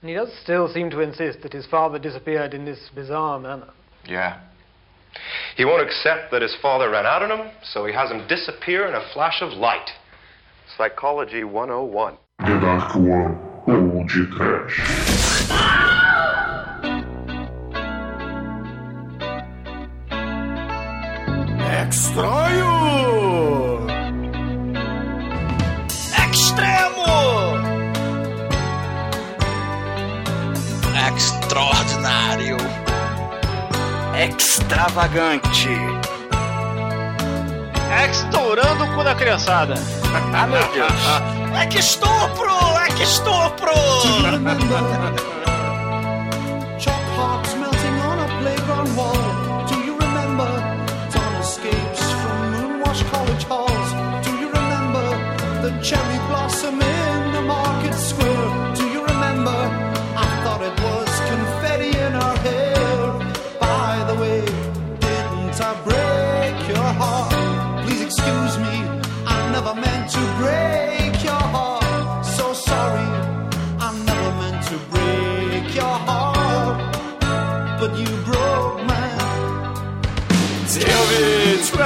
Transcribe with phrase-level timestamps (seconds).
[0.00, 3.70] And he does still seem to insist that his father disappeared in this bizarre manner.
[4.06, 4.40] Yeah.
[5.56, 8.86] He won't accept that his father ran out on him, so he has him disappear
[8.86, 9.90] in a flash of light.
[10.76, 12.16] Psychology 101.
[12.38, 14.78] The Dark One ou de Trash.
[34.18, 35.68] Extravagante.
[38.10, 39.74] Estourando o cu da criançada.
[40.34, 40.90] Ah, meu Deus.
[41.56, 42.50] É que estupro!
[42.84, 43.72] É que estupro!
[46.80, 47.58] Chop hearts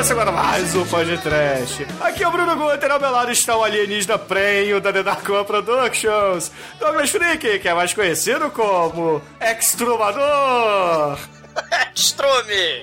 [0.03, 1.83] começa agora mais um Pod Trash.
[2.00, 6.50] Aqui é o Bruno Guter, ao meu lado está o alienígena prenho da One Productions,
[6.81, 11.19] Douglas Freak, que é mais conhecido como Extrumador.
[11.94, 12.83] Estrume!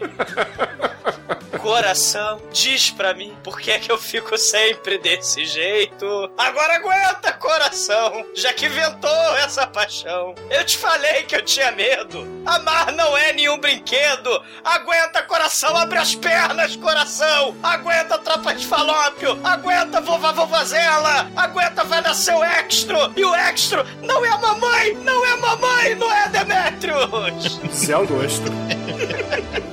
[1.58, 6.32] Coração, diz pra mim por que é que eu fico sempre desse jeito.
[6.38, 10.34] Agora aguenta, coração, já que inventou essa paixão.
[10.50, 12.26] Eu te falei que eu tinha medo.
[12.46, 14.42] Amar não é nenhum brinquedo.
[14.64, 17.56] Aguenta, coração, abre as pernas, coração.
[17.62, 19.40] Aguenta, tropa de falópio.
[19.44, 21.30] Aguenta, vovó vovazela.
[21.36, 23.12] Aguenta, vai nascer o extro.
[23.16, 27.60] E o extro não é a mamãe, não é a mamãe, não é Demetrius.
[27.70, 28.50] Isso é Augusto.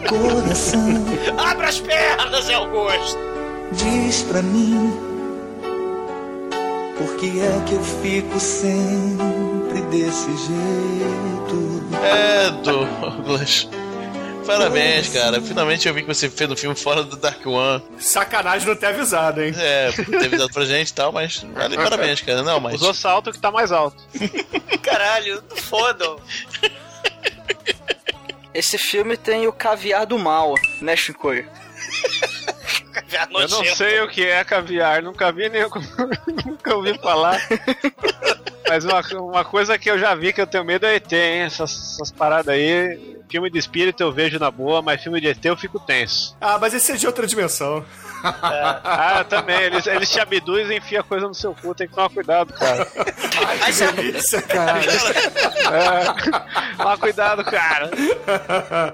[0.09, 0.81] Coração,
[1.39, 3.19] Abra as pernas, Augusto.
[3.73, 4.93] diz pra mim.
[6.99, 11.83] Por que é que eu fico sempre desse jeito?
[12.03, 13.69] É, Douglas.
[14.47, 15.41] Parabéns, cara.
[15.41, 17.83] Finalmente eu vi que você fez um filme fora do Dark One.
[17.99, 19.53] Sacanagem não ter avisado, hein?
[19.59, 22.43] É, ter avisado pra gente e tal, mas vale, parabéns, cara.
[22.45, 22.75] Não, mas.
[22.77, 23.97] Usou salto que tá mais alto.
[24.83, 26.17] Caralho, fodam.
[28.57, 31.47] Esse filme tem o caviar do mal, né, Shinkoi?
[33.31, 35.61] Eu não sei o que é caviar, nunca vi nem
[36.47, 37.39] nunca ouvi falar.
[38.67, 41.43] Mas uma, uma coisa que eu já vi que eu tenho medo é ET, hein?
[41.43, 43.15] Essas, essas paradas aí.
[43.29, 46.35] Filme de espírito eu vejo na boa, mas filme de ET eu fico tenso.
[46.41, 47.85] Ah, mas esse é de outra dimensão.
[48.23, 52.09] Ah, também, eles, eles te abduzem e enfiam coisa no seu cu, tem que tomar
[52.09, 52.87] cuidado, cara.
[53.49, 54.81] Ai, delícia, cara.
[54.81, 57.91] É, toma cuidado, cara.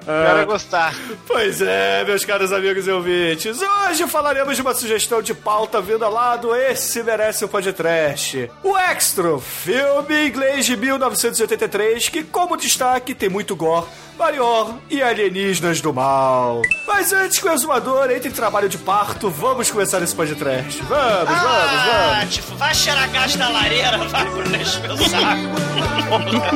[0.04, 0.94] Quero gostar.
[1.26, 3.58] Pois é, meus caros amigos e ouvintes.
[3.60, 8.50] Hoje falaremos de uma sugestão de pauta vinda lá do Esse Merece o Podcast.
[8.62, 13.86] O Extra, filme inglês de 1983, que como destaque tem muito gore,
[14.18, 16.62] Marior e alienígenas do mal.
[16.86, 20.80] Mas antes que o exumador entre em trabalho de parto, vamos começar esse podcast.
[20.82, 22.34] Vamos, vamos, Ah, vamos.
[22.34, 26.52] tipo, vai cheirar gás da lareira, vai pro nesse meu saco.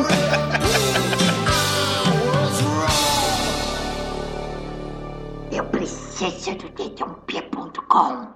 [5.52, 8.28] Eu preciso do dedãopia.com.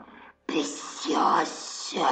[0.47, 2.07] Preciosa.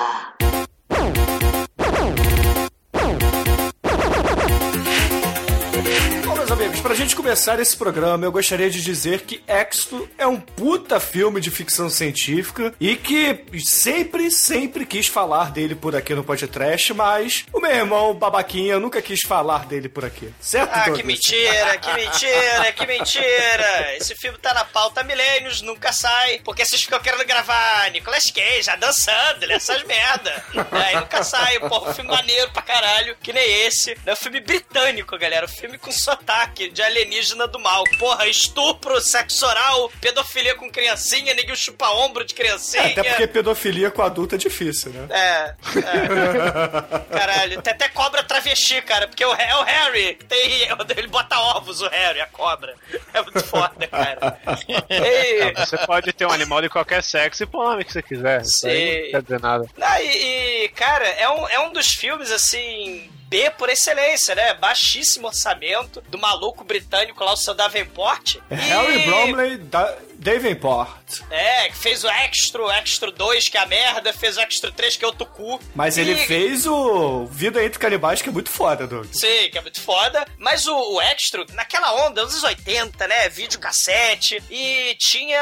[6.68, 11.00] Amigos, pra gente começar esse programa, eu gostaria de dizer que Exto é um puta
[11.00, 16.92] filme de ficção científica e que sempre, sempre quis falar dele por aqui no podcast,
[16.92, 20.30] mas o meu irmão babaquinha nunca quis falar dele por aqui.
[20.40, 21.06] Certo, Ah, que Douglas?
[21.06, 23.96] mentira, que mentira, que mentira.
[23.96, 26.40] Esse filme tá na pauta há milênios, nunca sai.
[26.44, 30.44] Porque vocês ficam querendo gravar Nicolas Cage, já dançando, né, essas merda.
[30.70, 33.96] Aí nunca sai, porra, um filme maneiro pra caralho, que nem esse.
[34.04, 35.46] É um filme britânico, galera.
[35.46, 37.84] Um filme com sotaque de alienígena do mal.
[37.98, 42.82] Porra, estupro, sexo oral, pedofilia com criancinha, neguinho chupa-ombro de criancinha.
[42.82, 45.06] É, até porque pedofilia com adulto é difícil, né?
[45.10, 47.16] É, é.
[47.16, 50.14] Caralho, tem até cobra travesti, cara, porque o, é o Harry.
[50.28, 52.74] Tem, ele bota ovos, o Harry, a cobra.
[53.14, 54.40] É muito foda, cara.
[54.88, 58.02] Ei, Você pode ter um animal de qualquer sexo e pôr o nome que você
[58.02, 58.44] quiser.
[58.44, 59.04] Sei.
[59.04, 59.66] não quer dizer nada.
[59.80, 64.54] Ah, e, e, cara, é um, é um dos filmes, assim, B por excelência, né?
[64.54, 68.36] Baixíssimo orçamento, do maluco britânico lá, o seu Davenport.
[68.50, 71.20] É Harry E- Bromley, da Davenport.
[71.30, 74.70] É, que fez o Extra, o Extra 2, que é a merda, fez o Extra
[74.70, 75.60] 3, que é outro cu.
[75.74, 79.06] Mas ele E- fez o Vida entre Canibais, que é muito foda, Doug.
[79.12, 80.26] Sim, que é muito foda.
[80.36, 83.28] Mas o, o Extra, naquela onda, nos anos 80, né?
[83.28, 84.42] Vídeo cassete.
[84.50, 85.40] E tinha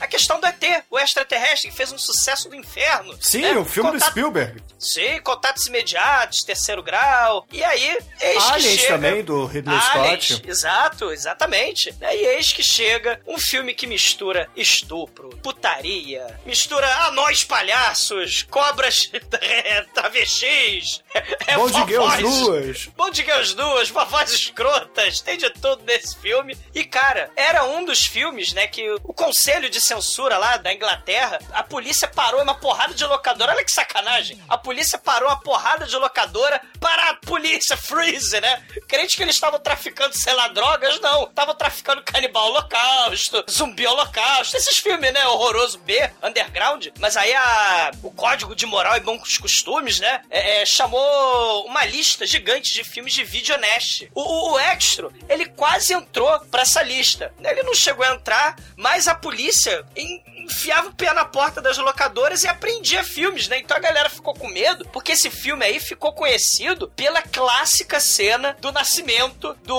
[0.00, 3.16] a questão do ET, o extraterrestre, que fez um sucesso do inferno.
[3.20, 3.52] Sim, né?
[3.58, 4.62] o filme do Contato- Spielberg.
[4.78, 7.46] Sim, contatos imediatos, terceiro grau.
[7.52, 8.92] E aí, eis que Aliens chega...
[8.94, 10.48] também, do Ridley Aliens, Scott.
[10.48, 11.94] Exato, exatamente.
[12.00, 19.10] E eis que chega um filme que mistura estupro, putaria, mistura anões palhaços, cobras
[19.42, 21.02] é, travestis,
[21.48, 22.86] é, Bom de vovós- nuas.
[22.96, 26.56] Bom de girls duas, vovós escrotas, tem de tudo nesse filme.
[26.72, 31.40] E, cara, era um dos filmes, né, que o conselho de censura lá da Inglaterra,
[31.50, 33.52] a polícia parou uma porrada de locadora.
[33.52, 34.40] Olha que sacanagem.
[34.48, 38.64] A polícia parou uma porrada de locadora para a polícia freeze, né?
[38.86, 41.24] Crente que eles estavam traficando, sei lá, drogas, não.
[41.24, 46.86] Estavam traficando canibal holocausto, zumbi holocausto, esses filmes, né, horroroso B, underground.
[46.98, 51.84] Mas aí a, o código de moral e bons costumes, né, é, é, chamou uma
[51.84, 54.08] lista gigante de filmes de vídeo honesto.
[54.14, 57.32] O, o, o Extra, ele quase entrou pra essa lista.
[57.42, 61.76] Ele não chegou a entrar, mas a polícia en- enfiava o pé na porta das
[61.78, 63.58] locadoras e apreendia filmes, né?
[63.58, 68.56] Então a galera ficou com medo, porque esse filme aí ficou conhecido pela clássica cena
[68.60, 69.76] do nascimento do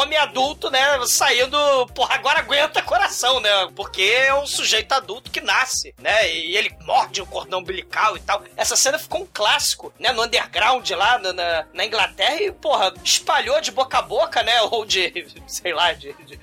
[0.00, 0.80] homem adulto, né?
[1.06, 1.58] Saindo,
[1.94, 3.50] porra, agora aguenta coração, né?
[3.74, 6.30] Porque é um sujeito adulto que nasce, né?
[6.32, 8.42] E ele morde o cordão umbilical e tal.
[8.56, 10.12] Essa cena ficou um clássico, né?
[10.12, 14.60] No underground lá na, na, na Inglaterra e, porra, espalhou de boca a boca, né?
[14.70, 16.38] Ou de, sei lá, de- de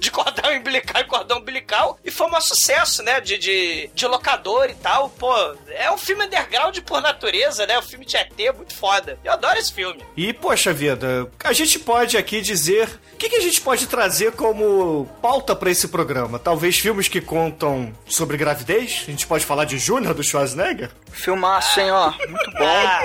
[0.00, 3.20] de cordão umbilical em cordão umbilical e foi um sucesso, né?
[3.20, 5.08] De, de, de locador e tal.
[5.10, 5.32] Pô,
[5.68, 7.78] é um filme underground por natureza, né?
[7.78, 9.20] O filme de ET é muito foda.
[9.22, 10.02] Eu adoro esse filme.
[10.16, 12.88] E, poxa vida, a gente pode aqui dizer.
[13.18, 16.38] O que, que a gente pode trazer como pauta pra esse programa?
[16.38, 19.02] Talvez filmes que contam sobre gravidez?
[19.08, 20.92] A gente pode falar de Júnior do Schwarzenegger?
[21.10, 22.12] Filmaço, hein, ó.
[22.12, 22.64] Muito bom.
[22.64, 23.02] Ah,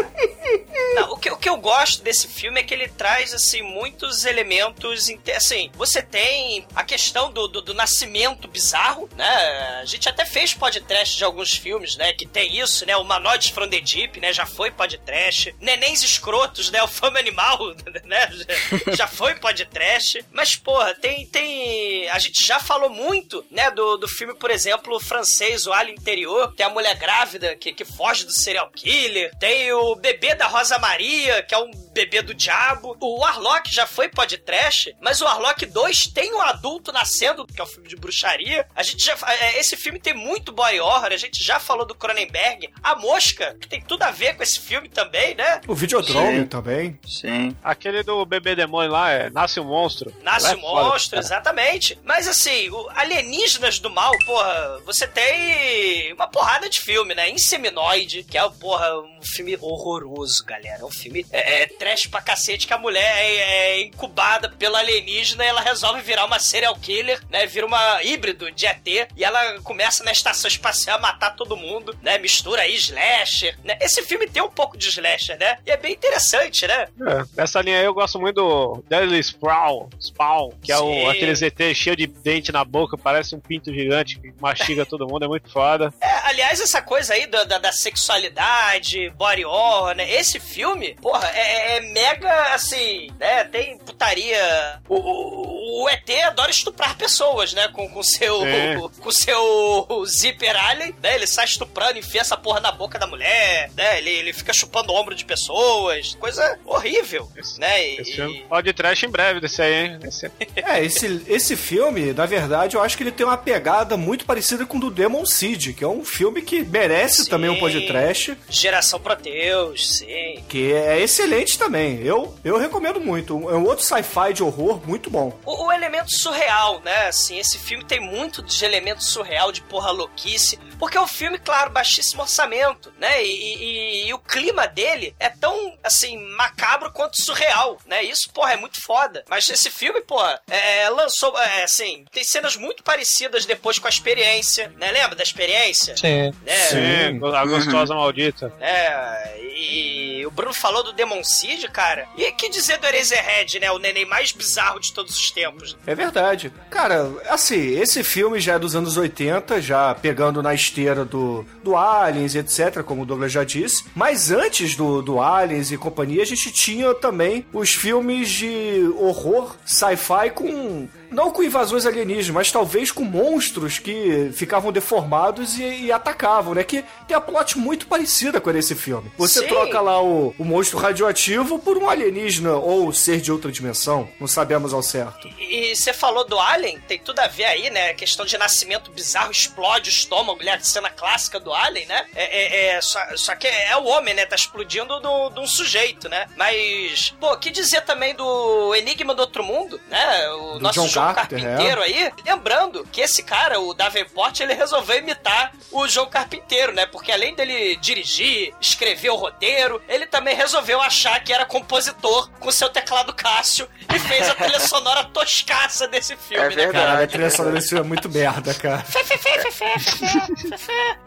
[0.93, 4.23] não, o, que, o que eu gosto desse filme é que ele traz, assim, muitos
[4.23, 5.09] elementos.
[5.35, 9.79] Assim, você tem a questão do, do, do nascimento bizarro, né?
[9.81, 12.13] A gente até fez podcast de alguns filmes, né?
[12.13, 12.95] Que tem isso, né?
[12.95, 14.31] O Humanoides from the Deep, né?
[14.31, 15.55] Já foi podcast.
[15.59, 16.83] Nenéns escrotos, né?
[16.83, 17.57] O Fama Animal,
[18.05, 18.29] né?
[18.31, 20.02] Já, já foi podcast.
[20.31, 22.09] Mas, porra, tem, tem...
[22.09, 23.71] A gente já falou muito, né?
[23.71, 26.53] Do, do filme, por exemplo, francês, O Alien Interior.
[26.55, 29.31] Tem a mulher grávida que, que foge do serial killer.
[29.39, 32.97] Tem o bebê da Rosa Maria, que é um bebê do diabo.
[32.99, 37.63] O Warlock já foi podcast, mas o Warlock 2 tem um adulto nascendo, que é
[37.63, 38.67] o filme de bruxaria.
[38.75, 39.15] A gente já.
[39.27, 42.69] é, Esse filme tem muito body horror, a gente já falou do Cronenberg.
[42.81, 45.61] A Mosca, que tem tudo a ver com esse filme também, né?
[45.67, 46.45] O Videodrome Sim.
[46.47, 46.99] também.
[47.07, 47.55] Sim.
[47.63, 49.92] Aquele do bebê demônio lá é Nasce um Monstro.
[50.21, 51.25] Nasce Lá o é foda, monstro, cara.
[51.25, 51.99] exatamente.
[52.03, 57.29] Mas assim, o Alienígenas do Mal, porra, você tem uma porrada de filme, né?
[57.29, 60.81] Inseminoide, que é, porra, um filme horroroso, galera.
[60.81, 64.75] É um filme é, é trash pra cacete que a mulher é, é incubada pelo
[64.75, 67.45] alienígena e ela resolve virar uma serial killer, né?
[67.45, 71.95] Vira uma híbrido de ET e ela começa na estação espacial a matar todo mundo,
[72.01, 72.17] né?
[72.17, 73.77] Mistura aí slasher, né?
[73.81, 75.57] Esse filme tem um pouco de slasher, né?
[75.65, 76.87] E é bem interessante, né?
[77.07, 81.33] É, nessa linha aí eu gosto muito do Deadly Sprawl, Spawn, que é o, aquele
[81.35, 85.27] ZT cheio de dente na boca, parece um pinto gigante que mastiga todo mundo, é
[85.27, 85.93] muito foda.
[86.01, 90.09] É, aliás, essa coisa aí da, da, da sexualidade, body horror, né?
[90.13, 93.43] Esse filme, porra, é, é mega, assim, né?
[93.45, 94.79] Tem putaria.
[94.87, 97.67] O, o, o ET adora estuprar pessoas, né?
[97.69, 98.75] Com, com seu É.
[98.99, 101.15] com seu zíper alien, né?
[101.15, 103.97] Ele sai estuprando, enfia essa porra na boca da mulher, né?
[103.97, 106.15] Ele, ele fica chupando o ombro de pessoas.
[106.19, 107.87] Coisa horrível, né?
[107.87, 109.99] E- Esse filme pode trash em breve desse aí, hein?
[110.03, 114.25] Esse- É, esse, esse filme, na verdade, eu acho que ele tem uma pegada muito
[114.25, 117.29] parecida com o do Demon Seed, que é um filme que merece Sim.
[117.29, 120.43] também um podcast, Geração Proteus, sim.
[120.47, 122.01] que é excelente também.
[122.01, 123.33] Eu, eu recomendo muito.
[123.49, 125.37] É um outro sci-fi de horror muito bom.
[125.45, 127.07] O, o elemento surreal, né?
[127.07, 130.59] Assim, esse filme tem muito de elemento surreal, de porra louquice.
[130.79, 133.23] Porque é um filme, claro, baixíssimo orçamento, né?
[133.23, 138.03] E, e- e o clima dele é tão, assim, macabro quanto surreal, né?
[138.03, 139.23] Isso, porra, é muito foda.
[139.29, 143.89] Mas esse filme, porra, é, lançou, é, assim, tem cenas muito parecidas depois com a
[143.89, 144.91] experiência, né?
[144.91, 145.95] Lembra da experiência?
[145.95, 146.33] Sim.
[146.45, 146.55] Né?
[146.69, 148.51] Sim, a gostosa maldita.
[148.59, 152.07] É, e o Bruno falou do Demon Seed, cara.
[152.17, 153.71] E que dizer do Eraserhead, né?
[153.71, 155.77] O neném mais bizarro de todos os tempos.
[155.85, 156.51] É verdade.
[156.69, 161.77] Cara, assim, esse filme já é dos anos 80, já pegando na esteira do, do
[161.77, 163.85] Aliens, etc., como o Douglas já disse.
[163.95, 169.52] Mas antes do, do Aliens e companhia, a gente tinha também os filmes de horror,
[169.65, 175.91] sci-fi com não com invasões alienígenas, mas talvez com monstros que ficavam deformados e, e
[175.91, 176.63] atacavam, né?
[176.63, 179.11] Que tem a plot muito parecida com esse filme.
[179.17, 179.47] Você Sim.
[179.47, 184.27] troca lá o, o monstro radioativo por um alienígena ou ser de outra dimensão, não
[184.27, 185.27] sabemos ao certo.
[185.39, 187.93] E você falou do Alien, tem tudo a ver aí, né?
[187.93, 190.53] Questão de nascimento bizarro, explode o estômago, né?
[190.53, 192.05] A cena clássica do Alien, né?
[192.15, 194.25] É, é- é- só, só que é o homem, né?
[194.25, 196.25] Tá explodindo do- de um sujeito, né?
[196.35, 200.27] Mas, pô, que dizer também do Enigma do Outro Mundo, né?
[200.29, 202.11] O Do nosso John Carpenter, Carpinteiro aí.
[202.25, 206.85] Lembrando que esse cara, o Davenport, ele resolveu imitar o João Carpinteiro, né?
[206.85, 212.51] Porque além dele dirigir, escrever o roteiro, ele também resolveu achar que era compositor com
[212.51, 216.73] seu teclado Cássio e fez a trilha sonora toscaça desse filme, né, cara?
[216.73, 218.83] Caralho, a trilha sonora desse filme é muito merda, cara.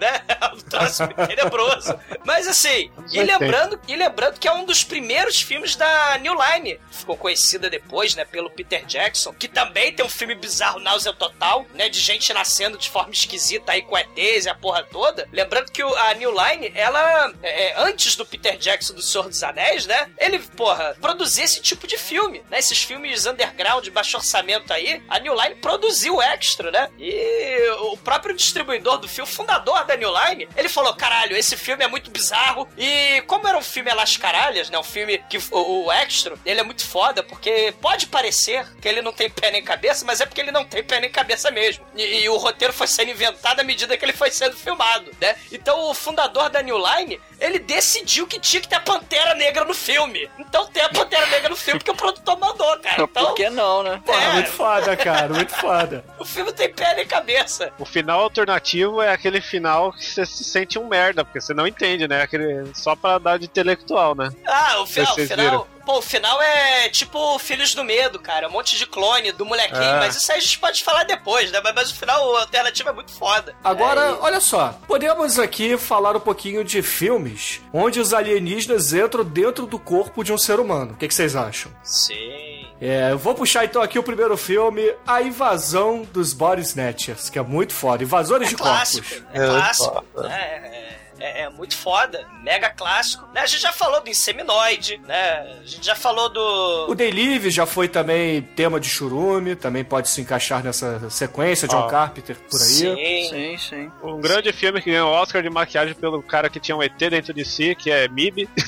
[0.01, 0.23] né?
[0.29, 1.99] É um troço tenebroso.
[2.25, 6.79] Mas assim, e lembrando, e lembrando que é um dos primeiros filmes da New Line.
[6.91, 11.65] Ficou conhecida depois, né, pelo Peter Jackson, que também tem um filme bizarro, Náusea Total,
[11.75, 15.29] né, de gente nascendo de forma esquisita aí com ETs e a porra toda.
[15.33, 19.87] Lembrando que a New Line, ela, é, antes do Peter Jackson do Senhor dos Anéis,
[19.87, 24.73] né, ele, porra, produzia esse tipo de filme, né, esses filmes underground, de baixo orçamento
[24.73, 29.97] aí, a New Line produziu extra, né, e o próprio distribuidor do filme, fundador da
[29.97, 33.91] New Line, ele falou, caralho, esse filme é muito bizarro, e como era um filme
[33.91, 37.75] a las caralhas, né, um filme que o, o extra, ele é muito foda, porque
[37.81, 40.83] pode parecer que ele não tem pé nem cabeça, mas é porque ele não tem
[40.83, 41.85] pé nem cabeça mesmo.
[41.95, 45.37] E, e o roteiro foi sendo inventado à medida que ele foi sendo filmado, né?
[45.53, 49.65] Então o fundador da New Line, ele decidiu que tinha que ter a Pantera Negra
[49.65, 50.29] no filme.
[50.39, 53.03] Então tem a Pantera Negra no filme porque o produtor mandou, cara.
[53.03, 54.01] Então, Por que não, né?
[54.05, 54.33] Porra, É.
[54.33, 56.05] muito foda, cara, muito foda.
[56.19, 57.73] o filme tem pé nem cabeça.
[57.79, 61.67] O final alternativo é aquele final que você se sente um merda, porque você não
[61.67, 62.23] entende, né?
[62.23, 64.31] Aquele, só pra dar de intelectual, né?
[64.47, 65.45] Ah, o final, o Vocês final.
[65.45, 65.76] viram?
[65.87, 68.49] Pô, o final é tipo Filhos do Medo, cara.
[68.49, 69.81] Um monte de clone do molequinho.
[69.81, 69.99] É.
[70.01, 71.61] Mas isso aí a gente pode falar depois, né?
[71.63, 73.55] Mas, mas o final alternativo é muito foda.
[73.63, 79.65] Agora, olha só, podemos aqui falar um pouquinho de filmes onde os alienígenas entram dentro
[79.65, 80.93] do corpo de um ser humano.
[80.95, 81.71] O que, que vocês acham?
[81.85, 82.67] Sim.
[82.81, 87.39] É, eu vou puxar então aqui o primeiro filme, A Invasão dos Body Snatchers, que
[87.39, 88.03] é muito foda.
[88.03, 89.09] Invasores de clássico.
[89.09, 89.29] corpos.
[89.33, 90.05] É clássico.
[90.17, 90.35] né?
[90.35, 92.27] É, é- é muito foda.
[92.43, 93.27] Mega clássico.
[93.35, 93.41] Né?
[93.43, 95.57] A gente já falou do Inseminoide, né?
[95.63, 96.87] A gente já falou do.
[96.89, 101.85] O Delive já foi também tema de churume, também pode se encaixar nessa sequência, John
[101.85, 101.87] Ó.
[101.89, 102.67] Carpenter por aí.
[102.67, 103.29] Sim.
[103.31, 103.93] Sim, sim.
[104.03, 106.97] Um grande filme que ganhou o Oscar de maquiagem pelo cara que tinha um ET
[106.99, 108.49] dentro de si, que é MIB.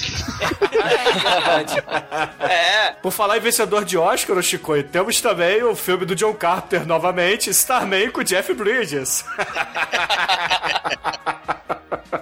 [2.41, 2.93] É.
[3.03, 7.51] Por falar em vencedor de Oscar, Chico, temos também o filme do John Carpenter novamente,
[7.51, 9.25] Starman com Jeff Bridges.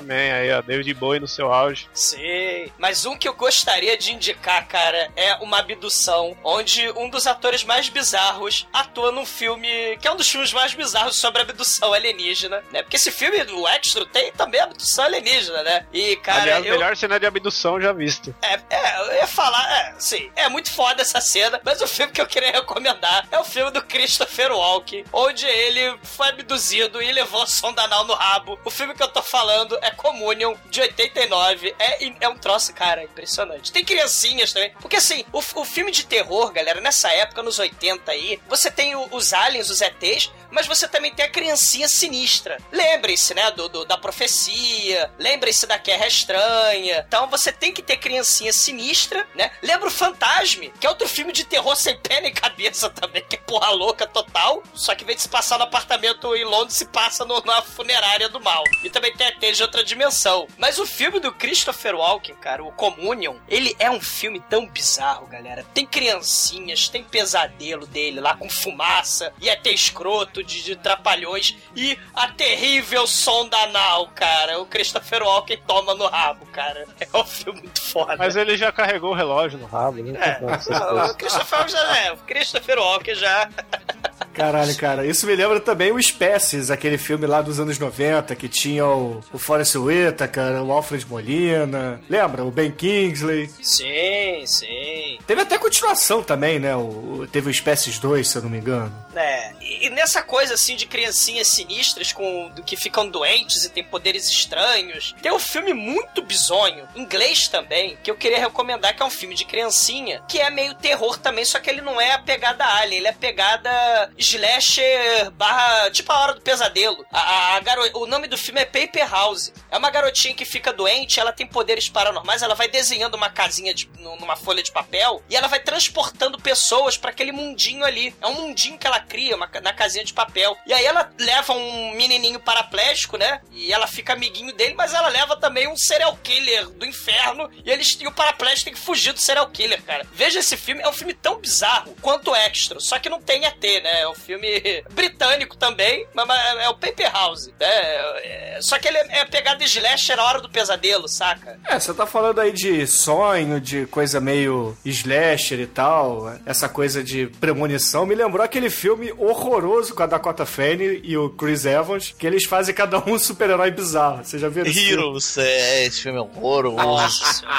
[0.00, 1.88] Starman aí, ó, David Bowie no seu auge.
[1.92, 2.70] Sim.
[2.78, 7.62] Mas um que eu gostaria de indicar, cara, é uma abdução, onde um dos atores
[7.62, 12.62] mais bizarros atua num filme que é um dos filmes mais bizarros sobre abdução alienígena,
[12.72, 12.82] né?
[12.82, 15.86] Porque esse filme do Extra tem também abdução alienígena, né?
[15.92, 16.72] E, cara, Aliás, eu...
[16.72, 18.34] melhor cena de abdução já visto.
[18.42, 22.12] É, é, eu ia falar, é, sim, é muito foda essa cena, mas o filme
[22.12, 27.12] que eu queria recomendar é o filme do Christopher Walken, onde ele foi abduzido e
[27.12, 28.58] levou sonda anal no rabo.
[28.64, 31.74] O filme que eu tô falando é Communion, de 89.
[31.78, 33.72] É, é um troço, cara, impressionante.
[33.72, 38.10] Tem criancinhas também, porque assim, o, o filme de terror, galera, nessa época, nos 80
[38.12, 42.58] aí, você tem o- os aliens, os ETs, mas você também tem a criancinha sinistra.
[42.72, 47.04] Lembrem-se, né, do, do- da profecia, lembrem-se da Guerra Estranha.
[47.06, 49.50] Então você tem que ter criancinha sinistra, né?
[49.62, 53.36] Lembra o Fantasme, que é outro filme de terror sem pé nem cabeça também, que
[53.36, 54.62] é porra louca total.
[54.74, 57.62] Só que em vez de se passar no apartamento em Londres, se passa no- na
[57.62, 58.64] funerária do mal.
[58.84, 60.46] E também tem ET de outra dimensão.
[60.56, 65.26] Mas o filme do Christopher Walken, cara, o Communion, ele é um filme tão bizarro,
[65.26, 65.64] galera.
[65.74, 71.98] Tem criancinhas, tem pesadelo dele lá com fumaça, e ET escroto de, de trapalhões, e
[72.14, 74.60] a terrível sonda anal, cara.
[74.60, 76.86] O Christopher Walken toma no rabo, cara.
[77.00, 78.16] É um filme muito foda.
[78.16, 80.38] Mas ele já carregou o relógio no rabo, né?
[80.40, 83.48] É, o Christopher já é, o Christopher Walken já.
[84.32, 88.48] Caralho, cara, isso me lembra também o Espécies, aquele filme lá dos anos 90, que
[88.48, 92.44] tinha o, o Forrest Whitaker, o Alfred Molina, lembra?
[92.44, 93.50] O Ben Kingsley.
[93.62, 95.18] Sim, sim.
[95.26, 96.74] Teve até continuação também, né?
[96.76, 98.92] O, teve o Espécies 2, se eu não me engano.
[99.14, 103.70] É, e, e nessa coisa assim de criancinhas sinistras com do que ficam doentes e
[103.70, 109.02] têm poderes estranhos, tem um filme muito bizonho, inglês também, que eu queria recomendar, que
[109.02, 112.12] é um filme de criancinha, que é meio terror também, só que ele não é
[112.12, 117.04] a pegada Alien, ele é a pegada slasher barra, tipo a hora do pesadelo.
[117.12, 117.82] A, a, a garo...
[117.94, 119.52] O nome do filme é Paper House.
[119.70, 123.74] É uma garotinha que fica doente, ela tem poderes paranormais, ela vai desenhando uma casinha
[123.74, 128.14] de, numa folha de papel e ela vai transportando pessoas para aquele mundinho ali.
[128.20, 130.56] É um mundinho que ela cria uma, na casinha de papel.
[130.66, 133.40] E aí ela leva um menininho paraplégico, né?
[133.52, 137.70] E ela fica amiguinho dele, mas ela leva também um serial killer do inferno e
[137.70, 140.06] eles e o paraplégico tem que fugir do serial killer, cara.
[140.12, 143.62] Veja esse filme, é um filme tão bizarro quanto Extra, só que não tem ET,
[143.82, 143.99] né?
[144.00, 144.48] É um filme
[144.92, 146.28] britânico também, mas,
[146.60, 147.48] é o Paper House.
[147.48, 147.66] Né?
[147.66, 151.58] É, só que ele é, é pegado de slasher na hora do pesadelo, saca?
[151.66, 157.02] É, você tá falando aí de sonho, de coisa meio slasher e tal, essa coisa
[157.04, 162.14] de premonição, me lembrou aquele filme horroroso com a Dakota Fanning e o Chris Evans,
[162.18, 164.24] que eles fazem cada um um super-herói bizarro.
[164.24, 164.90] Você já viu filme?
[164.90, 167.22] Heroes, é, esse filme é horroroso.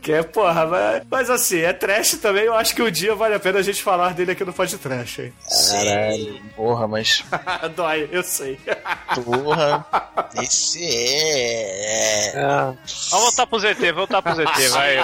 [0.00, 3.34] Que é, porra, mas, mas assim, é trash também, eu acho que um dia vale
[3.34, 5.32] a pena a gente falar dele aqui no podcast, hein?
[5.84, 7.24] Caralho, porra, mas.
[7.76, 8.58] Dói, eu sei.
[9.24, 9.84] Porra,
[10.42, 12.32] esse é.
[13.10, 14.96] Vamos voltar pro ZT, voltar pro ZT, vai.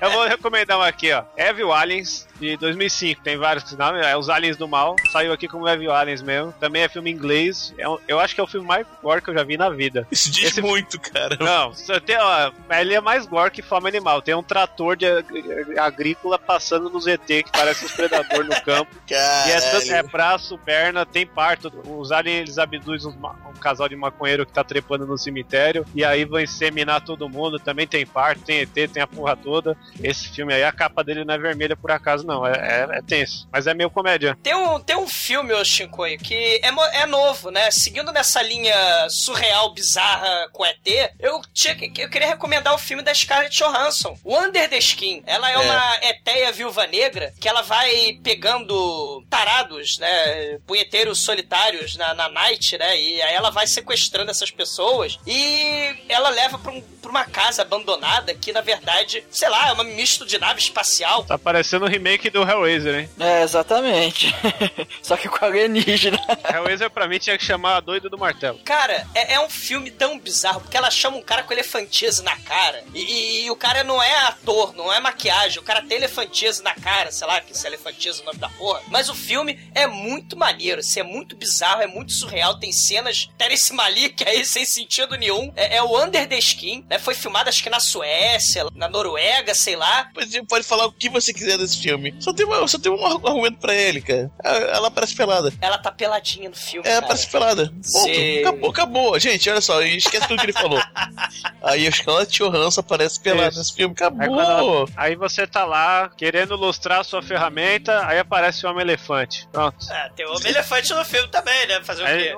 [0.00, 1.22] Eu vou recomendar um aqui, ó.
[1.36, 3.22] Evil Aliens, de 2005.
[3.22, 4.96] Tem vários nomes, é Os Aliens do Mal.
[5.12, 6.52] Saiu aqui como Evil Aliens mesmo.
[6.60, 7.72] Também é filme inglês.
[7.78, 9.70] É um- eu acho que é o filme mais gore que eu já vi na
[9.70, 10.06] vida.
[10.10, 11.36] Isso diz Esse- muito, cara.
[11.40, 14.20] Não, tem, ó, ele é mais gore que fome animal.
[14.22, 18.90] Tem um trator de ag- agrícola passando no ZT que parece um predador no campo.
[19.46, 21.72] E é, tanto- é braço, perna, tem parto.
[21.86, 25.86] Os aliens eles abduzem um casal de maconheiro que tá trepando no cemitério.
[25.94, 27.58] E aí vão inseminar todo mundo.
[27.58, 29.76] Também tem parto, tem ET, tem a porra toda.
[30.02, 32.46] Esse filme aí, a capa dele não é vermelha por acaso, não.
[32.46, 32.52] É,
[32.90, 33.48] é- é tenso.
[33.52, 34.36] Mas é meio comédia.
[34.42, 36.68] Tem um, tem um filme, ô Shinkoio, que é,
[37.00, 37.70] é novo, né?
[37.70, 38.74] Seguindo nessa linha
[39.08, 40.86] surreal, bizarra com ET,
[41.20, 45.22] eu, tinha, eu queria recomendar o filme da Scarlett Johansson, o Under the Skin.
[45.26, 45.58] Ela é, É.
[45.58, 50.58] uma etéia viúva negra que ela vai pegando tarados, né?
[50.66, 52.98] Punheteiros solitários na, na night, né?
[53.00, 57.62] E aí ela vai sequestrando essas pessoas e ela leva pra, um- pra uma casa
[57.62, 61.24] abandonada que, na verdade, sei lá, é um misto de nave espacial.
[61.24, 63.10] Tá parecendo o remake do Hellraiser, hein?
[63.20, 64.34] É, exatamente.
[65.02, 66.18] Só que com alienígena.
[66.52, 68.58] Hellraiser pra mim tinha que chamar a doida do martelo.
[68.64, 72.36] Cara, é, é um filme tão bizarro, porque ela chama um cara com elefantise na
[72.38, 72.82] cara.
[72.94, 75.58] E, e- e o cara não é ator, não é maquiagem.
[75.58, 78.48] O cara tem elefantise na cara, sei lá, que se elefantise é o nome da
[78.48, 78.80] porra.
[78.88, 82.58] Mas o filme é muito maneiro, assim, é muito bizarro, é muito surreal.
[82.58, 85.52] Tem cenas Terence Malik aí sem sentido nenhum.
[85.56, 86.98] É, é o Under the Skin, né?
[86.98, 90.08] Foi filmado acho que na Suécia, na Noruega, sei lá.
[90.14, 92.14] Você pode falar o que você quiser desse filme.
[92.20, 94.30] Só tem, uma, só tem um argumento pra ele, cara.
[94.42, 95.52] Ela parece pelada.
[95.60, 96.86] Ela tá peladinha no filme.
[96.88, 97.06] É, cara.
[97.06, 97.72] parece pelada.
[97.92, 98.10] Ponto.
[98.40, 99.18] Acabou, acabou.
[99.20, 100.80] Gente, olha só, esquece tudo que ele falou.
[101.62, 103.58] Aí a Scarlett Johansson aparece pelada Isso.
[103.58, 103.94] nesse filme.
[104.00, 104.76] Aí, quando Acabou.
[104.80, 109.48] ela- aí você tá lá querendo lustrar a sua ferramenta, aí aparece o homem elefante.
[109.52, 109.76] Pronto.
[109.90, 111.80] É, tem o homem elefante no filme também, né?
[111.82, 112.34] Fazer o Aí, quê?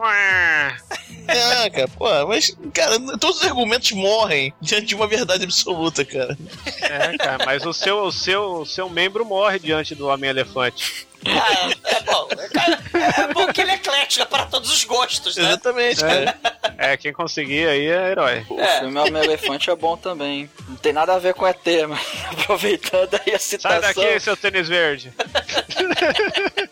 [1.29, 6.37] É, cara, pô, mas, cara, todos os argumentos morrem diante de uma verdade absoluta, cara.
[6.83, 11.06] é, cara, mas o seu, o seu, o seu membro morre diante do homem elefante.
[11.25, 12.29] Ah, é bom.
[12.53, 12.83] Cara,
[13.29, 15.45] é bom que ele é eclético, é para todos os gostos, né?
[15.49, 16.39] Exatamente, cara.
[16.79, 18.47] É, quem conseguir aí é herói.
[18.49, 20.49] O filme Homem Elefante é bom também.
[20.69, 22.01] Não tem nada a ver com ET, mas
[22.43, 23.81] aproveitando aí a Sai citação.
[23.81, 25.13] daqui, seu tênis verde.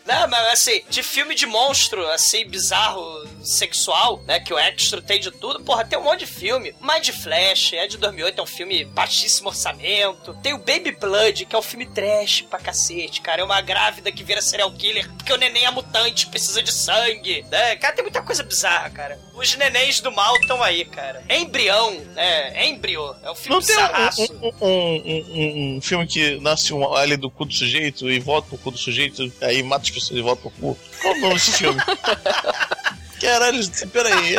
[0.05, 4.39] Não, mas assim, de filme de monstro, assim, bizarro, sexual, né?
[4.39, 5.59] Que o Extra tem de tudo.
[5.63, 6.73] Porra, tem um monte de filme.
[6.81, 10.33] Mind Flash, é de 2008, é um filme baixíssimo orçamento.
[10.41, 13.41] Tem o Baby Blood, que é um filme trash pra cacete, cara.
[13.41, 17.43] É uma grávida que vira serial killer porque o neném é mutante, precisa de sangue,
[17.51, 17.75] né?
[17.77, 19.19] Cara, tem muita coisa bizarra, cara.
[19.33, 21.23] Os nenéns do mal estão aí, cara.
[21.29, 22.65] Embrião, né?
[22.67, 23.15] Embryo.
[23.23, 24.33] É um filme Não tem bizarraço.
[24.33, 25.25] um, um, um,
[25.73, 28.71] um- um filme que nasce um alien do cu do sujeito e volta pro cu
[28.71, 30.77] do sujeito, aí mata as pessoas e volta pro cu.
[31.01, 31.81] Qual o nome desse filme?
[33.25, 34.35] Caralho, peraí.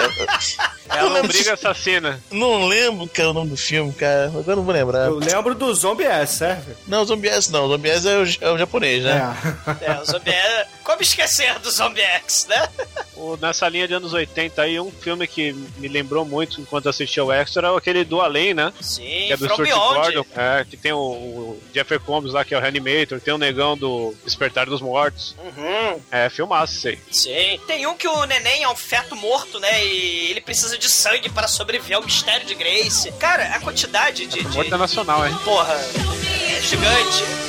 [0.90, 2.22] Eu- É a lombriga assassina.
[2.30, 4.26] Não lembro que é o nome do filme, cara.
[4.28, 5.06] Agora eu não vou lembrar.
[5.06, 6.74] Eu lembro do Zombie S, serve?
[6.86, 7.68] Não, Zombie S não.
[7.68, 9.36] Zombie S é o, é o japonês, né?
[9.80, 9.92] É.
[9.92, 10.66] É, o Zombie é...
[10.84, 12.68] Como esquecer do Zombie X, né?
[13.16, 17.24] O- nessa linha de anos 80 aí, um filme que me lembrou muito enquanto assistia
[17.24, 18.72] o Extra é aquele do Além, né?
[18.80, 19.94] Sim, Que é do From Stuart Beyond.
[20.14, 20.26] Gordon.
[20.36, 23.20] É, que tem o, o Jeffrey Combs lá, que é o Reanimator.
[23.20, 25.34] Tem o negão do Despertar dos Mortos.
[25.42, 26.00] Uhum.
[26.10, 26.98] É, filmaço isso aí.
[27.10, 27.60] Sim.
[27.66, 29.84] Tem um que o neném é um feto morto, né?
[29.84, 33.10] E ele precisa de sangue para sobreviver ao mistério de Grace.
[33.12, 34.42] Cara, a quantidade de.
[34.42, 34.56] de...
[34.56, 35.36] Morta nacional, hein?
[35.44, 37.46] Porra, é gigante.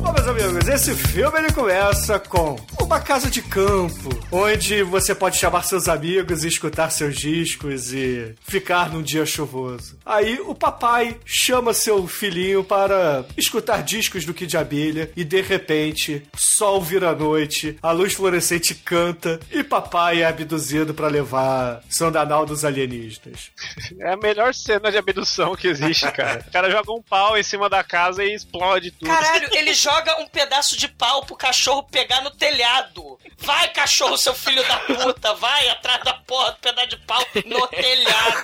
[0.00, 5.62] tdmp.com amigos, esse filme ele começa com uma casa de campo, onde você pode chamar
[5.64, 9.98] seus amigos e escutar seus discos e ficar num dia chuvoso.
[10.04, 16.22] Aí o papai chama seu filhinho para escutar discos do Kid Abelha e de repente,
[16.36, 22.64] sol vira noite, a luz fluorescente canta e papai é abduzido para levar sandanal dos
[22.64, 23.50] alienígenas.
[23.98, 26.44] É a melhor cena de abdução que existe, cara.
[26.46, 29.08] O cara joga um pau em cima da casa e explode tudo.
[29.08, 29.89] Caralho, ele joga
[30.20, 33.18] um pedaço de pau pro cachorro pegar no telhado.
[33.38, 37.66] Vai, cachorro, seu filho da puta, vai atrás da porra do pedaço de pau no
[37.68, 38.42] telhado.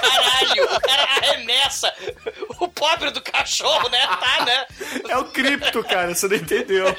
[0.00, 1.92] Caralho, o cara arremessa.
[2.58, 3.98] O pobre do cachorro, né?
[4.06, 4.66] Tá, né?
[5.08, 6.94] É o cripto, cara, você não entendeu.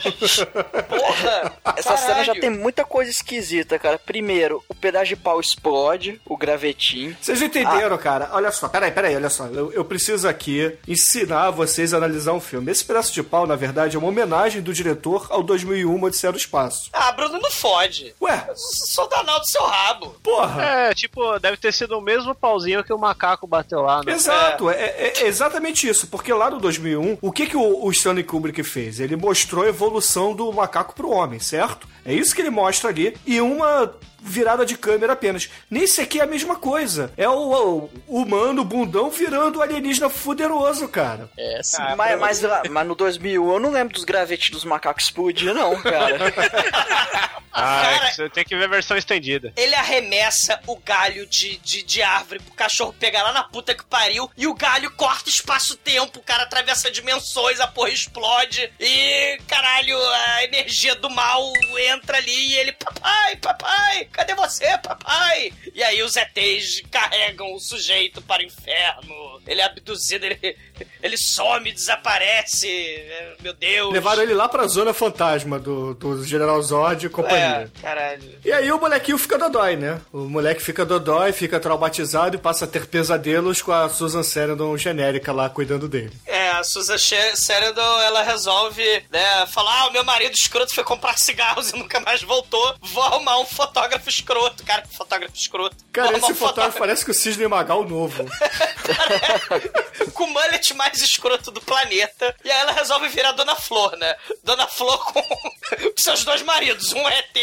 [0.87, 1.53] Porra!
[1.77, 2.41] Essa cena já caralho.
[2.41, 3.99] tem muita coisa esquisita, cara.
[3.99, 7.15] Primeiro, o pedaço de pau explode, o gravetinho.
[7.21, 8.29] Vocês não entenderam, cara?
[8.31, 9.45] Olha só, peraí, peraí, olha só.
[9.45, 12.71] Eu, eu preciso aqui ensinar vocês a analisar um filme.
[12.71, 16.37] Esse pedaço de pau, na verdade, é uma homenagem do diretor ao 2001 Odisseia do
[16.37, 16.89] Espaço.
[16.91, 18.13] Ah, Bruno, não fode.
[18.21, 20.15] Ué, Sou danal do seu rabo.
[20.23, 20.61] porra!
[20.63, 24.13] É, tipo, deve ter sido o mesmo pauzinho que o macaco bateu lá, né?
[24.13, 24.75] Exato, é.
[24.75, 26.07] é- é exatamente isso.
[26.07, 28.99] Porque lá no 2001, o que, que o, o Stanley Kubrick fez?
[28.99, 31.87] Ele mostrou a evolução do macaco pro homem, certo?
[32.05, 33.15] É isso que ele mostra ali.
[33.25, 35.49] E uma virada de câmera apenas.
[35.69, 37.11] Nesse aqui é a mesma coisa.
[37.17, 41.27] É o, o humano bundão virando o alienígena fuderoso, cara.
[41.37, 41.81] É, sim.
[41.97, 45.81] mas, mas, lá- mas no 2001 eu não lembro dos gravetes dos macacos explodir, não,
[45.81, 46.17] cara.
[47.53, 49.51] Ah, é Cara- que você tem que ver a versão estendida.
[49.57, 53.83] Ele arremessa o galho de, de, de árvore pro cachorro pegar lá na puta que
[53.85, 59.97] pariu e o galho corta espaço-tempo, o cara atravessa dimensões, a porra explode e, caralho,
[59.99, 61.43] a energia do mal
[61.91, 65.53] entra ali e ele, papai, papai, cadê você, papai?
[65.73, 70.57] E aí os ETs carregam o sujeito para o inferno, ele é abduzido, ele,
[71.01, 73.93] ele some, desaparece, é, meu Deus.
[73.93, 77.69] Levaram ele lá pra zona fantasma do, do General Zod e companhia.
[77.75, 78.39] É, caralho.
[78.43, 79.99] E aí o molequinho fica dodói, né?
[80.11, 84.77] O moleque fica dodói, fica traumatizado e passa a ter pesadelos com a Susan Sarandon
[84.77, 86.11] genérica lá cuidando dele.
[86.25, 91.17] É, a Susan Sarandon, ela resolve, né, falar, ah, o meu marido escroto foi comprar
[91.17, 94.63] cigarros e nunca mais voltou, vou arrumar um fotógrafo escroto.
[94.63, 95.75] Cara, que fotógrafo escroto.
[95.91, 98.25] Cara, esse um fotógrafo parece que o Cisne Magal novo.
[100.13, 102.35] com o mullet mais escroto do planeta.
[102.43, 104.15] E aí ela resolve virar Dona Flor, né?
[104.43, 105.23] Dona Flor com
[105.97, 106.93] seus dois maridos.
[106.93, 107.37] Um é ET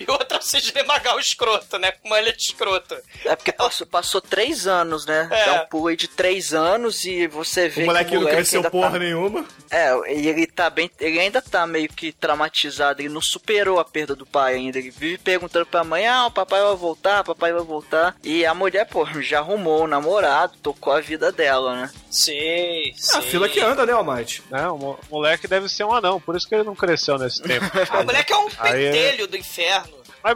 [0.00, 1.92] e o outro é o Cisne Magal escroto, né?
[1.92, 2.96] Com mullet escroto.
[3.24, 5.28] É porque passou, passou três anos, né?
[5.30, 5.44] É.
[5.46, 8.26] Dá um pulo aí de três anos e você vê O molequinho que o não
[8.26, 8.98] moleque cresceu ainda porra tá...
[8.98, 9.44] nenhuma.
[9.70, 10.90] É, e ele tá bem.
[11.00, 14.78] Ele ainda tá meio que traumatizado, ele não superou a perda do pai ainda.
[14.78, 18.16] Ele vive perguntando pra mãe: ah, o papai vai voltar, o papai vai voltar.
[18.24, 21.90] E a mulher, pô, já arrumou o namorado, tocou a vida dela, né?
[22.10, 23.16] Sim, sim.
[23.16, 24.42] É a fila que anda, né, Almighty?
[24.50, 27.42] Não, o mo- moleque deve ser um anão, por isso que ele não cresceu nesse
[27.42, 27.64] tempo.
[28.00, 29.94] O moleque é um Aí é- pentelho do inferno.
[30.22, 30.34] Mas,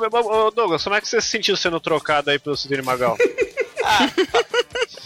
[0.55, 3.17] Douglas, como é que você se sentiu sendo trocado aí pelo Sidney Magal?
[3.85, 4.07] Ah,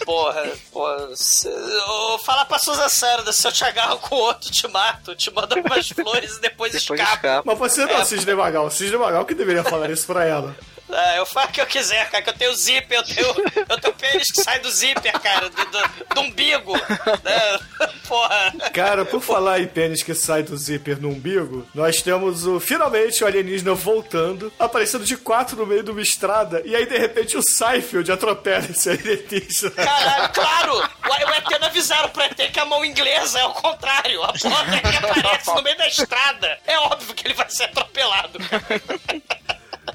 [0.05, 1.15] porra, porra.
[1.15, 5.31] Se, ô, fala pra Susan Sarandon, se eu te agarro com outro, te mato, te
[5.31, 7.43] mando umas flores e depois, Depois escapo.
[7.45, 8.65] Mas você não é o Cisne Magal.
[8.65, 10.55] O Cisne Magal que deveria falar isso pra ela.
[10.95, 13.27] Ah, eu faço o que eu quiser, cara, que eu tenho zíper, eu tenho,
[13.67, 16.73] eu tenho pênis que sai do zíper, cara, do, do, do umbigo.
[16.73, 17.52] Né?
[18.73, 23.23] Cara, por falar em pênis que sai do zíper no umbigo, nós temos o finalmente
[23.23, 27.37] o alienígena voltando, aparecendo de quatro no meio de uma estrada, e aí de repente
[27.37, 29.71] o Seinfeld atropela esse alienígena.
[29.71, 30.73] Caralho, claro!
[30.73, 34.23] O, o ET avisaram pro ET que a mão inglesa é o contrário.
[34.23, 36.59] A porta que aparece no meio da estrada.
[36.65, 38.39] É óbvio que ele vai ser atropelado.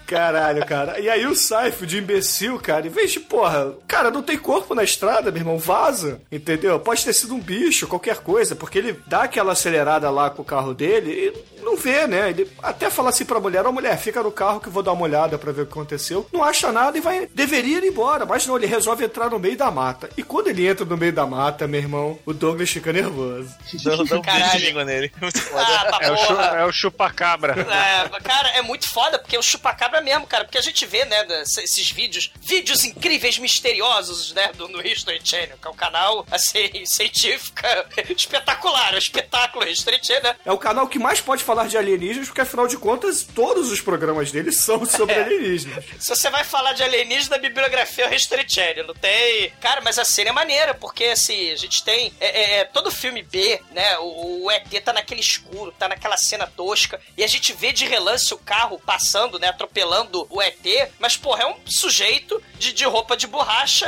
[0.09, 0.99] Caralho, cara.
[0.99, 4.83] E aí o Seinfeld, imbecil, cara, em vez de, porra, cara, não tem corpo na
[4.83, 6.81] estrada, meu irmão, vaza, entendeu?
[6.81, 10.45] Pode ter sido um bicho, qualquer coisa, porque ele dá aquela acelerada lá com o
[10.45, 12.31] carro dele e não vê, né?
[12.31, 14.93] Ele até fala assim pra mulher, ó mulher, fica no carro que eu vou dar
[14.93, 16.27] uma olhada pra ver o que aconteceu.
[16.33, 19.57] Não acha nada e vai, deveria ir embora, mas não, ele resolve entrar no meio
[19.57, 20.09] da mata.
[20.17, 23.49] E quando ele entra no meio da mata, meu irmão, o Douglas fica nervoso.
[23.85, 25.13] Dá, dá um de língua nele.
[25.55, 27.55] Ah, pra É o, chu, é o chupacabra.
[27.79, 31.27] É, cara, é muito foda, porque o chupacabra mesmo, cara, porque a gente vê, né,
[31.43, 36.85] esses vídeos, vídeos incríveis, misteriosos, né, do, no History Channel, que é um canal, assim,
[36.87, 41.77] científica espetacular, o espetáculo History Channel, É o canal que mais pode falar falar de
[41.79, 45.23] alienígenas, porque afinal de contas, todos os programas dele são sobre É.
[45.25, 45.85] alienígenas.
[45.99, 49.51] Se você vai falar de alienígena, a bibliografia é o History Channel, não tem...
[49.61, 52.13] Cara, mas a cena é maneira, porque, assim, a gente tem...
[52.21, 53.99] É, é- é todo filme B, né?
[53.99, 57.87] O, o ET tá naquele escuro, tá naquela cena tosca, e a gente vê de
[57.87, 59.49] relance o carro passando, né?
[59.49, 63.87] Atropelando o ET, mas, porra, é um sujeito de, de roupa de borracha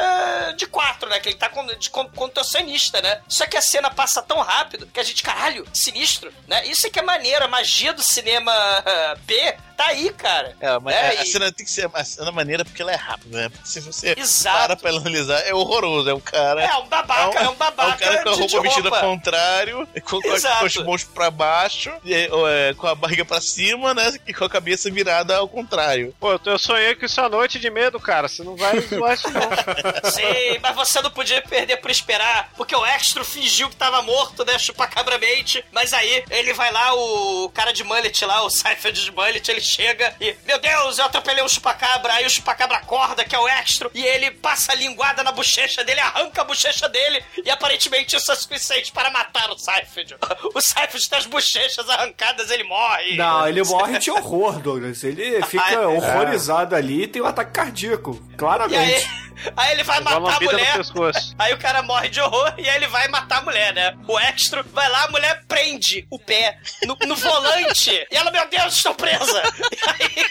[0.57, 1.21] de quatro, né?
[1.21, 3.21] Que ele tá com, de con- contorcionista, né?
[3.29, 6.67] Só que a cena passa tão rápido que a gente, caralho, sinistro, né?
[6.67, 8.53] Isso é que é maneiro, a magia do cinema
[9.27, 10.55] B tá aí, cara.
[10.61, 12.97] É, mas É, a, e- cena tem que ser a cena maneira porque ela é
[12.97, 13.49] rápida, né?
[13.49, 14.59] Porque se você Exato.
[14.59, 16.11] para pra analisar, é horroroso.
[16.11, 16.63] É um cara.
[16.63, 19.89] É um babaca, é um babaca É um cara com a roupa vestida ao contrário,
[20.05, 24.13] com, com as mãos pra baixo, e, é, com a barriga pra cima, né?
[24.27, 26.15] E com a cabeça virada ao contrário.
[26.21, 28.29] Pô, eu, sonhei com isso à noite de medo, cara.
[28.29, 29.41] Você não vai zoar isso, não.
[30.11, 34.45] Sim, mas você não podia perder por esperar, porque o Extra fingiu que tava morto,
[34.45, 34.59] né?
[34.59, 35.65] Chupacabra-mente.
[35.73, 39.61] Mas aí ele vai lá, o cara de mullet lá, o Seifert de mullet, ele
[39.61, 42.13] chega e, meu Deus, eu atropelei um chupacabra.
[42.15, 45.85] Aí o chupacabra acorda, que é o Extra, e ele passa a linguada na bochecha
[45.85, 50.15] dele, arranca a bochecha dele, e aparentemente isso é suficiente para matar o Seifert.
[50.53, 53.17] O Seifert tem as bochechas arrancadas, ele morre.
[53.17, 55.05] Não, ele morre de horror, Douglas.
[55.05, 59.09] Ele fica horrorizado ali e tem um ataque cardíaco, claramente.
[59.57, 60.81] aí, ele vai Igual matar a mulher.
[61.39, 63.97] Aí o cara morre de horror e aí ele vai matar a mulher, né?
[64.07, 67.91] O extra vai lá, a mulher prende o pé no, no volante.
[68.11, 69.43] E ela, meu Deus, estou presa.
[69.71, 70.27] E aí,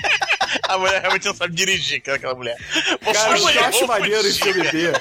[0.68, 2.58] A mulher realmente não sabe dirigir, cara, aquela mulher.
[3.14, 4.44] Cara, eu acho maneiro fugir.
[4.44, 4.92] filme B,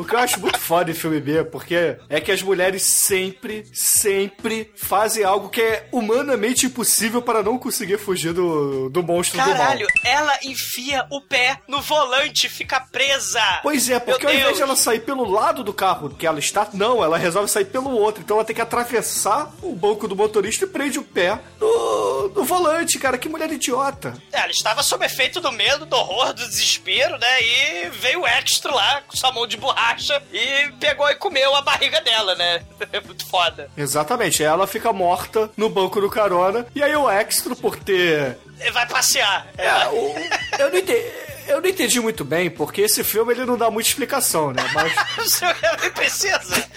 [0.00, 3.66] o que eu acho muito foda em filme B, porque é que as mulheres sempre,
[3.72, 9.86] sempre fazem algo que é humanamente impossível para não conseguir fugir do, do monstro caralho,
[9.86, 10.12] do mal.
[10.12, 13.42] ela enfia o pé no volante, fica presa.
[13.62, 14.68] Pois é, porque ao Meu invés de Deus.
[14.68, 18.22] ela sair pelo lado do carro que ela está, não, ela resolve sair pelo outro.
[18.22, 22.44] Então ela tem que atravessar o banco do motorista e prende o pé no, no
[22.44, 23.18] volante, cara.
[23.18, 24.14] Que mulher idiota.
[24.32, 27.42] É, ela estava sob efeito do medo, do horror, do desespero, né?
[27.42, 29.89] E veio o extra lá, com sua mão de borracha,
[30.32, 32.62] e pegou e comeu a barriga dela, né?
[32.92, 33.70] É muito foda.
[33.76, 36.66] Exatamente, ela fica morta no banco do carona.
[36.74, 39.46] E aí o extra, por ter Ele vai passear.
[39.56, 40.14] É, o-
[40.58, 41.04] eu, não entendi,
[41.50, 44.62] eu não entendi muito bem, porque esse filme ele não dá muita explicação, né?
[44.74, 45.40] Mas,
[45.82, 46.68] Nem precisa.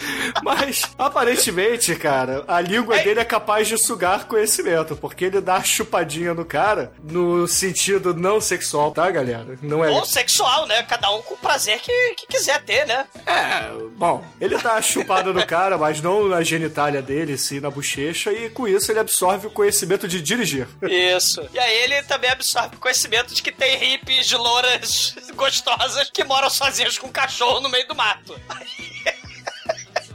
[0.43, 6.33] mas aparentemente, cara, a língua dele é capaz de sugar conhecimento, porque ele dá chupadinha
[6.33, 9.57] no cara no sentido não sexual, tá, galera?
[9.61, 9.89] Não é.
[9.89, 10.83] Ou sexual, né?
[10.83, 13.05] Cada um com o prazer que, que quiser ter, né?
[13.25, 18.31] É, bom, ele dá chupada no cara, mas não na genitália dele, sim na bochecha,
[18.31, 20.67] e com isso ele absorve o conhecimento de dirigir.
[20.81, 21.47] Isso.
[21.53, 26.23] E aí ele também absorve o conhecimento de que tem hippies de louras gostosas que
[26.23, 28.39] moram sozinhas com um cachorro no meio do mato.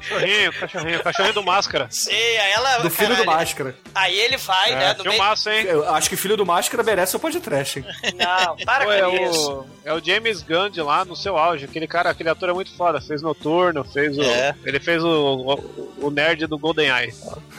[0.08, 1.86] Cachorrinho, cachorrinho, cachorrinho do máscara.
[1.90, 2.78] Sim, aí ela.
[2.78, 3.76] Do filho do caralho, Máscara.
[3.94, 4.90] Aí ele vai, né?
[4.90, 5.16] É, No meio...
[5.16, 5.66] filmaço, hein?
[5.66, 7.84] Eu acho que filho do Máscara merece o podcast, hein?
[8.16, 9.52] Não, para Pô, é, com isso.
[9.52, 11.66] o, é o James Gunn de lá no seu auge.
[11.66, 13.02] Aquele cara, aquele ator é muito foda.
[13.02, 14.22] Fez Noturno, fez o.
[14.22, 14.54] É.
[14.64, 17.12] Ele fez o, o, o nerd do GoldenEye.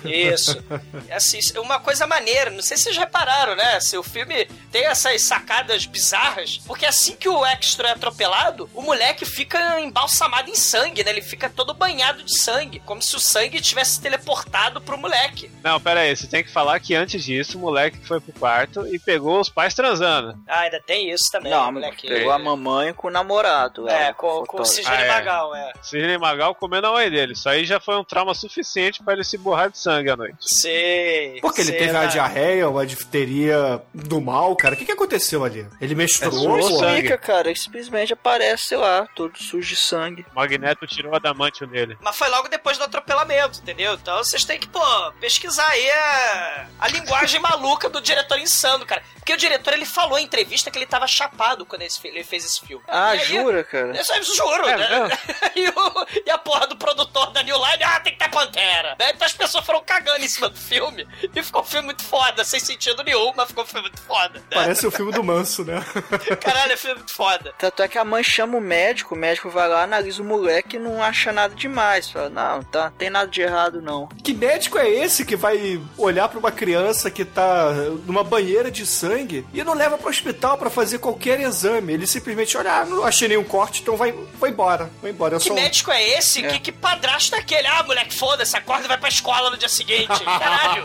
[0.08, 0.64] Isso.
[1.12, 3.80] Assim, uma coisa maneira, não sei se vocês repararam, né?
[3.80, 8.82] Se o filme tem essas sacadas bizarras, porque assim que o extra é atropelado, o
[8.82, 11.12] moleque fica embalsamado em sangue, né?
[11.12, 15.50] Ele fica todo banhado de sangue, como se o sangue tivesse teleportado pro moleque.
[15.64, 18.86] Não, pera aí, você tem que falar que antes disso o moleque foi pro quarto
[18.88, 20.38] e pegou os pais transando.
[20.48, 22.08] Ah, ainda tem isso também, Não, moleque.
[22.08, 23.88] pegou a mamãe com o namorado.
[23.90, 24.66] É, ela, com, com o.
[24.66, 25.08] Sidney Ah, é.
[25.08, 25.74] Magal, é.
[25.82, 27.34] Sidney Magal comendo a mãe dele.
[27.34, 30.36] Isso aí já foi um trauma suficiente pra ele se borrar de sangue à noite.
[30.40, 31.40] Sei.
[31.42, 32.08] Porque ele sei, teve né?
[32.08, 34.76] diarreia, uma difteria do mal, cara.
[34.76, 35.68] O que, que aconteceu ali?
[35.82, 37.02] Ele É menstruou, sangue.
[37.04, 40.26] Fica, cara, ele simplesmente aparece lá, todo sujo de sangue.
[40.32, 41.98] O Magneto tirou o adamantio dele.
[42.02, 43.94] Mas foi logo depois do atropelamento, entendeu?
[43.96, 44.82] Então vocês têm que, pô,
[45.20, 49.02] pesquisar aí a, a linguagem maluca do diretor insano, cara.
[49.16, 52.60] Porque o diretor, ele falou em entrevista que ele tava chapado quando ele fez esse
[52.66, 52.84] filme.
[52.88, 54.00] Ah, aí- jura, cara?
[54.00, 55.10] Isso aí, juro, É, né?
[55.56, 58.96] e, o- e a porra do produtor da New Line, ah, tem que ter Pantera.
[59.00, 59.12] Né?
[59.14, 61.08] Então as pessoas foram cagando em cima do filme.
[61.36, 64.40] E ficou um filme muito foda, sem sentido nenhum, mas ficou um filme muito foda.
[64.40, 64.46] Né?
[64.54, 65.84] Parece o filme do Manso, né?
[66.42, 67.54] Caralho, é filme muito foda.
[67.58, 70.76] Tanto é que a mãe chama o médico, o médico vai lá, analisa o moleque
[70.76, 72.10] e não acha nada demais.
[72.10, 74.08] Fala, não, tá, tem nada de errado não.
[74.24, 77.72] que médico é esse que vai olhar pra uma criança que tá
[78.06, 81.94] numa banheira de sangue e não leva pro hospital pra fazer qualquer exame?
[81.94, 84.90] Ele simplesmente olha, ah, não achei nenhum corte, então vai, vai embora.
[85.02, 85.36] Vai embora.
[85.36, 85.56] Eu Que sou...
[85.56, 86.42] médico é esse?
[86.42, 87.68] Que, que padrasto é aquele?
[87.68, 90.08] Ah, moleque, foda-se, acorda e vai pra escola no dia seguinte.
[90.24, 90.84] Caralho!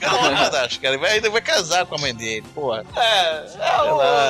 [0.00, 0.94] Calma, fantástico, cara.
[0.94, 2.84] Ele vai, ainda vai casar com a mãe dele, porra.
[2.96, 3.82] É, é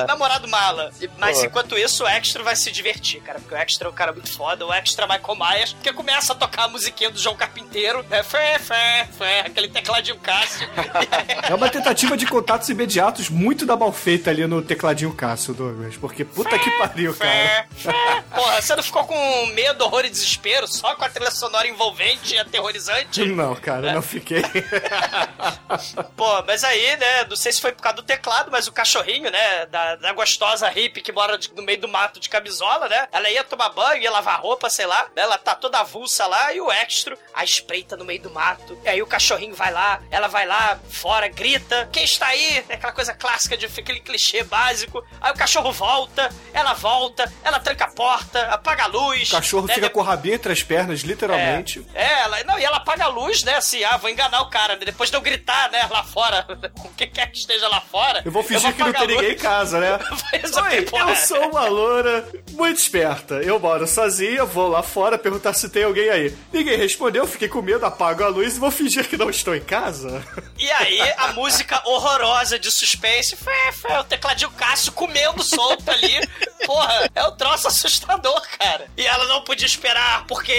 [0.03, 0.91] o namorado mala.
[1.17, 1.45] Mas Pô.
[1.45, 3.39] enquanto isso, o Extra vai se divertir, cara.
[3.39, 4.65] Porque o Extra é um cara muito foda.
[4.65, 8.05] O Extra Michael Myers, que começa a tocar a musiquinha do João Carpinteiro.
[8.11, 9.39] É fé, fé, fé.
[9.41, 10.67] Aquele tecladinho Cássio.
[11.49, 15.97] É uma tentativa de contatos imediatos muito da mal feita ali no tecladinho Cássio, Douglas.
[15.97, 17.31] Porque puta que pariu, cara.
[17.31, 18.23] Fé, fé.
[18.33, 22.35] Porra, você não ficou com medo, horror e desespero só com a trilha sonora envolvente
[22.35, 23.00] e aterrorizante?
[23.27, 24.41] Não, cara, não fiquei.
[26.15, 29.29] Pô, mas aí, né, não sei se foi por causa do teclado, mas o cachorrinho,
[29.31, 33.07] né, da, da gostosa hippie que mora de- no meio do mato de camisola, né,
[33.11, 36.53] ela ia tomar banho, ia lavar roupa, sei lá, né, ela tá toda avulsa lá
[36.53, 38.77] e o extra a espreita no meio do mato.
[38.83, 42.63] E aí o cachorrinho vai lá, ela vai lá fora, grita, quem está aí?
[42.69, 45.03] É aquela coisa clássica de aquele clichê básico.
[45.19, 49.29] Aí o cachorro volta, ela volta, ela tranca a porta, apaga a luz.
[49.29, 51.85] O cachorro né, fica com o rabinho entre as pernas, literalmente.
[51.93, 53.55] é, ela, não, e ela apaga a luz, né?
[53.55, 54.85] Assim, ah, vou enganar o cara, né?
[54.85, 56.45] Depois de eu gritar, né, lá fora,
[56.83, 58.21] o que quer que esteja lá fora.
[58.25, 59.99] Eu vou fingir que não tem ninguém em casa, né?
[60.33, 63.35] Oi, eu sou uma loura muito esperta.
[63.35, 66.35] Eu moro sozinha, vou lá fora perguntar se tem alguém aí.
[66.51, 69.61] Ninguém respondeu, fiquei com medo, apago a luz e vou fingir que não estou em
[69.61, 70.23] casa.
[70.57, 76.19] E aí, a música horrorosa de suspense, fé, fé, o tecladinho Cássio comendo solto ali.
[76.65, 78.87] Porra, é um troço assustador, cara.
[78.97, 80.53] E ela não podia esperar, porque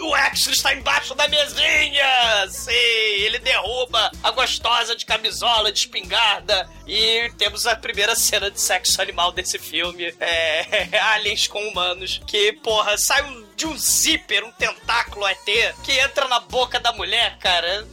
[0.00, 1.28] o Extra está embaixo da
[1.68, 2.48] mesinha.
[2.50, 6.68] Sim, ele derruba a gostosa de camisola, de espingarda.
[6.86, 10.14] E temos a primeira cena de sexo animal desse filme.
[10.20, 12.20] É, aliens com humanos.
[12.26, 16.92] Que, porra, sai um- de um zíper, um tentáculo ET, que entra na boca da
[16.92, 17.86] mulher, cara.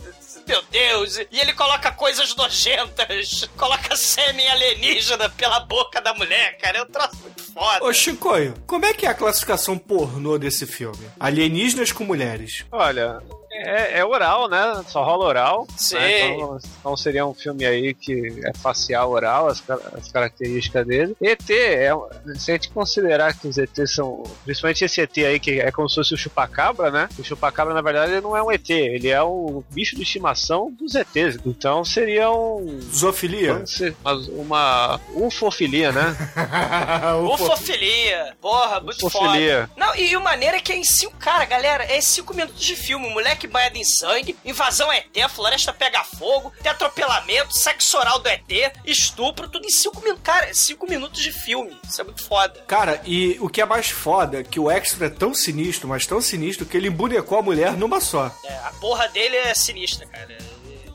[0.48, 1.18] Meu Deus!
[1.32, 6.80] E ele coloca coisas nojentas, coloca sêmen alienígena pela boca da mulher, cara.
[6.80, 7.86] É um troço muito foda.
[7.86, 11.08] Ô, Chicoio, como é que é a classificação pornô desse filme?
[11.20, 12.66] Alienígenas com mulheres.
[12.72, 13.22] Olha,
[13.66, 14.84] é, é oral, né?
[14.88, 15.68] Só rola oral.
[15.76, 15.96] Sim.
[15.96, 16.28] né?
[16.30, 21.16] Então, então seria um filme aí que é facial oral, as, as características dele.
[21.22, 21.92] ET, é,
[22.36, 24.24] se a gente considerar que os ETs são.
[24.44, 27.10] Principalmente esse ET aí, que é como se fosse o chupacabra, né?
[27.18, 30.72] O chupacabra, na verdade, ele não é um ET, ele é o bicho de estimação
[30.72, 31.40] dos ETs.
[31.46, 32.80] Então seria um.
[32.94, 33.60] Zoofilia?
[33.60, 36.16] dizer, Uma, uma ufofilia, né?
[37.34, 38.36] Ufofilia.
[38.42, 39.68] Porra, muito Ufofilia.
[39.68, 39.72] foda.
[39.78, 42.76] Não, e o maneiro é que é em cinco, cara, galera, é cinco minutos de
[42.76, 43.10] filme.
[43.10, 48.28] Moleque banhado em sangue, invasão ET, a floresta pega fogo, tem atropelamento, sexo oral do
[48.28, 50.24] ET, estupro, tudo em cinco minutos.
[50.24, 51.78] Cara, cinco minutos de filme.
[51.88, 52.64] Isso é muito foda.
[52.68, 56.06] Cara, e o que é mais foda é que o Extra é tão sinistro, mas
[56.06, 58.34] tão sinistro, que ele embonecou a mulher numa só.
[58.46, 60.38] É, a porra dele é sinistra, cara.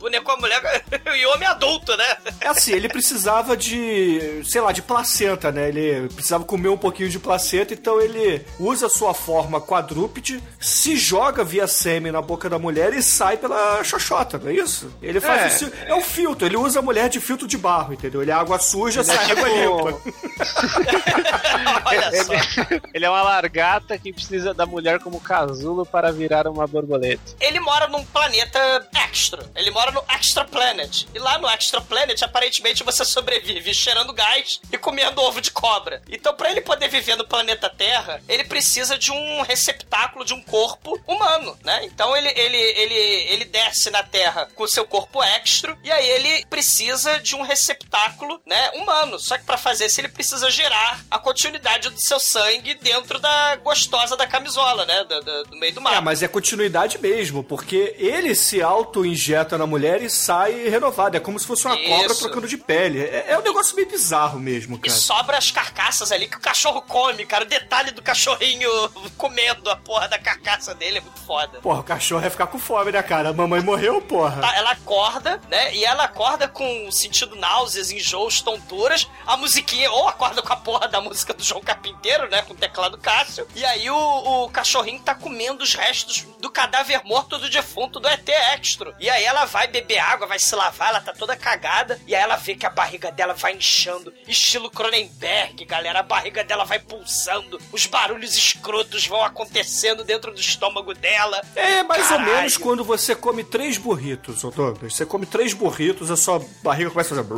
[0.06, 0.84] Bonecou a mulher
[1.18, 2.16] e homem adulto, né?
[2.40, 5.68] É assim, ele precisava de, sei lá, de placenta, né?
[5.68, 11.42] Ele precisava comer um pouquinho de placenta, então ele usa sua forma quadrúpede, se joga
[11.42, 14.88] via sêmen na boca da mulher e sai pela xoxota, não é isso?
[15.02, 15.64] Ele faz É.
[15.66, 18.22] o é um filtro, ele usa a mulher de filtro de barro, entendeu?
[18.22, 20.00] Ele é água suja, Ele é sai água tipo- limpa.
[21.84, 22.32] Olha só.
[22.32, 27.22] Ele, ele é uma largata que precisa da mulher como casulo para virar uma borboleta.
[27.40, 29.44] Ele mora num planeta extra.
[29.54, 31.04] Ele mora no Extra Planet.
[31.14, 36.02] E lá no Extra Planet, aparentemente, você sobrevive cheirando gás e comendo ovo de cobra.
[36.08, 40.42] Então, pra ele poder viver no planeta Terra, ele precisa de um receptáculo, de um
[40.42, 41.80] corpo humano, né?
[41.84, 46.08] Então, ele, ele, ele, ele desce na Terra com o seu corpo extra e aí
[46.10, 49.18] ele precisa de um receptáculo, né, humano.
[49.18, 53.56] Só que pra fazer isso, ele precisa gerar a continuidade do seu sangue dentro da
[53.56, 55.04] gostosa da camisola, né?
[55.04, 55.94] Do, do- do meio do mar.
[55.96, 61.16] É, mas é continuidade mesmo, porque ele se auto-injeta na mulher e sai renovado.
[61.16, 62.20] É como se fosse uma cobra Isso.
[62.20, 63.00] trocando de pele.
[63.02, 64.92] É, é um negócio meio bizarro mesmo, E cara.
[64.98, 67.44] sobra as carcaças ali que o cachorro come, cara.
[67.44, 68.70] O detalhe do cachorrinho
[69.16, 71.60] comendo a porra da carcaça dele é muito foda.
[71.60, 73.30] Porra, o cachorro vai ficar com fome, né, cara?
[73.30, 74.40] A mamãe morreu, porra.
[74.40, 75.74] Tá, ela acorda, né?
[75.74, 79.08] E ela acorda com sentindo náuseas, enjoos, tonturas.
[79.26, 82.42] A musiquinha, ou acorda com a porra da música do João Carpinteiro, né?
[82.42, 83.46] Com o teclado Cássio.
[83.54, 88.08] E aí o, o cachorrinho tá comendo os restos do cadáver morto do defunto do
[88.08, 88.94] ET Extra.
[88.98, 92.00] E aí ela vai beber água, vai se lavar, ela tá toda cagada.
[92.06, 94.12] E aí ela vê que a barriga dela vai inchando.
[94.26, 96.00] Estilo Cronenberg, galera.
[96.00, 97.60] A barriga dela vai pulsando.
[97.72, 101.40] Os barulhos escrotos vão acontecendo dentro do estômago dela.
[101.54, 102.36] É mais ou Caralho.
[102.36, 104.94] menos quando você come três burritos, ô Douglas.
[104.94, 107.28] Você come três burritos, a sua barriga começa a fazer.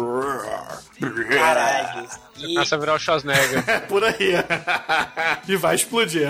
[1.37, 2.09] Caralho.
[2.39, 3.65] E Começa a virar o Schwarzenegger.
[3.69, 4.33] É por aí.
[5.49, 6.29] e vai explodir.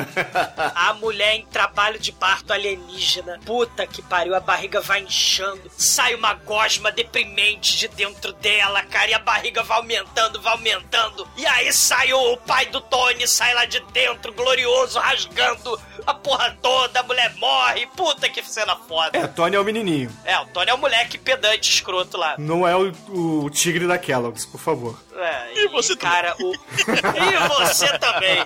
[0.75, 3.39] a mulher em trabalho de parto alienígena.
[3.45, 9.11] Puta que pariu, a barriga vai inchando, sai uma gosma deprimente de dentro dela, cara,
[9.11, 11.29] e a barriga vai aumentando, vai aumentando.
[11.37, 16.57] E aí sai o pai do Tony, sai lá de dentro, glorioso, rasgando a porra
[16.62, 17.87] toda, a mulher morre.
[17.96, 19.18] Puta que cena foda.
[19.18, 20.11] É, Tony é o menininho.
[20.24, 22.37] É, o Tony é o moleque pedante escroto lá.
[22.38, 22.92] Não é o,
[23.44, 24.98] o tigre da Kellogg's, por favor.
[25.20, 26.52] É, e, você cara, o...
[26.54, 28.38] e você também.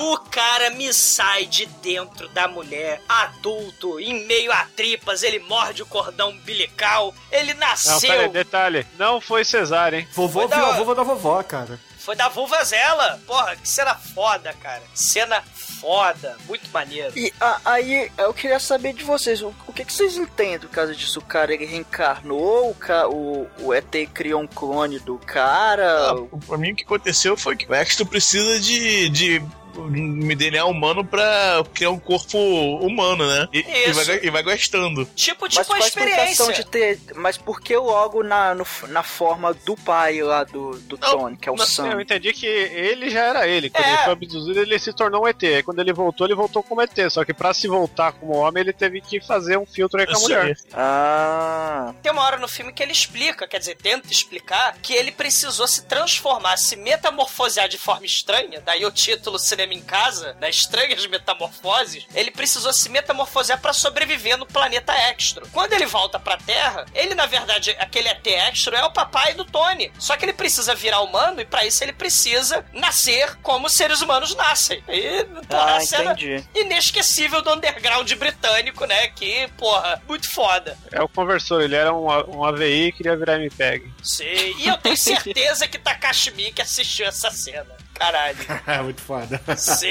[0.00, 5.82] O cara me sai de dentro da mulher, adulto, em meio a tripas, ele morde
[5.82, 8.00] o cordão umbilical, ele Não, nasceu.
[8.08, 8.86] pera aí, detalhe.
[8.98, 10.08] Não foi cesárea, hein?
[10.12, 11.78] Vovô Foi viu da- a vovó da vovó, cara.
[12.00, 13.20] Foi da vulva Zela.
[13.26, 14.82] Porra, que cena foda, cara.
[14.94, 15.42] Cena
[15.80, 17.12] foda, muito maneiro.
[17.18, 20.68] E a- aí eu queria saber de vocês, o, o que, que vocês entendem do
[20.68, 21.18] caso disso?
[21.18, 22.74] O cara ele reencarnou,
[23.08, 26.10] o, o, o ET criou um clone do cara.
[26.12, 26.14] Ah,
[26.46, 29.42] pra mim o que aconteceu foi que o Extra precisa de, de
[29.76, 32.38] um DNA humano pra criar um corpo
[32.78, 33.48] humano, né?
[33.52, 34.04] E, e Isso.
[34.04, 35.04] vai, e vai gastando.
[35.14, 36.52] Tipo, mas tipo a qual a experiência.
[36.52, 36.98] de ter.
[37.14, 41.48] Mas por que logo na, no- na forma do pai lá do, do Tony, que
[41.48, 42.00] é o Eu Sam?
[42.00, 43.70] entendi que ele já era ele.
[43.70, 43.88] Quando É.
[43.88, 45.42] ele foi abduzido, ele se tornou um ET.
[45.42, 46.96] Aí quando ele voltou, ele voltou como ET.
[47.10, 50.16] Só que pra se voltar como homem, ele teve que fazer um filtro aí com
[50.16, 50.56] a mulher.
[50.72, 51.94] Ah.
[52.02, 55.66] Tem uma hora no filme que ele explica, quer dizer, tenta explicar, que ele precisou
[55.66, 61.06] se transformar, se metamorfosear de forma estranha, daí o título Cinema em Casa, né, Estranhas
[61.06, 65.44] Metamorfoses, ele precisou se metamorfosear pra sobreviver no planeta Extra.
[65.52, 69.44] Quando ele volta pra Terra, ele, na verdade, aquele ET Extra é o papai do
[69.44, 73.74] Tony, só que ele precisa virar humano e pra isso ele precisa nascer como os
[73.74, 74.82] seres humanos nascem.
[74.88, 76.42] E, porra, Ah, a cena entendi.
[76.54, 80.76] inesquecível do underground britânico, né, que, porra, muito foda.
[80.90, 82.06] É o conversor, ele era um,
[82.36, 83.92] um AVI e queria virar MPEG.
[84.02, 87.76] Sim, e eu tenho certeza que Takashi Miike assistiu essa cena.
[88.00, 88.36] Caralho.
[88.66, 89.40] É muito foda.
[89.56, 89.88] Sim,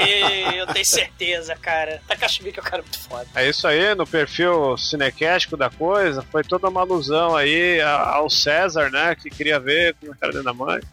[0.58, 2.02] eu tenho certeza, cara.
[2.08, 3.28] Takashi Miike é um cara muito foda.
[3.36, 8.90] É isso aí, no perfil cinequético da coisa, foi toda uma alusão aí ao César,
[8.90, 9.16] né?
[9.16, 10.82] Que queria ver com a cara dentro da mãe.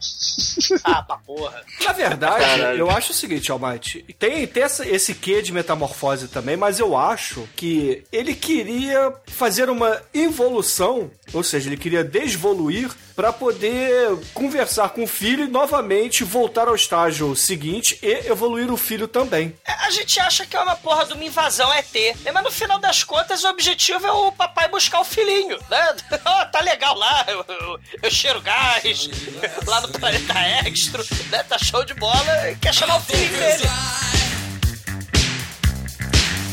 [0.85, 1.63] Ah, pra porra.
[1.85, 2.79] Na verdade, Caralho.
[2.79, 4.03] eu acho o seguinte, Almighty.
[4.19, 9.69] Tem, tem essa- esse quê de metamorfose também, mas eu acho que ele queria fazer
[9.69, 16.25] uma evolução, ou seja, ele queria desvoluir pra poder conversar com o filho e novamente
[16.25, 17.06] voltar ao estágio
[17.37, 19.55] seguinte e evoluir o filho também.
[19.67, 21.93] É, A gente acha que é uma porra de uma invasão ET,
[22.23, 22.33] né?
[22.33, 25.97] mas no final das contas o objetivo é o papai buscar o filhinho, né?
[26.25, 29.09] Ó, tá legal lá, eu, eu- eu cheiro gás,
[29.67, 30.35] lá no planeta
[30.67, 31.43] extra, né?
[31.45, 33.65] Tá show de bola, quer chamar o filhinho dele.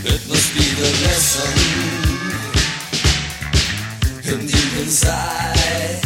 [0.05, 1.53] It must be the lesson
[4.25, 6.01] in deep inside.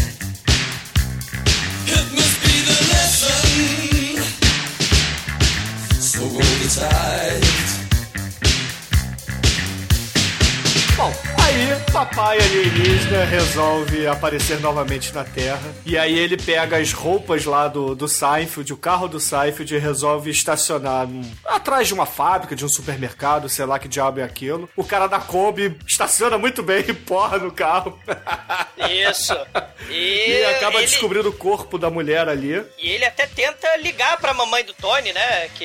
[1.87, 3.86] It must be the lesson.
[6.77, 7.56] side.
[11.57, 15.73] Aí papai alienígena resolve aparecer novamente na Terra.
[15.85, 19.77] E aí ele pega as roupas lá do, do Seinfeld, o carro do Seinfeld, e
[19.79, 24.23] resolve estacionar num- atrás de uma fábrica, de um supermercado, sei lá que diabo é
[24.23, 24.69] aquilo.
[24.75, 27.99] O cara da Kombi estaciona muito bem e porra no carro.
[28.77, 29.35] Isso.
[29.89, 32.61] E, E acaba ele, descobrindo o corpo da mulher ali.
[32.77, 35.47] E ele até tenta ligar pra mamãe do Tony, né?
[35.55, 35.63] Que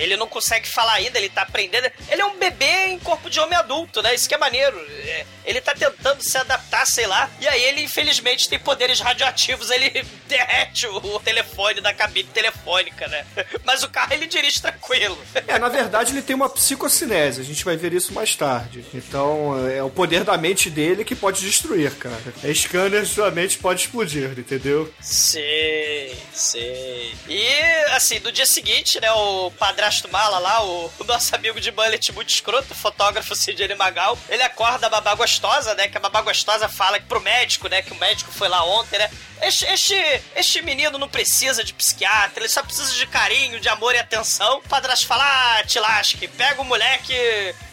[0.00, 1.88] ele não consegue falar ainda, ele tá aprendendo.
[2.08, 4.12] Ele é um bebê em corpo de homem adulto, né?
[4.12, 4.76] Isso que é maneiro.
[5.14, 7.30] É, Ele tá tentando se adaptar, sei lá.
[7.40, 9.70] E aí ele, infelizmente, tem poderes radioativos.
[9.70, 13.24] Ele derrete o telefone da cabine telefônica, né?
[13.64, 15.16] Mas o carro ele dirige tranquilo.
[15.46, 18.84] É, na verdade ele tem uma psicocinese, a gente vai ver isso mais tarde.
[18.94, 22.18] Então é o poder da mente dele que pode destruir, cara.
[22.42, 24.92] É scanner, sua mente pode explodir, entendeu?
[25.00, 27.14] Sei, sei.
[27.28, 27.48] E,
[27.90, 32.12] assim, no dia seguinte, né, o padrasto mala lá, o, o nosso amigo de mullet
[32.12, 36.68] muito escroto, o fotógrafo Sidney Magal, ele acorda babá gostosa, né, que a babá gostosa
[36.68, 39.10] fala pro médico, né, que o médico foi lá ontem, né,
[39.42, 39.94] este, este,
[40.34, 44.58] este menino não precisa de psiquiatra, ele só precisa de carinho, de amor e atenção.
[44.58, 47.14] O padrasto fala, ah, te lasque, pega o moleque,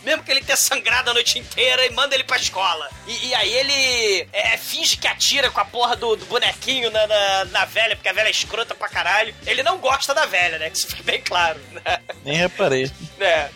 [0.04, 2.90] mesmo que ele tenha sangrado a noite inteira, e manda ele pra escola.
[3.08, 7.08] E, e aí ele é, finge que atira com a porra do, do bonequinho na,
[7.08, 9.34] na, na velha, porque a velha é escrota pra caralho.
[9.46, 11.60] Ele não gosta da velha, né, que isso fica bem claro.
[11.72, 12.02] Né?
[12.26, 12.92] Nem reparei.
[13.20, 13.50] É.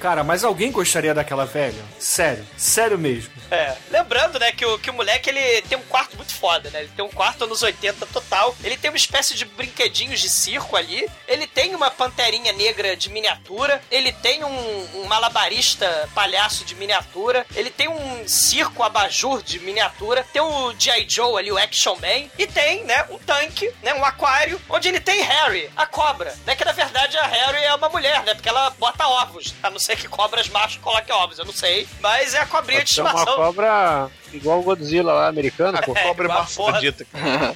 [0.00, 1.82] Cara, mas alguém gostaria daquela velha?
[1.98, 3.30] Sério, sério mesmo.
[3.50, 3.76] É.
[3.90, 6.80] Lembrando, né, que o, que o moleque ele tem um quarto muito foda, né?
[6.80, 8.54] Ele tem um quarto anos 80 total.
[8.62, 11.08] Ele tem uma espécie de brinquedinhos de circo ali.
[11.26, 13.80] Ele tem uma panterinha negra de miniatura.
[13.90, 17.46] Ele tem um, um malabarista palhaço de miniatura.
[17.54, 20.26] Ele tem um circo abajur de miniatura.
[20.32, 21.06] Tem o G.I.
[21.08, 22.28] Joe ali, o Action Man.
[22.38, 26.34] E tem, né, um tanque, né, um aquário, onde ele tem Harry, a cobra.
[26.44, 28.34] Né, que na verdade a Harry é uma mulher, né?
[28.34, 29.54] Porque ela bota ovos.
[29.62, 31.86] A não ser que cobras machos coloquem ovos, eu não sei.
[32.00, 33.36] Mas é a cobrinha de Pode ser uma estimação.
[33.36, 35.92] cobra Igual o Godzilla lá, americano, pô.
[35.96, 37.06] A cobra é igual a porra- mafrodita.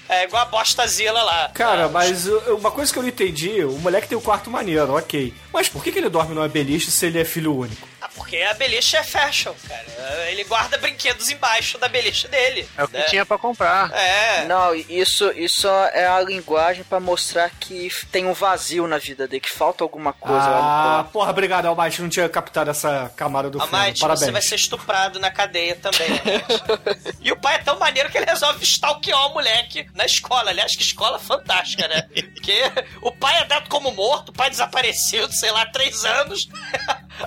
[0.08, 1.50] É igual a bostazila lá.
[1.52, 4.94] Cara, Ah, mas uma coisa que eu não entendi, o moleque tem um quarto maneiro,
[4.96, 5.34] ok.
[5.52, 7.86] Mas por que, que ele dorme numa beliche se ele é filho único?
[8.20, 10.30] Porque a beliche é fashion, cara.
[10.30, 12.68] Ele guarda brinquedos embaixo da beliche dele.
[12.76, 13.02] É o que né?
[13.04, 13.90] tinha pra comprar.
[13.94, 14.44] É.
[14.44, 19.40] Não, isso, isso é a linguagem pra mostrar que tem um vazio na vida dele,
[19.40, 23.48] que falta alguma coisa lá no Ah, porra, obrigado, Almighty, não tinha captado essa camada
[23.48, 23.74] do filme.
[23.74, 24.26] Amite, Parabéns.
[24.26, 26.10] você vai ser estuprado na cadeia também.
[27.20, 30.50] E o pai é tão maneiro que ele resolve stalkear o moleque na escola.
[30.50, 32.02] Aliás, que escola fantástica, né?
[32.34, 32.62] Porque
[33.02, 36.48] o pai é dado como morto, o pai desaparecido, sei lá, três anos.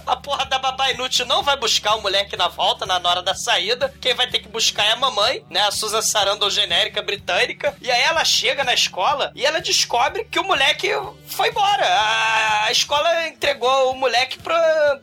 [0.05, 3.33] A porra da babá inútil não vai buscar o moleque na volta, na hora da
[3.35, 3.93] saída.
[4.01, 5.61] Quem vai ter que buscar é a mamãe, né?
[5.61, 7.75] A Susan Sarandon genérica britânica.
[7.81, 10.89] E aí ela chega na escola e ela descobre que o moleque
[11.27, 11.85] foi embora.
[11.85, 14.53] A, a escola entregou o moleque pro,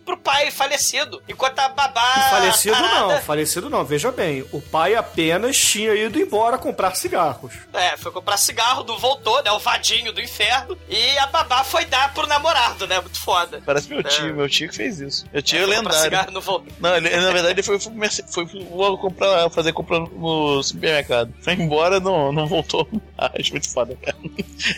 [0.05, 1.23] pro pai falecido.
[1.29, 2.29] Enquanto a babá.
[2.31, 4.47] Falecido tarada- não, falecido não, veja bem.
[4.53, 7.53] O pai apenas tinha ido embora comprar cigarros.
[7.73, 9.51] É, foi comprar cigarro, não voltou, né?
[9.53, 10.79] O vadinho do inferno.
[10.89, 13.01] E a babá foi dar pro namorado, né?
[13.01, 13.63] Muito foda.
[13.65, 14.33] Parece meu tio, É.
[14.33, 15.27] meu tio que fez isso.
[15.33, 16.33] É, Foi comprar lendário.
[16.33, 16.65] não.
[16.81, 17.93] Não, ele, na verdade ele foi, foi,
[18.27, 21.33] foi, foi comprar, fazer compra no supermercado.
[21.41, 23.51] Foi embora, não, não voltou mais.
[23.51, 24.17] Muito foda, cara.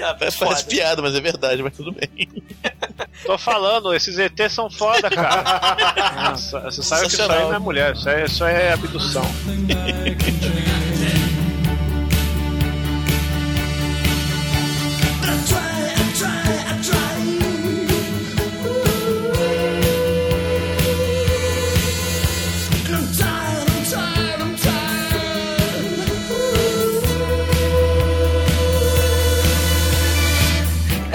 [0.02, 0.62] Ah, Parece, foda.
[0.68, 2.28] piada, mas é verdade, mas tudo bem.
[3.24, 6.30] Tô falando, esses ETs são foda, cara.
[6.30, 9.24] Nossa, você sabe que isso aí não é mulher, isso aí, isso aí é abdução.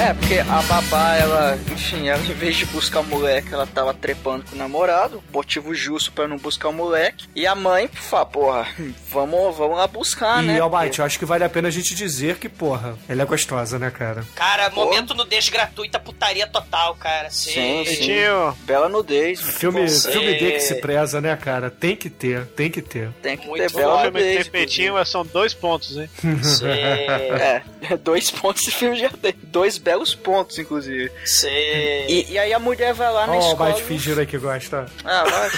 [0.08, 3.94] É, porque a babá, ela, enfim, ela em vez de buscar o moleque, ela tava
[3.94, 7.26] trepando com o namorado, motivo justo pra não buscar o moleque.
[7.36, 8.68] E a mãe fala, porra,
[9.10, 10.60] vamos, vamos lá buscar, e, né?
[10.62, 13.78] Almighty, eu acho que vale a pena a gente dizer que, porra, ela é gostosa,
[13.78, 14.24] né, cara?
[14.34, 17.30] Cara, momento nudez gratuita, putaria total, cara.
[17.30, 17.96] Sim, sim.
[18.02, 19.42] Tio, Bela nudez.
[19.42, 21.70] Filme, Você- filme D que se preza, né, cara?
[21.70, 23.10] Tem que ter, tem que ter.
[23.22, 24.44] Tem que Muito ter bela filme nudez.
[24.44, 26.10] tem peitinho, mas são dois pontos, hein?
[26.44, 26.66] Cê...
[27.90, 29.34] É, dois pontos de filme já tem.
[29.44, 31.12] Dois belos pontos, inclusive.
[31.26, 32.06] Cê...
[32.08, 33.70] E, e aí a mulher vai lá Ó, na o escola.
[33.70, 34.86] Almighty fingindo aí que gosta.
[35.04, 35.50] Ah, vai.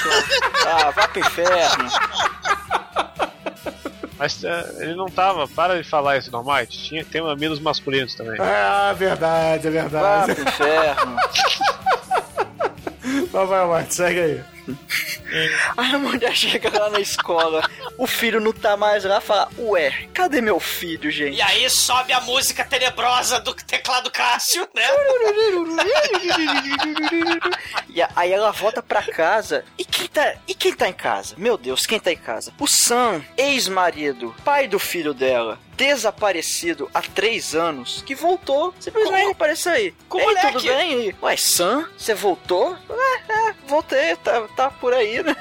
[0.66, 1.90] Ah, vai pro inferno.
[4.18, 6.78] Mas é, ele não tava, para de falar isso no Might.
[6.78, 8.36] Tinha, tem mamilos masculinos também.
[8.40, 10.36] Ah, verdade, é Vai verdade.
[10.36, 11.16] pro inferno.
[13.32, 14.44] Mas vai, Almighty, segue aí.
[15.78, 17.62] Aí a mulher chega lá na escola,
[18.00, 21.36] o filho não tá mais lá, fala, ué, cadê meu filho, gente?
[21.38, 24.84] E aí sobe a música tenebrosa do teclado Cássio, né?
[27.90, 29.66] E aí ela volta pra casa.
[29.78, 31.36] E quem tá, e quem tá em casa?
[31.38, 32.54] Meu Deus, quem tá em casa?
[32.60, 38.74] O Sam, ex-marido, pai do filho dela, desaparecido há três anos, que voltou.
[38.80, 39.94] Simplesmente Com- apareceu aí.
[40.08, 40.52] com Ei, moleque.
[40.54, 41.10] tudo bem?
[41.10, 42.78] E, Ué, Sam, você voltou?
[42.90, 45.36] É, é, voltei, tá, tá por aí, né?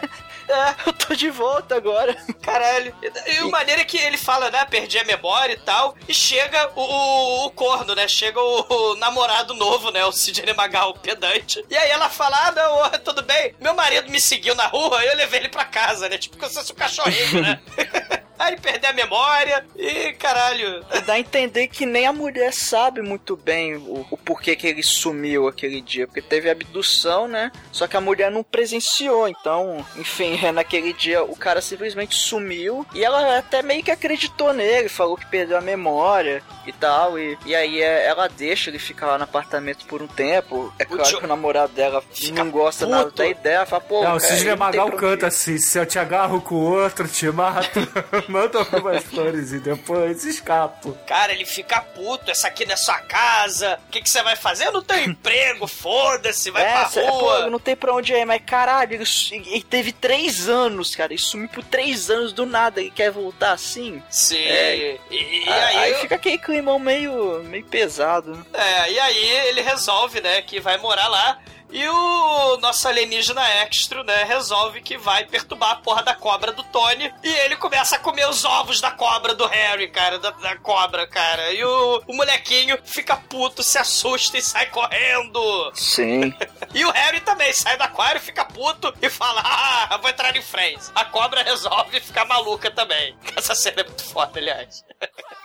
[0.48, 2.14] É, eu tô de volta agora.
[2.42, 2.94] Caralho.
[3.26, 4.64] E, o maneiro é que ele fala, né?
[4.64, 5.96] Perdi a memória e tal.
[6.08, 8.06] E chega o, o, o corno, né?
[8.08, 10.04] Chega o, o namorado novo, né?
[10.04, 11.64] O Sidney Magal, o pedante.
[11.68, 13.54] E aí ela fala: Ah, não, tudo bem.
[13.60, 16.18] Meu marido me seguiu na rua eu levei ele pra casa, né?
[16.18, 17.60] Tipo, como se fosse um cachorrinho, né?
[18.38, 20.84] aí ele perdeu a memória e caralho.
[20.94, 24.66] E dá a entender que nem a mulher sabe muito bem o, o porquê que
[24.66, 26.06] ele sumiu aquele dia.
[26.06, 27.50] Porque teve abdução, né?
[27.72, 29.28] Só que a mulher não presenciou.
[29.28, 32.86] Então, enfim, é, naquele dia o cara simplesmente sumiu.
[32.94, 34.88] E ela até meio que acreditou nele.
[34.88, 37.18] Falou que perdeu a memória e tal.
[37.18, 40.72] E, e aí é, ela deixa ele ficar lá no apartamento por um tempo.
[40.78, 43.16] É claro Jo- que o namorado dela Fica não gosta nada puto.
[43.16, 43.66] da ideia.
[43.66, 45.28] Fala, pô, Não, o cara, Magal pra canta onde ir.
[45.28, 47.80] assim: se eu te agarro com o outro, te mato.
[48.28, 50.92] Manda algumas flores e depois escapo.
[51.06, 52.30] Cara, ele fica puto.
[52.30, 53.78] Essa aqui não é sua casa.
[53.88, 54.66] O que, que você vai fazer?
[54.66, 55.66] Eu não tenho emprego.
[55.68, 57.50] Foda-se, vai é, pra cê- pô, rua.
[57.50, 61.12] não tem pra onde ir, mas caralho, ele, ele teve três anos, cara.
[61.12, 62.80] Ele sumiu por três anos do nada.
[62.80, 64.02] Ele quer voltar assim?
[64.10, 64.36] Sim.
[64.38, 64.98] É.
[65.10, 68.32] E, e aí, aí fica aquele climão meio, meio pesado.
[68.36, 68.44] né?
[68.52, 71.38] É, e aí ele resolve, né, que vai morar lá.
[71.70, 76.62] E o nosso alienígena extra, né, resolve que vai perturbar a porra da cobra do
[76.64, 77.12] Tony.
[77.22, 81.06] E ele começa a comer os ovos da cobra do Harry, cara, da, da cobra,
[81.06, 81.52] cara.
[81.52, 85.72] E o, o molequinho fica puto, se assusta e sai correndo.
[85.74, 86.34] Sim.
[86.74, 90.42] E o Harry também sai do aquário, fica puto e fala: Ah, vou entrar em
[90.42, 90.92] Friends.
[90.94, 93.16] A cobra resolve ficar maluca também.
[93.34, 94.84] Essa cena é muito foda, aliás.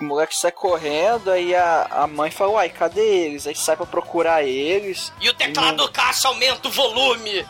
[0.02, 3.48] O moleque sai correndo, aí a, a mãe fala, uai, cadê eles?
[3.48, 5.14] Aí sai pra procurar eles.
[5.22, 7.46] E o teclado do Cássio aumenta o volume.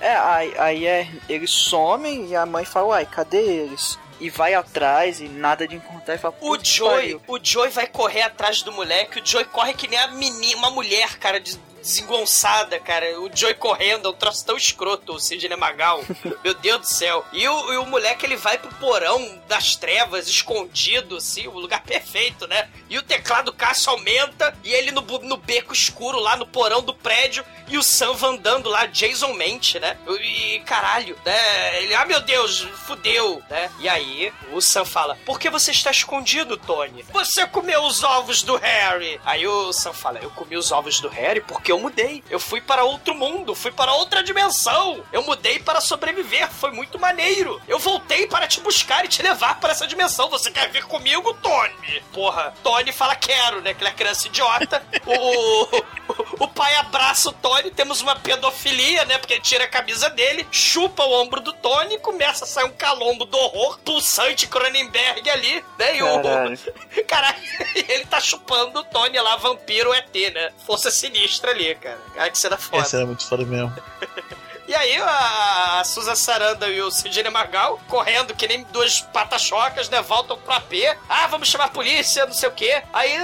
[0.00, 3.98] É, aí, aí é, eles somem e a mãe fala, uai, cadê eles?
[4.18, 7.70] E vai atrás e nada de encontrar e fala, O "Putz, Joey, pariu." o Joey
[7.70, 11.38] vai correr atrás do moleque, o Joey corre que nem a menina, uma mulher, cara,
[11.40, 13.20] de- desengonçada, cara.
[13.20, 16.02] O Joey correndo, é um troço tão escroto, o Sidney Magal.
[16.44, 17.24] Meu Deus do céu.
[17.32, 21.82] E o, e o moleque, ele vai pro porão das trevas, escondido, assim, o lugar
[21.82, 22.68] perfeito, né?
[22.88, 26.94] E o teclado Cássio aumenta, e ele no, no beco escuro, lá no porão do
[26.94, 29.96] prédio, e o Sam andando lá, Jason mente, né?
[30.20, 31.82] E caralho, né?
[31.82, 33.70] Ele, ah meu Deus, fudeu, né?
[33.78, 37.04] E aí o Sam fala: Por que você está escondido, Tony?
[37.12, 39.20] Você comeu os ovos do Harry.
[39.24, 42.22] Aí o Sam fala: Eu comi os ovos do Harry porque eu mudei.
[42.28, 45.04] Eu fui para outro mundo, fui para outra dimensão.
[45.12, 47.60] Eu mudei para sobreviver, foi muito maneiro.
[47.66, 50.28] Eu voltei para te buscar e te levar para essa dimensão.
[50.30, 52.02] Você quer vir comigo, Tony?
[52.12, 53.74] Porra, Tony fala: Quero, né?
[53.74, 54.82] Que ele é criança idiota.
[55.06, 59.18] o, o pai abraça o Tony, temos uma pedofilia, né?
[59.18, 62.72] Porque ele tira a camisa dele, chupa o ombro do Tony começa a sair um
[62.72, 65.96] calombo do horror, pulsante Cronenberg ali, né?
[65.96, 67.04] E o.
[67.06, 67.38] Caralho,
[67.88, 70.50] ele tá chupando o Tony lá, vampiro ET, né?
[70.66, 71.98] Força sinistra ali, cara.
[72.14, 72.82] Cara, que cena foda.
[72.82, 73.72] Esse era muito foda mesmo.
[74.70, 79.88] E aí a, a Susan Saranda e o Sidney Magal correndo que nem duas patachocas,
[79.88, 80.00] né?
[80.00, 80.72] Voltam pro AP.
[81.08, 82.80] Ah, vamos chamar a polícia, não sei o quê.
[82.92, 83.18] Aí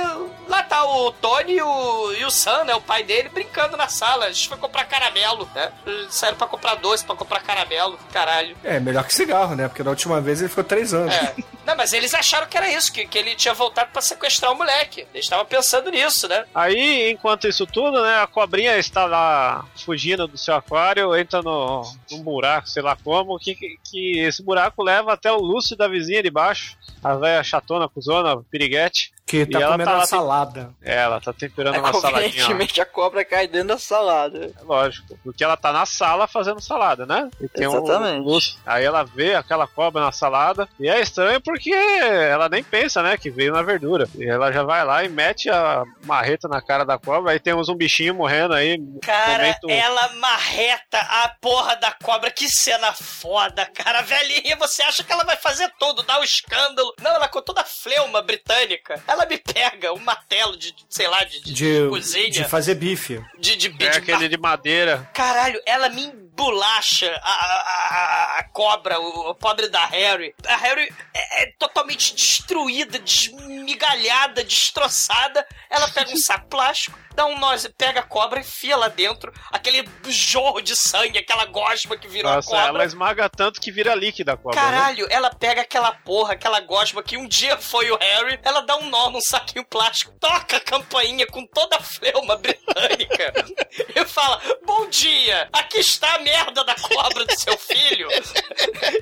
[0.48, 2.74] lá tá o Tony e o, e o Sam, né?
[2.74, 4.24] O pai dele, brincando na sala.
[4.24, 5.70] A gente foi comprar caramelo, né?
[6.10, 7.96] Saíram pra comprar doce, pra comprar caramelo.
[8.12, 8.56] Caralho.
[8.64, 9.68] É, melhor que cigarro, né?
[9.68, 11.14] Porque da última vez ele ficou três anos.
[11.14, 11.32] É.
[11.64, 14.56] Não, mas eles acharam que era isso, que, que ele tinha voltado pra sequestrar o
[14.56, 15.06] moleque.
[15.12, 16.44] Eles estavam pensando nisso, né?
[16.54, 21.82] Aí, enquanto isso tudo, né, a cobrinha está lá fugindo do seu aquário, entra no,
[22.10, 25.88] num buraco, sei lá como, que, que, que esse buraco leva até o Lúcio da
[25.88, 29.12] vizinha de baixo, a velha chatona, cuzona, piriguete.
[29.26, 30.70] Que tá E ela comendo tá uma tem- salada.
[30.80, 32.12] É, ela tá temperando Aí, uma saladinha.
[32.12, 32.22] lá.
[32.22, 34.54] convenientemente, a cobra cai dentro da salada.
[34.56, 37.28] É Lógico, porque ela tá na sala fazendo salada, né?
[37.40, 38.24] E tem um Exatamente.
[38.24, 38.56] Lúcio.
[38.64, 40.68] Aí ela vê aquela cobra na salada.
[40.78, 43.16] E é estranho porque ela nem pensa, né?
[43.18, 44.08] Que veio na verdura.
[44.14, 47.32] E ela já vai lá e mete a marreta na cara da cobra.
[47.32, 48.78] Aí temos um bichinho morrendo aí.
[49.02, 49.68] Cara, momento...
[49.68, 52.30] ela marreta a porra da cobra.
[52.30, 53.98] Que cena foda, cara.
[53.98, 56.94] A velhinha, você acha que ela vai fazer tudo, dar o escândalo.
[57.02, 59.02] Não, ela com toda a fleuma britânica.
[59.15, 62.28] Ela me pega um martelo de, sei lá, de, de, De, cozinha.
[62.30, 63.22] de fazer bife.
[63.38, 65.08] De, de, É de aquele de madeira.
[65.14, 70.34] Caralho, ela me embolacha a, a, a- a cobra, o, o pobre da Harry.
[70.46, 75.46] A Harry é, é totalmente destruída, desmigalhada, destroçada.
[75.70, 79.88] Ela pega um saco plástico, dá um nó, pega a cobra, enfia lá dentro, aquele
[80.08, 82.68] jorro de sangue, aquela gosma que virou Nossa, a cobra.
[82.68, 84.60] ela esmaga tanto que vira líquida a cobra.
[84.60, 84.66] né?
[84.70, 88.76] Caralho, ela pega aquela porra, aquela gosma que um dia foi o Harry, ela dá
[88.76, 93.32] um nó num saquinho plástico, toca a campainha com toda a fleuma britânica
[93.96, 98.08] e fala: Bom dia, aqui está a merda da cobra do seu filho.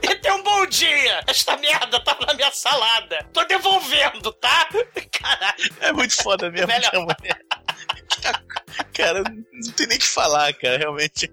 [0.03, 3.27] E tem um bom dia, esta merda tava na minha salada.
[3.33, 4.69] Tô devolvendo, tá?
[5.11, 5.75] Caralho.
[5.81, 7.41] É muito foda mesmo mulher.
[8.93, 11.33] Cara, não tem nem o que falar, cara, realmente.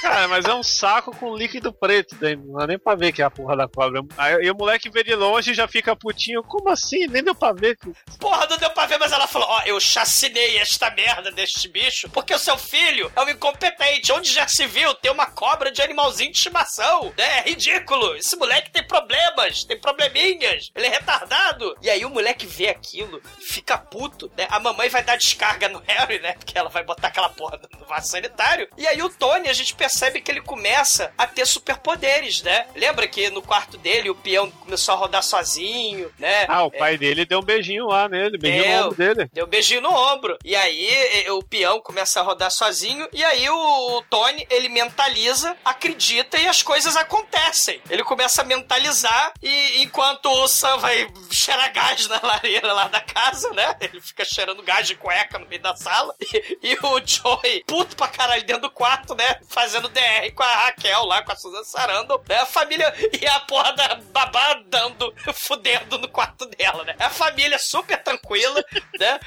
[0.00, 2.46] Cara, mas é um saco com líquido preto dentro.
[2.46, 4.00] Não dá nem pra ver que é a porra da cobra.
[4.16, 6.42] Aí, e o moleque vê de longe e já fica putinho.
[6.42, 7.06] Como assim?
[7.06, 7.76] Nem deu pra ver.
[8.18, 12.08] Porra, não deu pra ver, mas ela falou: Ó, eu chacinei esta merda deste bicho
[12.08, 14.10] porque o seu filho é um incompetente.
[14.12, 17.12] Onde já se viu ter uma cobra de animalzinho de estimação?
[17.18, 18.16] É ridículo.
[18.16, 20.70] Esse moleque tem problemas, tem probleminhas.
[20.74, 21.76] Ele é retardado.
[21.82, 24.46] E aí o moleque vê aquilo, fica puto, né?
[24.50, 26.32] A mamãe vai dar descarga no Harry, né?
[26.32, 28.66] Porque ela vai botar aquela porra no vaso sanitário.
[28.78, 29.89] E aí o Tony, a gente percebe
[30.22, 32.66] que ele começa a ter superpoderes, né?
[32.74, 36.46] Lembra que no quarto dele o peão começou a rodar sozinho, né?
[36.48, 38.72] Ah, o pai dele deu um beijinho lá nele, beijinho Deu.
[38.80, 39.30] no ombro dele.
[39.32, 40.36] Deu um beijinho no ombro.
[40.44, 40.88] E aí
[41.26, 43.08] e- o peão começa a rodar sozinho.
[43.12, 47.80] E aí o, o Tony, ele mentaliza, acredita e as coisas acontecem.
[47.90, 53.00] Ele começa a mentalizar e enquanto o Sam vai cheirar gás na lareira lá da
[53.00, 53.76] casa, né?
[53.80, 56.14] Ele fica cheirando gás de cueca no meio da sala.
[56.32, 59.40] E, e o Joey, puto pra caralho, dentro do quarto, né?
[59.80, 62.36] Fazendo DR com a Raquel lá, com a Susan Sarandon, né?
[62.36, 66.94] A família e a porra da babá dando, fudendo no quarto dela, né?
[66.98, 68.62] A família super tranquila,
[68.98, 69.18] né?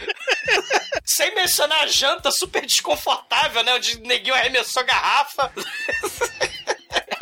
[1.05, 3.73] Sem mencionar a janta super desconfortável, né?
[3.73, 5.51] Onde o neguinho arremessou garrafa.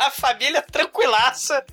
[0.06, 1.64] A família tranquilaça.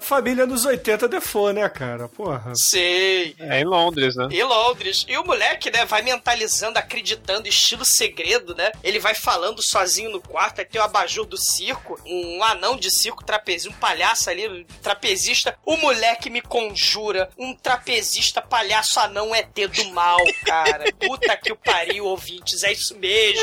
[0.00, 2.08] família nos 80 defô, né, cara?
[2.08, 2.52] Porra.
[2.54, 3.36] Sei.
[3.38, 4.28] É em Londres, né?
[4.30, 5.04] Em Londres.
[5.06, 8.72] E o moleque, né, vai mentalizando, acreditando, estilo segredo, né?
[8.82, 12.90] Ele vai falando sozinho no quarto, aí tem o abajur do circo, um anão de
[12.90, 15.56] circo, trapezista, um palhaço ali, um trapezista.
[15.64, 20.84] O moleque me conjura um trapezista palhaço anão ET do mal, cara.
[20.98, 23.42] Puta que o pariu, ouvintes, é isso mesmo.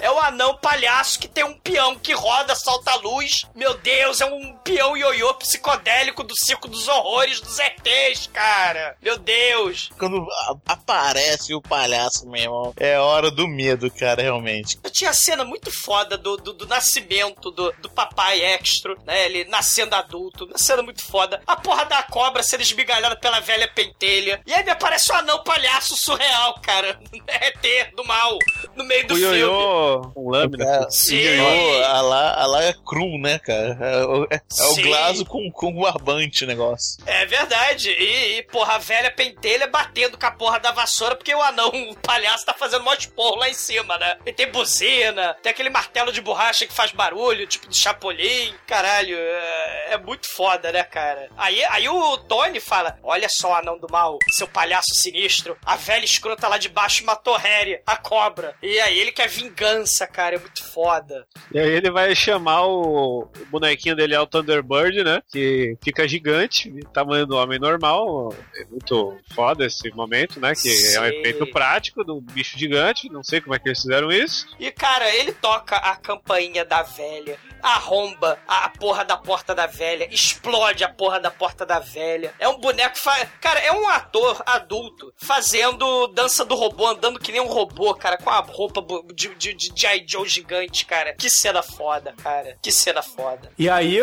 [0.00, 3.44] É o anão palhaço que tem um peão que roda, solta a luz.
[3.56, 8.96] Meu Deus, é um peão ioiô psicodélico do circo dos horrores dos ETs, cara.
[9.02, 9.90] Meu Deus.
[9.98, 10.26] Quando
[10.66, 14.78] aparece o palhaço, meu irmão, é hora do medo, cara, realmente.
[14.84, 19.24] Eu tinha a cena muito foda do, do, do nascimento do, do papai extra, né?
[19.26, 20.44] Ele nascendo adulto.
[20.44, 21.40] Uma cena muito foda.
[21.46, 24.40] A porra da cobra sendo esmigalhada pela velha pentelha.
[24.46, 26.98] E aí me aparece um anão palhaço surreal, cara.
[27.26, 28.38] ET do mal.
[28.74, 29.38] No meio do O filme.
[29.38, 30.64] ioiô com lâmina.
[30.66, 31.16] É, Sim.
[31.16, 33.78] ioiô, a lá, a lá é cru, né, cara?
[33.80, 36.98] É, o- é- é o glaso com, com barbante o negócio.
[37.06, 37.90] É verdade.
[37.90, 41.68] E, e, porra, a velha pentelha batendo com a porra da vassoura porque o anão,
[41.90, 44.18] o palhaço, tá fazendo mó esporro lá em cima, né?
[44.26, 48.52] E tem buzina, tem aquele martelo de borracha que faz barulho, tipo de chapolim.
[48.66, 51.28] Caralho, é, é muito foda, né, cara?
[51.36, 56.04] Aí, aí o Tony fala: Olha só, anão do mal, seu palhaço sinistro, a velha
[56.04, 58.54] escrota lá de baixo matou Harry, a cobra.
[58.62, 61.26] E aí ele quer vingança, cara, é muito foda.
[61.52, 65.22] E aí ele vai chamar o, o bonequinho dele é o Thunderbird, né?
[65.30, 68.34] Que fica gigante, tamanho do homem normal.
[68.54, 70.54] É muito foda esse momento, né?
[70.54, 73.10] Que é um efeito prático do bicho gigante.
[73.10, 74.46] Não sei como é que eles fizeram isso.
[74.58, 80.08] E, cara, ele toca a campainha da velha, arromba a porra da porta da velha,
[80.10, 82.32] explode a porra da porta da velha.
[82.38, 82.98] É um boneco.
[82.98, 83.14] Fa...
[83.40, 88.16] Cara, é um ator adulto fazendo dança do robô, andando que nem um robô, cara,
[88.16, 88.84] com a roupa
[89.14, 90.04] de, de, de G.I.
[90.06, 91.14] Joe gigante, cara.
[91.14, 92.56] Que cena foda, cara.
[92.62, 93.50] Que cena foda.
[93.58, 93.98] E aí,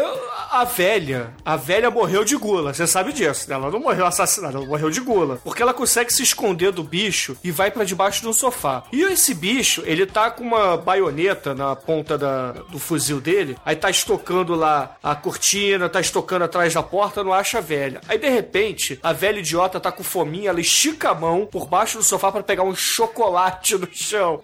[0.52, 2.74] a velha, a velha morreu de gula.
[2.74, 3.56] Você sabe disso, né?
[3.56, 5.40] Ela não morreu assassinada, ela morreu de gula.
[5.44, 8.84] Porque ela consegue se esconder do bicho e vai pra debaixo de um sofá.
[8.92, 13.43] E esse bicho, ele tá com uma baioneta na ponta da, do fuzil dele.
[13.66, 18.02] Aí tá estocando lá a cortina, tá estocando atrás da porta, não acha a velha.
[18.08, 21.98] Aí, de repente, a velha idiota tá com fominha, ela estica a mão por baixo
[21.98, 24.42] do sofá pra pegar um chocolate no chão.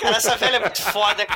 [0.00, 1.26] Cara, essa velha é muito foda.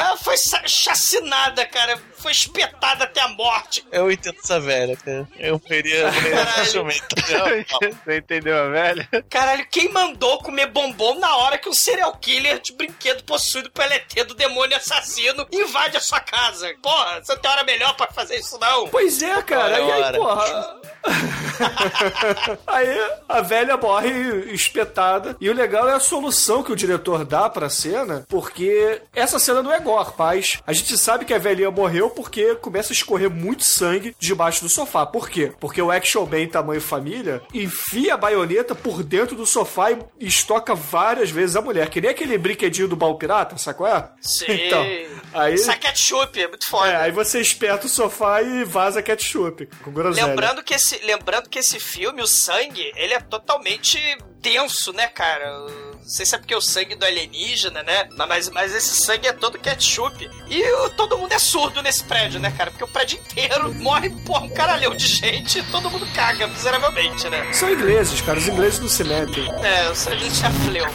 [0.00, 0.34] Ela foi
[0.66, 2.00] chacinada, cara.
[2.16, 3.84] Foi espetada até a morte.
[3.90, 5.26] Eu entendo essa velha, cara.
[5.38, 7.00] Eu veria facilmente.
[8.04, 9.08] Você entendeu a velha?
[9.28, 13.92] Caralho, quem mandou comer bombom na hora que um serial killer de brinquedo possuído pelo
[13.92, 16.74] ET do demônio assassino invade a sua casa?
[16.82, 18.88] Porra, você tem hora melhor pra fazer isso não?
[18.88, 19.80] Pois é, cara.
[19.80, 20.18] E aí, Ora.
[20.18, 20.79] porra.
[22.66, 22.88] aí
[23.28, 25.36] a velha morre espetada.
[25.40, 29.62] E o legal é a solução que o diretor dá pra cena, porque essa cena
[29.62, 30.58] não é gore, paz.
[30.66, 34.68] A gente sabe que a velhinha morreu porque começa a escorrer muito sangue debaixo do
[34.68, 35.06] sofá.
[35.06, 35.52] Por quê?
[35.58, 40.74] Porque o Action Man tamanho família enfia a baioneta por dentro do sofá e estoca
[40.74, 41.88] várias vezes a mulher.
[41.88, 44.08] Que nem aquele brinquedinho do baú pirata, sabe qual é?
[44.20, 44.60] Sim.
[44.70, 44.84] Então,
[45.32, 45.54] aí...
[45.54, 46.88] Isso é ketchup, é muito foda.
[46.88, 50.26] É, aí você esperta o sofá e vaza ketchup com groselha.
[50.26, 53.98] Lembrando que, esse, lembrando que esse filme, o sangue, ele é totalmente
[54.40, 55.50] denso, né, cara?
[55.60, 58.08] Não sei se é porque o sangue do alienígena, né?
[58.16, 60.28] Mas, mas esse sangue é todo ketchup.
[60.48, 62.70] E o- todo mundo é surdo nesse prédio, né, cara?
[62.70, 67.28] Porque o prédio inteiro morre, porra, um caralhão de gente e todo mundo caga miseravelmente,
[67.28, 67.52] né?
[67.52, 68.38] São ingleses, cara.
[68.38, 69.46] Os ingleses não se metem.
[69.62, 70.86] É, o sangue já fleu.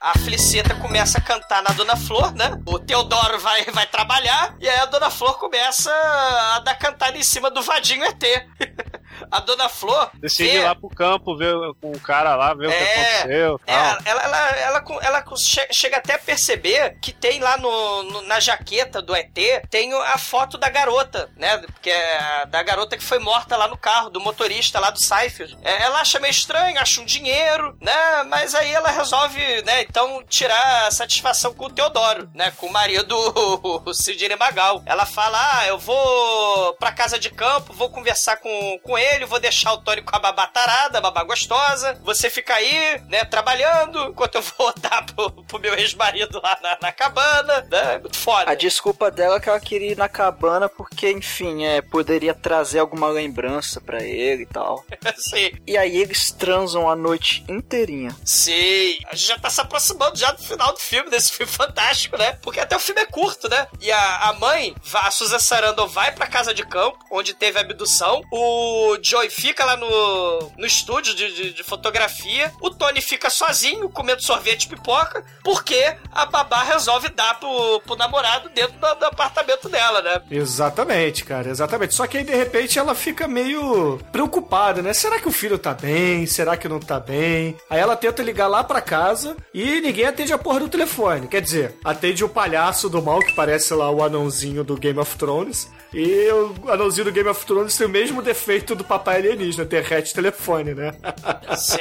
[0.00, 2.60] A Feliceta começa a cantar na Dona Flor, né?
[2.64, 7.22] O Teodoro vai, vai trabalhar e aí a Dona Flor começa a dar cantada em
[7.24, 8.22] cima do vadinho ET.
[9.30, 10.10] A Dona Flor.
[10.14, 13.02] Decide vê- ir lá pro campo, ver com o cara lá, ver o que É,
[13.20, 13.60] aconteceu.
[13.66, 18.22] É, ela, ela, ela, ela che- chega até a perceber que tem lá no, no-
[18.22, 19.34] na jaqueta do ET,
[19.70, 21.62] tem a foto da garota, né?
[21.82, 25.56] Que é da garota que foi morta lá no carro, do motorista lá do Seifeld.
[25.62, 28.22] É, ela acha meio estranho, acha um dinheiro, né?
[28.28, 32.50] Mas aí ela resolve, né, então tirar a satisfação com o Teodoro, né?
[32.56, 33.16] Com o marido,
[33.94, 34.82] Sidney Magal.
[34.86, 39.40] Ela fala, ah, eu vou pra casa de campo, vou conversar com, com ele, vou
[39.40, 44.04] deixar o Tony com a babá tarada, a babá gostosa, você fica aí, né, trabalhando,
[44.06, 47.94] enquanto eu vou dar pro, pro meu ex-marido lá na, na cabana, né?
[47.94, 48.50] É muito foda.
[48.50, 52.78] A desculpa dela é que ela queria ir na cabana porque, enfim, é, poderia trazer
[52.78, 54.84] alguma lembrança pra ele e tal.
[55.16, 55.50] Sim.
[55.66, 58.14] E aí eles transam a noite inteirinha.
[58.24, 62.16] Sim, a gente já tá se aproximando já do final do filme, desse filme fantástico,
[62.16, 62.32] né?
[62.42, 63.66] Porque até o filme é curto, né?
[63.80, 67.62] E a, a mãe, a Susan Sarandon vai pra casa de campo, onde teve a
[67.62, 68.22] abdução.
[68.30, 73.88] O Joey fica lá no, no estúdio de, de, de fotografia, o Tony fica sozinho,
[73.88, 79.06] comendo sorvete e pipoca, porque a babá resolve dar pro, pro namorado dentro do, do
[79.06, 80.22] apartamento dela, né?
[80.30, 81.94] Exatamente, cara, exatamente.
[81.94, 84.92] Só que aí, de repente, ela fica meio preocupada, né?
[84.92, 86.26] Será que o filho tá bem?
[86.26, 87.56] Será que não tá bem?
[87.68, 91.28] Aí ela tenta ligar lá pra casa e ninguém atende a porra do telefone.
[91.28, 95.16] Quer dizer, atende o palhaço do mal, que parece lá o anãozinho do Game of
[95.16, 95.70] Thrones.
[95.92, 100.14] E o anãozinho do Game of Thrones tem o mesmo defeito do papai alienígena, derrete
[100.14, 100.92] telefone, né?
[101.56, 101.78] Sim.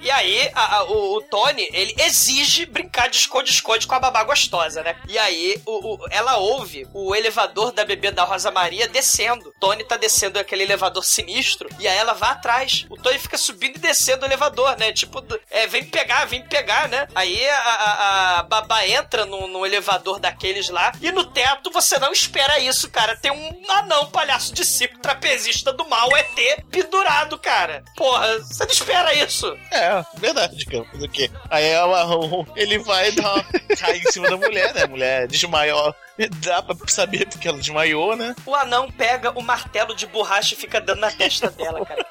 [0.00, 4.22] E aí, a- a- o, o Tony, ele exige brincar de esconde-esconde com a babá
[4.24, 4.96] gostosa, né?
[5.08, 9.52] E aí, o- o- ela ouve o elevador da bebê da Rosa Maria descendo.
[9.60, 12.86] Tony tá descendo aquele elevador sinistro, e aí ela vai atrás.
[12.88, 14.92] O Tony fica subindo e descendo o elevador, né?
[14.92, 17.08] Tipo, é, vem pegar, vem pegar, né?
[17.14, 21.98] Aí a, a- a babá entra no, no elevador daqueles lá, e no teto você
[21.98, 23.16] não espera isso, cara.
[23.16, 27.82] Tem um anão palhaço de circo trapezista do mal, ET, pendurado, cara.
[27.96, 29.56] Porra, você não espera isso.
[29.72, 30.84] É, verdade, cara.
[31.12, 31.30] Quê?
[31.50, 32.06] Aí ela,
[32.56, 33.44] ele vai dar uma,
[33.76, 34.82] cair em cima da mulher, né?
[34.84, 35.94] A mulher desmaiou.
[36.44, 38.34] Dá pra saber porque ela desmaiou, né?
[38.44, 42.06] O anão pega o martelo de borracha e fica dando na testa dela, cara.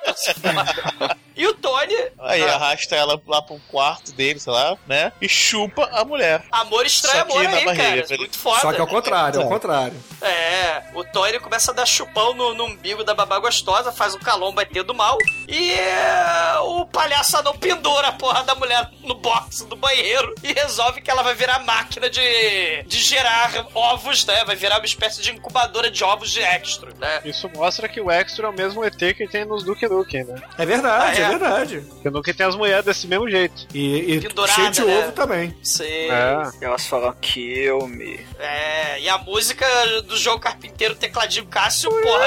[1.38, 1.94] E o Tony.
[2.20, 5.12] Aí ah, arrasta ela lá pro quarto dele, sei lá, né?
[5.22, 6.44] E chupa a mulher.
[6.52, 7.96] Amor estranho, amor aí, barriga, cara.
[8.10, 8.60] ele- Muito foda.
[8.62, 9.50] Só que ao contrário, ao É.
[9.50, 10.04] contrário.
[10.20, 14.20] É, o Tony começa a dar chupão no, no umbigo da babá gostosa, faz o
[14.20, 15.16] calombo ET do mal,
[15.48, 20.52] e é, o palhaço não pendura a porra da mulher no box do banheiro e
[20.54, 23.97] resolve que ela vai virar máquina de, de gerar ovos,
[24.28, 24.44] né?
[24.46, 27.22] Vai virar uma espécie de incubadora de ovos de extra, né?
[27.26, 30.42] Isso mostra que o Extra é o mesmo ET que tem nos Duke Nukem, né?
[30.58, 31.26] É verdade, Ah, é?
[31.26, 31.80] é verdade.
[31.90, 33.68] Porque o Nukem tem as mulheres desse mesmo jeito.
[33.74, 35.00] E, e Pendurada, cheio de né?
[35.00, 35.58] ovo também.
[35.64, 35.84] Sim.
[35.86, 36.66] É.
[36.66, 38.20] Elas falam kill me.
[38.40, 39.66] É, e a música
[40.04, 42.26] do João Carpinteiro, tecladinho Cássio, porra,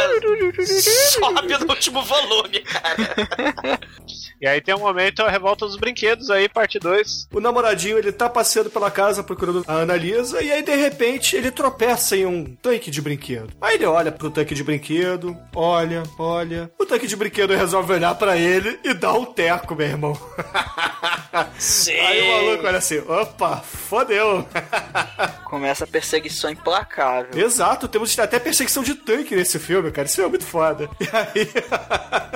[1.10, 3.78] sobe no último volume, cara.
[4.40, 7.28] E aí tem um momento, a revolta dos brinquedos aí, parte 2.
[7.32, 11.50] O namoradinho, ele tá passeando pela casa procurando a Annalisa e aí, de repente, ele
[11.50, 13.52] tropeça em um tanque de brinquedo.
[13.60, 16.70] Aí ele olha pro tanque de brinquedo, olha, olha.
[16.78, 20.18] O tanque de brinquedo resolve olhar pra ele e dá um teco, meu irmão.
[21.58, 21.92] Sim.
[22.00, 24.46] Aí o maluco olha assim, opa, fodeu.
[25.44, 27.30] Começa a perseguição implacável.
[27.44, 30.06] Exato, temos até perseguição de tanque nesse filme, cara.
[30.06, 30.88] Isso é muito foda.
[31.00, 31.48] E aí...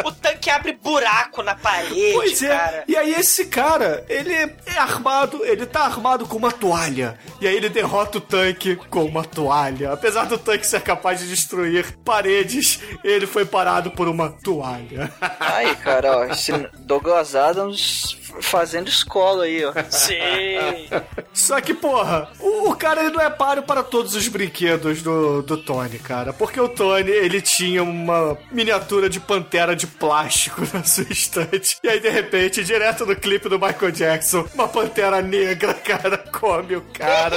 [0.05, 1.74] O tanque abre buraco na parede,
[2.13, 2.85] Pois é, cara.
[2.89, 7.19] e aí esse cara, ele é armado, ele tá armado com uma toalha.
[7.41, 9.93] E aí ele derrota o tanque com uma toalha.
[9.93, 15.13] Apesar do tanque ser capaz de destruir paredes, ele foi parado por uma toalha.
[15.41, 19.73] Aí, cara, ó, esse Douglas Adams fazendo escola aí, ó.
[19.91, 20.89] Sim.
[21.33, 25.43] Só que, porra, o, o cara ele não é páreo para todos os brinquedos do,
[25.43, 26.33] do Tony, cara.
[26.33, 31.79] Porque o Tony, ele tinha uma miniatura de pantera de plástico na sua estante.
[31.83, 36.77] E aí, de repente, direto no clipe do Michael Jackson, uma pantera negra, cara, come
[36.77, 37.37] o cara.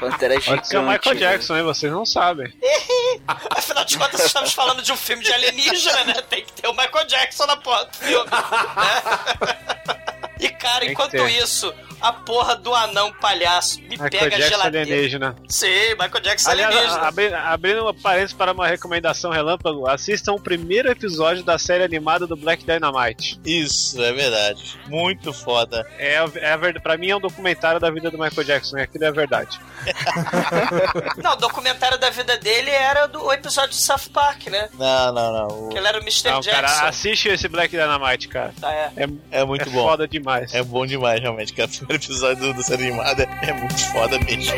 [0.00, 0.68] Pantera Pode gigante.
[0.68, 1.16] ser o Michael.
[1.16, 1.62] Jackson, hein?
[1.64, 2.52] Vocês não sabem.
[3.50, 6.14] Afinal de contas, estamos falando de um filme de alienígena, né?
[6.28, 8.30] Tem que ter o Michael Jackson na porra do filme.
[8.30, 9.98] né?
[10.40, 14.86] E, cara, enquanto isso, a porra do anão palhaço me Michael pega a Jackson geladeira.
[14.92, 15.36] alienígena.
[15.48, 17.38] Sim, Michael Jackson Aliás, alienígena.
[17.50, 22.36] abrindo uma parênteses para uma recomendação relâmpago, assistam o primeiro episódio da série animada do
[22.36, 23.40] Black Dynamite.
[23.44, 24.78] Isso, é verdade.
[24.86, 25.86] Muito foda.
[25.98, 28.82] É, é a verdade, pra mim é um documentário da vida do Michael Jackson, e
[28.82, 29.58] aquilo é a verdade.
[31.22, 34.68] Não, o documentário da vida dele era do o episódio de South Park, né?
[34.78, 35.48] Não, não, não.
[35.66, 36.30] O- Que ele era o Mr.
[36.30, 36.62] Não, Jackson.
[36.62, 38.52] cara, assiste esse Black Dynamite, cara.
[38.62, 38.92] Ah, é.
[38.96, 39.82] É, É muito é bom.
[39.84, 40.54] foda demais.
[40.54, 41.52] É bom demais, realmente.
[41.52, 41.56] O
[41.88, 44.52] primeiro episódio do, série animada é muito foda mesmo.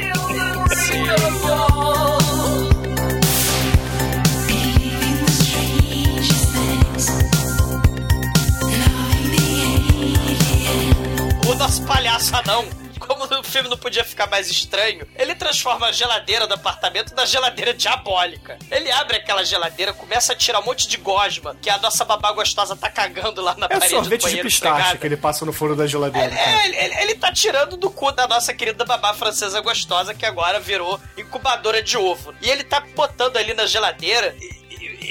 [11.48, 12.64] O nosso palhaço anão,
[13.10, 17.24] como o filme não podia ficar mais estranho, ele transforma a geladeira do apartamento na
[17.24, 18.56] geladeira diabólica.
[18.70, 22.30] Ele abre aquela geladeira, começa a tirar um monte de gosma, que a nossa babá
[22.32, 25.44] gostosa tá cagando lá na É parede do sorvete de banheiro pistache que ele passa
[25.44, 26.32] no fundo da geladeira.
[26.34, 30.24] É, ele, ele- ele tá tirando do cu da nossa querida babá francesa gostosa, que
[30.24, 32.32] agora virou incubadora de ovo.
[32.40, 34.34] E ele tá botando ali na geladeira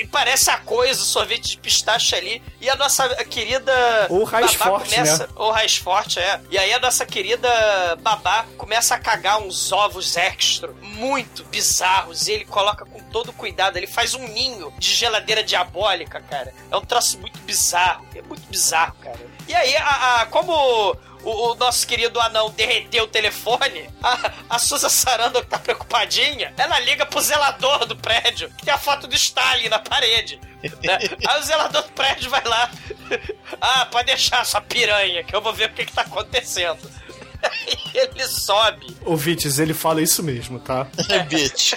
[0.03, 2.41] e, parece a coisa, o sorvete de pistache ali.
[2.61, 3.71] E a nossa querida.
[4.09, 5.33] Ou raiz babá forte, começa, né?
[5.35, 6.41] Ou raiz forte, é.
[6.49, 7.49] E aí a nossa querida
[8.01, 12.27] babá começa a cagar uns ovos extra, muito bizarros.
[12.27, 16.53] E ele coloca com todo cuidado, ele faz um ninho de geladeira diabólica, cara.
[16.71, 19.19] É um troço muito bizarro, é muito bizarro, cara.
[19.47, 24.59] E aí, a, a- como o, o nosso querido anão derreteu o telefone, a, a
[24.59, 29.07] Susan Sarandon, que tá preocupadinha, ela liga pro zelador do prédio, que tem a foto
[29.07, 30.39] do Stalin na parede.
[30.83, 30.97] né?
[31.27, 32.71] Aí o zelador do prédio vai lá.
[33.59, 36.79] Ah, pode deixar sua piranha, que eu vou ver o que, que tá acontecendo.
[37.93, 38.97] Ele sobe.
[39.05, 40.85] Ouvintes, ele fala isso mesmo, tá?
[41.07, 41.71] É, bitch.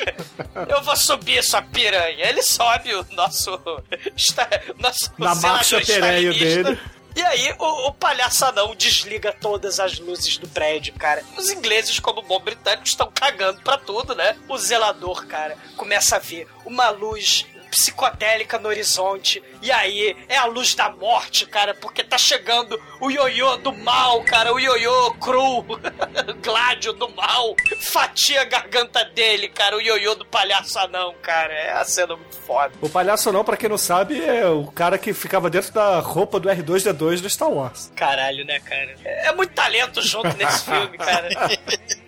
[0.69, 2.27] Eu vou subir sua piranha.
[2.29, 3.59] Ele sobe o nosso.
[4.17, 6.63] Está, nosso Na zelador marcha pereio stalinista.
[6.65, 6.81] dele.
[7.15, 11.23] E aí, o, o palhaço anão desliga todas as luzes do prédio, cara.
[11.37, 14.37] Os ingleses, como bom britânicos, estão cagando pra tudo, né?
[14.49, 19.43] O zelador, cara, começa a ver uma luz psicodélica no horizonte.
[19.63, 24.23] E aí, é a luz da morte, cara, porque tá chegando o ioiô do mal,
[24.25, 24.53] cara.
[24.53, 25.65] O ioiô cru,
[26.43, 27.57] gládio do mal.
[27.81, 29.77] Fatia a garganta dele, cara.
[29.77, 31.53] O ioiô do palhaço anão, cara.
[31.55, 32.73] É a cena muito foda.
[32.83, 36.39] O palhaço não, pra quem não sabe, é o cara que ficava dentro da roupa
[36.39, 37.91] do R2D2 do Star Wars.
[37.97, 38.95] Caralho, né, cara?
[39.05, 41.29] É muito talento junto nesse filme, cara.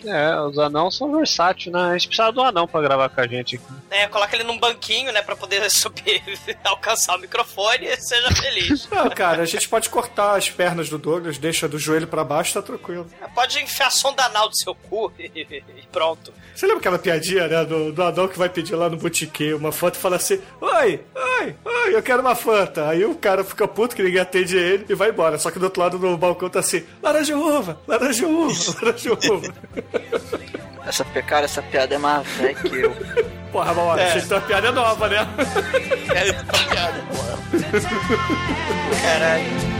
[0.06, 1.80] É, os anãos são versáteis, né?
[1.80, 3.64] A gente precisava do anão pra gravar com a gente aqui.
[3.90, 6.22] É, coloca ele num banquinho, né, pra poder subir,
[6.62, 8.88] alcançar o microfone e seja feliz.
[8.92, 12.54] Não, cara, a gente pode cortar as pernas do Douglas, deixa do joelho pra baixo,
[12.54, 13.06] tá tranquilo.
[13.34, 16.32] Pode enfiar sonda anal do seu cu e pronto.
[16.54, 19.72] Você lembra aquela piadinha, né, do, do Adão que vai pedir lá no botiquê uma
[19.72, 22.88] foto e fala assim: Oi, oi, oi, eu quero uma Fanta.
[22.88, 25.38] Aí o cara fica puto que ninguém atende ele e vai embora.
[25.38, 29.54] Só que do outro lado do balcão tá assim: laranja uva, laranja uva, laranja uva.
[30.86, 32.94] Essa, cara, essa piada é mais velha que eu.
[33.50, 34.18] Porra, mas É.
[34.18, 34.20] é.
[34.20, 35.16] tem uma piada nova, né?
[36.14, 37.38] É uma piada, porra.
[39.02, 39.74] Caralho.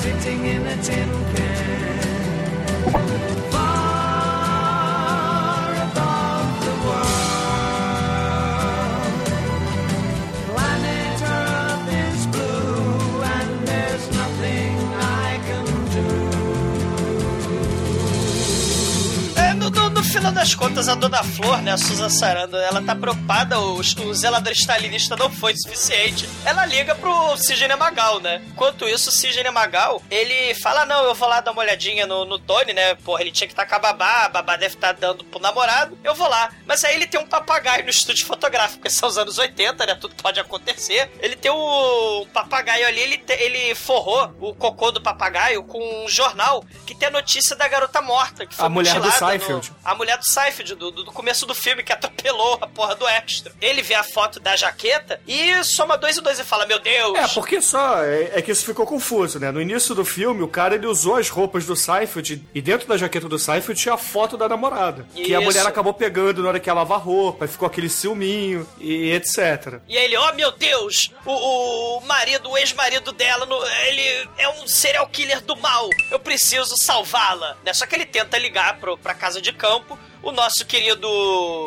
[0.00, 1.56] Sitting in a tin can,
[19.96, 23.76] no, final das contas, a Dona Flor, né, a Susan Sarandon, ela tá preocupada, o,
[23.80, 26.28] o zelador stalinista não foi suficiente.
[26.44, 28.42] Ela liga pro Sidney Magal, né?
[28.48, 32.24] Enquanto isso, o Sidney Magal, ele fala, não, eu vou lá dar uma olhadinha no,
[32.24, 32.94] no Tony, né?
[32.96, 35.98] Porra, ele tinha que estar com a babá, a babá deve estar dando pro namorado,
[36.04, 36.50] eu vou lá.
[36.66, 39.94] Mas aí ele tem um papagaio no estúdio fotográfico, porque são os anos 80, né?
[39.94, 41.10] Tudo pode acontecer.
[41.20, 46.04] Ele tem um, um papagaio ali, ele, te- ele forrou o cocô do papagaio com
[46.04, 49.24] um jornal que tem a notícia da garota morta, que foi A mulher do mutilada
[49.24, 49.72] no- Seinfeld.
[49.86, 53.52] A mulher do Seinfeld, do, do, começo do filme, que atropelou a porra do extra.
[53.60, 57.18] Ele vê a foto da jaqueta e soma dois e dois e fala, meu Deus!
[57.18, 59.50] É, porque só é, é que isso ficou confuso, né?
[59.50, 62.96] No início do filme, o cara ele usou as roupas do Seinfeld e dentro da
[62.96, 65.06] jaqueta do Seinfeld tinha a foto da namorada.
[65.14, 65.42] Que a Isso.
[65.42, 69.10] mulher acabou pegando na hora que ela lava a roupa, e ficou aquele ciúminho e
[69.12, 69.80] etc.
[69.88, 73.46] E aí ele, oh meu Deus, o, o marido, o ex-marido dela,
[73.86, 75.88] ele é um serial killer do mal.
[76.10, 77.56] Eu preciso salvá-la.
[77.64, 77.72] Né?
[77.72, 79.98] Só que ele tenta ligar pro, pra casa de campo.
[80.26, 81.08] O nosso querido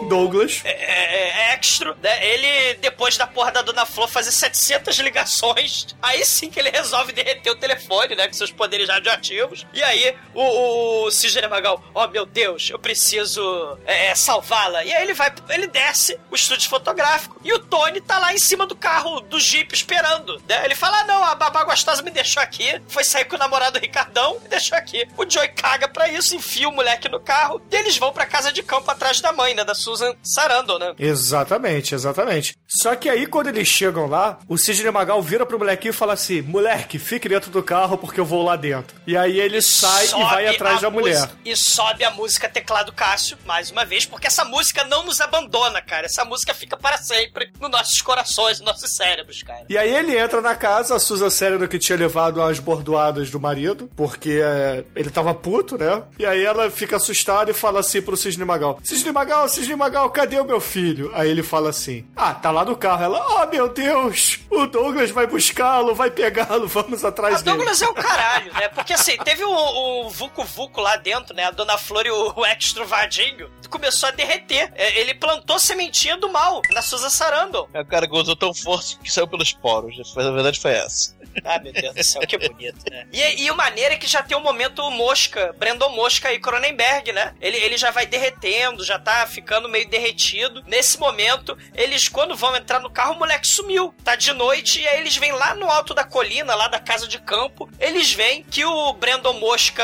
[0.09, 0.61] Douglas.
[0.65, 2.27] é, é, é extra, né?
[2.27, 7.13] Ele, depois da porra da Dona Flor fazer 700 ligações, aí sim que ele resolve
[7.13, 8.27] derreter o telefone, né?
[8.27, 9.65] Com seus poderes radioativos.
[9.73, 14.83] E aí, o, o Sidney Magal, oh meu Deus, eu preciso é, é, salvá-la.
[14.83, 18.39] E aí ele vai, ele desce o estúdio fotográfico e o Tony tá lá em
[18.39, 20.65] cima do carro, do Jeep, esperando, né?
[20.65, 23.79] Ele fala, ah, não, a babá gostosa me deixou aqui, foi sair com o namorado
[23.79, 25.07] Ricardão e deixou aqui.
[25.15, 28.48] O Joey caga pra isso, enfia o moleque no carro e eles vão pra casa
[28.51, 29.63] de campo atrás da mãe, né?
[29.63, 30.93] Da Susan Sarandon, né?
[30.97, 32.55] Exatamente, exatamente.
[32.67, 36.13] Só que aí, quando eles chegam lá, o Sidney Magal vira pro molequinho e fala
[36.13, 38.95] assim: moleque, fique dentro do carro porque eu vou lá dentro.
[39.07, 41.29] E aí ele sai e vai atrás da mulher.
[41.43, 45.81] E sobe a música Teclado Cássio, mais uma vez, porque essa música não nos abandona,
[45.81, 46.05] cara.
[46.05, 49.65] Essa música fica para sempre nos nossos corações, nos nossos cérebros, cara.
[49.69, 53.39] E aí ele entra na casa, a Susan Sarandon que tinha levado as bordoadas do
[53.39, 56.03] marido, porque é, ele tava puto, né?
[56.17, 60.09] E aí ela fica assustada e fala assim pro Sidney Magal: Sidney Magal, Sidney Magal,
[60.09, 61.11] cadê o meu filho?
[61.13, 63.03] Aí ele fala assim: Ah, tá lá no carro.
[63.03, 67.57] Ela, oh meu Deus, o Douglas vai buscá-lo, vai pegá-lo, vamos atrás A dele.
[67.57, 68.67] Douglas é o caralho, né?
[68.69, 69.51] Porque assim, teve o,
[70.05, 71.45] o Vucu Vucu lá dentro, né?
[71.45, 74.71] A Dona Flor e o, o extrovadinho começou a derreter.
[74.75, 77.67] É, Ele plantou sementinha do mal na Susan Sarandon.
[77.73, 79.95] É o cara que gozou tão forte que saiu pelos poros.
[80.13, 81.15] Foi- A verdade foi essa.
[81.43, 83.07] Ah, meu Deus do céu, que bonito, né?
[83.11, 87.11] E, e o maneiro é que já tem o momento Mosca, Brandon Mosca e Cronenberg,
[87.11, 87.35] né?
[87.41, 90.63] Ele, ele já vai derretendo, já tá ficando meio derretido.
[90.67, 93.93] Nesse momento, eles, quando vão entrar no carro, o moleque sumiu.
[94.03, 97.07] Tá de noite e aí eles vêm lá no alto da colina, lá da casa
[97.07, 97.69] de campo.
[97.79, 99.83] Eles veem que o Brandon Mosca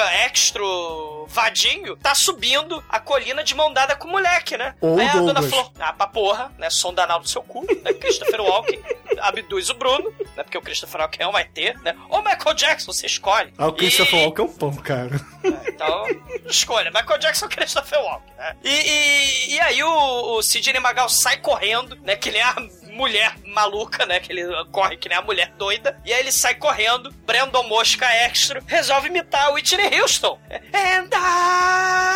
[1.28, 4.76] vadinho tá subindo a colina de mão dada com o moleque, né?
[4.82, 5.42] Ou aí a dona.
[5.42, 6.70] Flor, ah, pra porra, né?
[6.70, 7.94] Som danal do seu cu, né?
[7.94, 8.80] Christopher Walken.
[9.22, 10.44] Abduz o Bruno, né?
[10.44, 11.96] Porque o Christopher Walken é um ET, né?
[12.10, 13.54] Ou Michael Jackson, você escolhe.
[13.58, 15.22] Ah, o Christopher E- Walken é um pão, cara.
[15.68, 16.06] Então,
[16.46, 16.92] escolha.
[16.92, 18.56] Michael Jackson ou Christopher Walken, né?
[18.64, 22.16] E, e, e aí o, o Sidney Magal sai correndo, né?
[22.16, 22.56] Que ele é a
[22.96, 24.20] mulher maluca, né?
[24.20, 26.00] Que ele corre que nem a mulher doida.
[26.06, 27.12] E aí ele sai correndo.
[27.26, 30.40] Brandon Mosca Extra resolve imitar o Whitney Houston.
[30.50, 32.16] And I...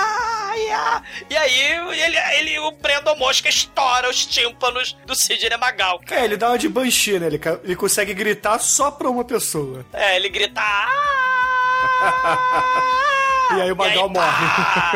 [1.30, 6.02] E aí ele, ele, o Brandon Mosca estoura os tímpanos do Sidney Magal.
[6.10, 7.28] É, ele dá uma de banshee, né?
[7.28, 9.86] Ele, ele consegue gritar só pra uma pessoa.
[9.94, 10.62] É, ele grita...
[13.56, 14.46] E aí o Magal morre.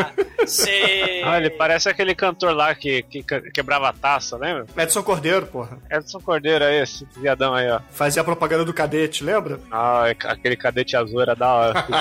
[0.45, 1.21] Sim.
[1.23, 4.65] Ah, ele parece aquele cantor lá que, que que- quebrava a taça, lembra?
[4.77, 5.77] Edson Cordeiro, porra.
[5.89, 7.79] Edson Cordeiro é esse, viadão aí, ó.
[7.91, 9.59] Fazia a propaganda do cadete, lembra?
[9.71, 11.85] Ah, aquele cadete azul era da hora.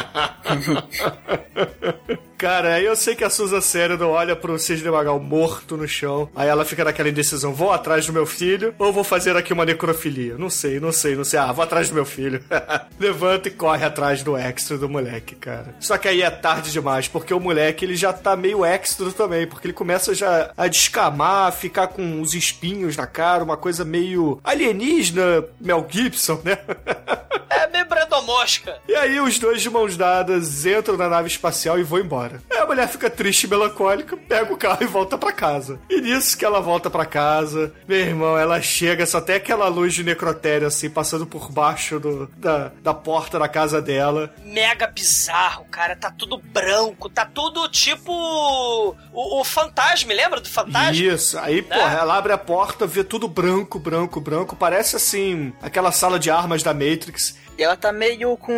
[2.42, 6.28] Cara, eu sei que a Susan Sheridan olha pro Sidney Magal morto no chão.
[6.34, 9.64] Aí ela fica naquela indecisão: vou atrás do meu filho ou vou fazer aqui uma
[9.64, 10.36] necrofilia?
[10.36, 11.38] Não sei, não sei, não sei.
[11.38, 12.42] Ah, vou atrás do meu filho.
[12.98, 15.76] Levanta e corre atrás do extra do moleque, cara.
[15.78, 19.46] Só que aí é tarde demais, porque o moleque ele já tá meio extra também,
[19.46, 24.40] porque ele começa já a descamar, ficar com os espinhos na cara, uma coisa meio
[24.42, 26.58] alienígena, Mel Gibson, né?
[27.52, 27.86] É meio
[28.22, 28.78] Mosca.
[28.88, 32.42] E aí os dois de mãos dadas entram na nave espacial e vão embora.
[32.50, 35.78] Aí a mulher fica triste e melancólica, pega o carro e volta pra casa.
[35.90, 39.94] E nisso que ela volta pra casa, meu irmão, ela chega, só tem aquela luz
[39.94, 44.32] de necrotério assim, passando por baixo do- da, da porta da casa dela.
[44.44, 45.96] mega bizarro, cara.
[45.96, 50.92] Tá tudo branco, tá tudo tipo o, o fantasma, lembra do fantasma?
[50.92, 54.56] Isso, aí, porra, ela abre a porta, vê tudo branco, branco, branco.
[54.56, 57.36] Parece assim, aquela sala de armas da Matrix.
[57.58, 58.52] E ela tá meio com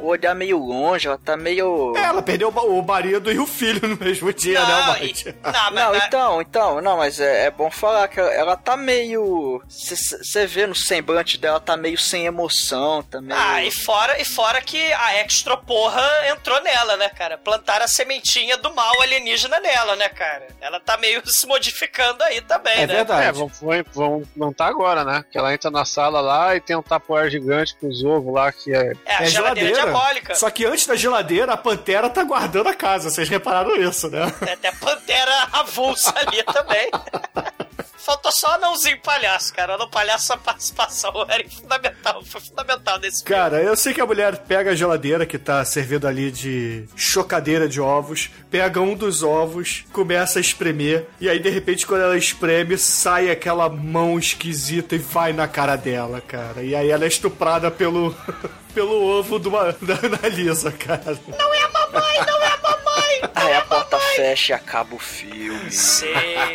[0.00, 1.94] o olhar meio longe, ela tá meio.
[1.96, 5.34] É, ela perdeu o marido e o filho no mesmo dia, né, Não, Mike?
[5.72, 9.62] Não, então, então, não, mas é, é bom falar que ela, ela tá meio.
[9.68, 13.38] Você vê no semblante dela, tá meio sem emoção, tá meio.
[13.40, 17.38] Ah, e fora, e fora que a extra porra entrou nela, né, cara?
[17.38, 20.48] Plantaram a sementinha do mal alienígena nela, né, cara?
[20.60, 23.06] Ela tá meio se modificando aí também, né?
[23.24, 25.24] É, vão, vão, vão montar agora, né?
[25.30, 28.43] Que ela entra na sala lá e tem um tapoar gigante com os ovos lá,
[28.52, 28.92] que é.
[29.04, 30.34] É, a geladeira diabólica.
[30.34, 33.10] Só que antes da geladeira, a pantera tá guardando a casa.
[33.10, 34.32] Vocês repararam isso, né?
[34.40, 36.90] Tem até pantera avulsa ali também.
[38.04, 39.78] Faltou só o anãozinho palhaço, cara.
[39.78, 43.34] No palhaço a participação era fundamental, foi fundamental nesse filme.
[43.34, 47.66] Cara, eu sei que a mulher pega a geladeira que tá servindo ali de chocadeira
[47.66, 52.18] de ovos, pega um dos ovos, começa a espremer, e aí de repente quando ela
[52.18, 56.62] espreme, sai aquela mão esquisita e vai na cara dela, cara.
[56.62, 58.14] E aí ela é estuprada pelo,
[58.74, 59.48] pelo ovo do,
[59.80, 61.18] da, da Lisa, cara.
[61.26, 62.63] Não é a mamãe, não é a
[62.94, 63.30] mamãe!
[63.34, 65.70] Aí a porta fecha e acaba o filme.
[65.70, 66.06] Sim.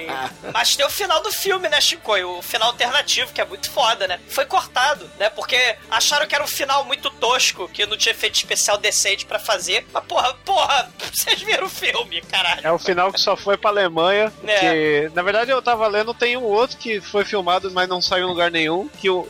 [0.53, 2.13] Mas tem o final do filme, né, Chico?
[2.13, 4.19] O final alternativo, que é muito foda, né?
[4.29, 5.29] Foi cortado, né?
[5.29, 9.39] Porque acharam que era um final muito tosco, que não tinha efeito especial decente pra
[9.39, 9.85] fazer.
[9.93, 12.61] Mas, porra, porra, vocês viram o filme, caralho.
[12.63, 14.31] É o final que só foi pra Alemanha.
[14.45, 14.59] É.
[14.59, 18.25] Que, na verdade, eu tava lendo, tem um outro que foi filmado, mas não saiu
[18.25, 18.87] em lugar nenhum.
[18.87, 19.27] Que o,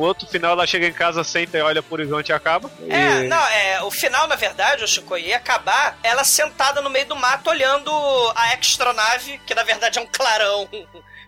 [0.00, 2.70] o outro final ela chega em casa, senta e olha pro horizonte e acaba.
[2.88, 6.88] É, E- não, é, o final, na verdade, o Chico, ia acabar ela sentada no
[6.88, 7.90] meio do mato olhando
[8.34, 10.68] a extranave, que na verdade é um clarão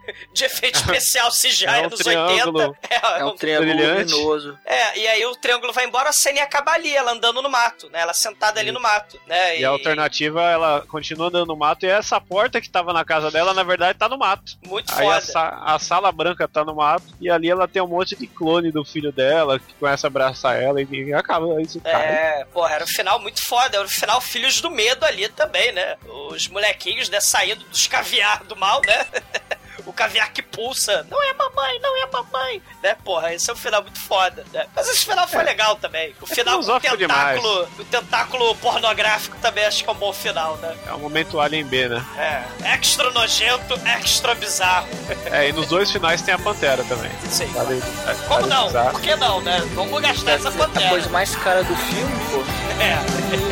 [0.33, 2.59] de efeito especial CGI É um dos triângulo.
[2.61, 2.79] 80.
[2.91, 4.13] É, É um triângulo Brilhante.
[4.13, 4.59] luminoso.
[4.65, 7.49] É, e aí o triângulo vai embora, a cena ia acabar ali, ela andando no
[7.49, 8.01] mato, né?
[8.01, 9.59] Ela sentada ali no mato, né?
[9.59, 13.31] E a alternativa, ela continua andando no mato e essa porta que tava na casa
[13.31, 14.53] dela, na verdade, tá no mato.
[14.67, 15.21] Muito Aí a, foda.
[15.21, 18.71] sa- a sala branca tá no mato e ali ela tem um monte de clone
[18.71, 21.99] do filho dela que começa a abraçar ela e, e acaba isso, cara.
[22.05, 23.77] É, porra, era um final muito foda.
[23.77, 25.97] Era o final Filhos do Medo ali também, né?
[26.31, 29.07] Os molequinhos, né, saindo dos caviar do mal, né?
[29.87, 31.07] o caviar que pulsa.
[31.11, 32.63] Não é mamãe, não é mamãe.
[32.83, 34.67] Né, porra, esse é um final muito foda, né?
[34.75, 36.15] Mas esse final foi legal também.
[36.21, 40.57] O final com o tentáculo, o tentáculo pornográfico também acho que é um bom final,
[40.57, 40.77] né?
[40.87, 42.05] É o momento Alien B, né?
[42.19, 44.89] É, extra nojento, extra bizarro.
[45.31, 47.11] É, e nos dois finais tem a Pantera também.
[47.31, 47.47] Sim.
[47.47, 47.81] Vale-
[48.29, 48.63] Como vale não?
[48.65, 48.91] avisar.
[48.93, 49.61] Por que não, né?
[49.75, 50.89] Vamos gastar essa A pantera.
[50.91, 52.43] coisa mais cara do filme, pô.
[52.83, 53.52] É.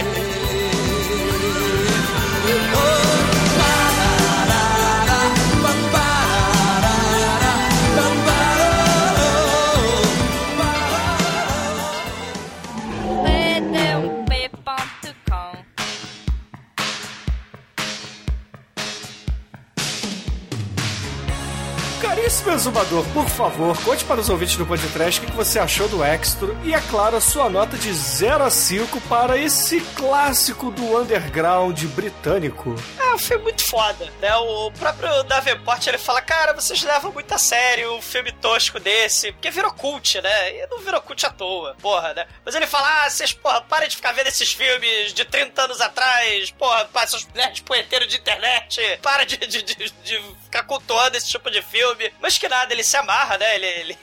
[22.48, 26.48] Exumador, por favor, conte para os ouvintes do podcast o que você achou do Extra
[26.64, 31.82] e, é claro, a sua nota de 0 a 5 para esse clássico do underground
[31.86, 32.74] britânico.
[33.12, 34.34] Um filme muito foda, né?
[34.36, 39.32] O próprio Davenport, ele fala, cara, vocês levam muito a sério um filme tosco desse,
[39.32, 40.54] porque virou cult, né?
[40.54, 42.26] E não virou cult à toa, porra, né?
[42.44, 45.80] Mas ele fala, ah, vocês, porra, parem de ficar vendo esses filmes de 30 anos
[45.80, 51.28] atrás, porra, seus nerds poeteiros de internet, para de, de, de, de ficar cultuando esse
[51.28, 52.12] tipo de filme.
[52.20, 53.54] Mas que nada, ele se amarra, né?
[53.54, 53.98] Ele, ele,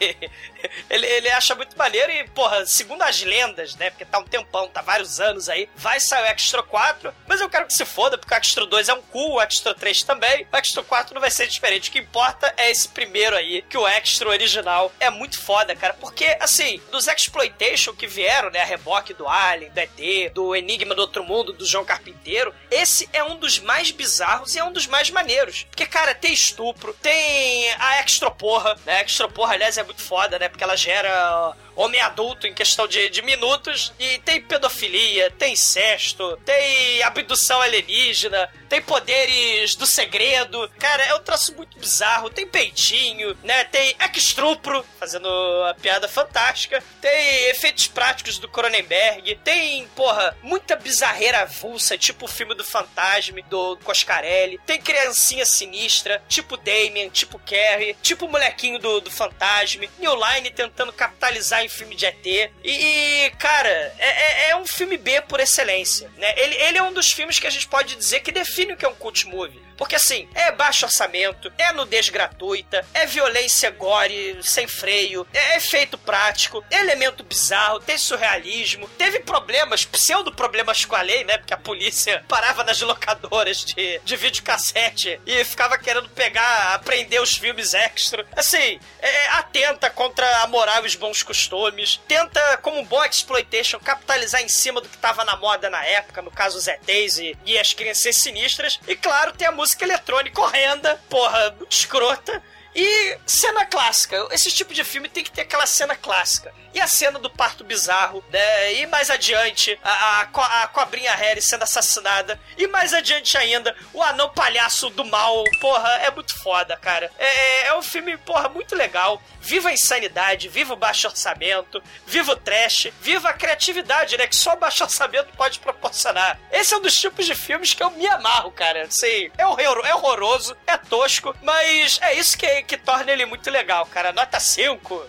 [0.89, 3.89] ele, ele acha muito maneiro e, porra, segundo as lendas, né?
[3.89, 7.49] Porque tá um tempão, tá vários anos aí, vai sair o Extra 4, mas eu
[7.49, 10.47] quero que se foda, porque o Extra 2 é um cu, o Extra 3 também,
[10.51, 11.89] o Extra 4 não vai ser diferente.
[11.89, 15.93] O que importa é esse primeiro aí, que o Extra original é muito foda, cara,
[15.93, 18.61] porque, assim, dos Exploitation que vieram, né?
[18.61, 23.09] A reboque do Alien, do ET, do Enigma do Outro Mundo, do João Carpinteiro, esse
[23.13, 25.63] é um dos mais bizarros e é um dos mais maneiros.
[25.69, 28.97] Porque, cara, tem estupro, tem a extra porra, né?
[28.97, 30.46] A extra porra, aliás, é muito foda, né?
[30.49, 36.37] Porque ela gera homem adulto em questão de, de minutos e tem pedofilia, tem incesto,
[36.43, 40.69] tem abdução alienígena, tem poderes do segredo.
[40.77, 42.29] Cara, é um traço muito bizarro.
[42.29, 43.63] Tem peitinho, né?
[43.65, 45.27] Tem extrupro, fazendo
[45.69, 46.83] a piada fantástica.
[46.99, 49.35] Tem efeitos práticos do Cronenberg.
[49.43, 54.59] Tem, porra, muita bizarreira avulsa, tipo o filme do Fantasma, do Coscarelli.
[54.65, 59.85] Tem criancinha sinistra, tipo Damien, tipo Carrie, tipo o molequinho do, do Fantasma.
[59.99, 62.25] New Line tentando capitalizar em filme de ET.
[62.25, 66.33] E, e cara, é, é, é um filme B por excelência, né?
[66.37, 68.85] Ele, ele é um dos filmes que a gente pode dizer que define o que
[68.85, 69.66] é um cult movie.
[69.77, 75.97] Porque assim, é baixo orçamento, é nudez gratuita, é violência gore, sem freio, é efeito
[75.97, 81.37] prático, é elemento bizarro, tem surrealismo, teve problemas, pseudo-problemas com a lei, né?
[81.37, 87.37] Porque a polícia parava nas locadoras de, de videocassete e ficava querendo pegar, aprender os
[87.37, 88.25] filmes extra.
[88.35, 93.79] Assim, é, atenta contra a moral e os bons costumes, tenta, como um bom exploitation,
[93.79, 97.59] capitalizar em cima do que tava na moda na época, no caso os ETs e
[97.59, 102.41] as crianças sinistras, e claro, tem a música eletrônica horrenda, porra, escrota.
[102.79, 104.27] E cena clássica.
[104.29, 106.53] Esse tipo de filme tem que ter aquela cena clássica.
[106.75, 108.73] E a cena do parto bizarro, né?
[108.75, 112.39] E mais adiante, a, a, a cobrinha Harry sendo assassinada.
[112.55, 115.43] E mais adiante ainda, o anão palhaço do mal.
[115.59, 117.11] Porra, é muito foda, cara.
[117.17, 119.19] É, é um filme, porra, muito legal.
[119.41, 124.27] Viva a insanidade, viva o baixo orçamento, viva o trash, viva a criatividade, né?
[124.27, 126.39] Que só o baixo orçamento pode proporcionar.
[126.51, 128.83] Esse é um dos tipos de filmes que eu me amarro, cara.
[128.83, 133.85] Assim, é, é horroroso, é tosco, mas é isso que, que torna ele muito legal,
[133.85, 134.11] cara.
[134.11, 135.07] Nota 5.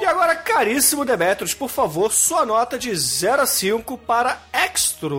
[0.00, 5.10] E agora, caríssimo Demetrius, por favor, sua nota de 0 a 5 para Extra.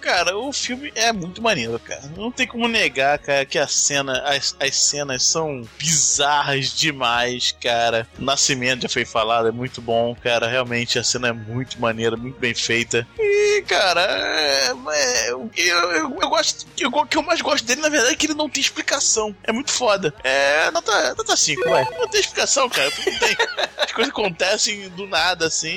[0.00, 2.02] Cara, o filme é muito maneiro, cara.
[2.16, 8.08] Não tem como negar, cara, que a cena, as, as cenas são bizarras demais, cara.
[8.18, 10.48] O Nascimento já foi falado, é muito bom, cara.
[10.48, 13.06] Realmente a cena é muito maneira, muito bem feita.
[13.18, 16.66] E, cara, é, é, eu, eu, eu, gosto.
[16.78, 19.34] Eu, o que eu mais gosto dele, na verdade, é que ele não tem explicação.
[19.42, 20.14] É muito foda.
[20.24, 21.84] É, nota, nota 5, vai.
[21.98, 22.90] Não tem explicação, cara.
[22.90, 23.36] Não tem.
[23.78, 25.68] As coisas acontecem do nada, assim,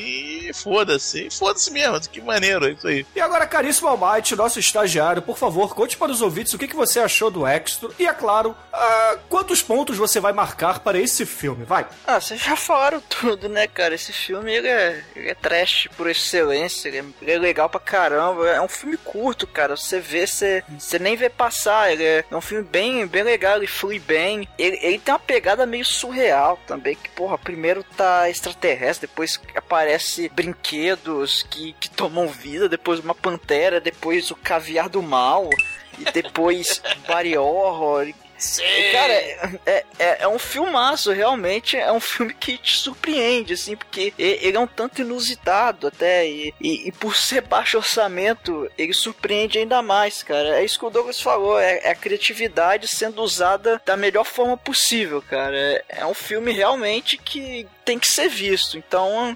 [0.49, 1.29] e foda-se.
[1.29, 3.05] Foda-se mesmo, que maneiro, é isso aí.
[3.15, 6.75] E agora, caríssimo Almighty, nosso estagiário, por favor, conte para os ouvintes o que, que
[6.75, 7.89] você achou do Extra.
[7.97, 11.65] E, é claro, ah, quantos pontos você vai marcar para esse filme?
[11.65, 11.85] Vai.
[12.05, 13.95] Ah, vocês já falaram tudo, né, cara?
[13.95, 17.79] Esse filme ele é, ele é trash por excelência, ele é, ele é legal pra
[17.79, 18.47] caramba.
[18.49, 19.75] É um filme curto, cara.
[19.75, 21.91] Você vê, você, você nem vê passar.
[21.91, 24.47] Ele é, é um filme bem, bem legal, ele flui bem.
[24.57, 30.29] Ele, ele tem uma pegada meio surreal também, que, porra, primeiro tá extraterrestre, depois aparece
[30.29, 35.49] brinquedos que, que tomam vida, depois uma pantera, depois o caviar do mal,
[35.97, 38.07] e depois body horror.
[38.39, 38.63] Sim.
[38.93, 44.13] Cara, é, é, é um filmaço, realmente é um filme que te surpreende, assim, porque
[44.17, 49.57] ele é um tanto inusitado até, e, e, e por ser baixo orçamento, ele surpreende
[49.57, 50.59] ainda mais, cara.
[50.59, 54.55] É isso que o Douglas falou, é, é a criatividade sendo usada da melhor forma
[54.57, 55.57] possível, cara.
[55.57, 59.35] É, é um filme realmente que tem que ser visto, então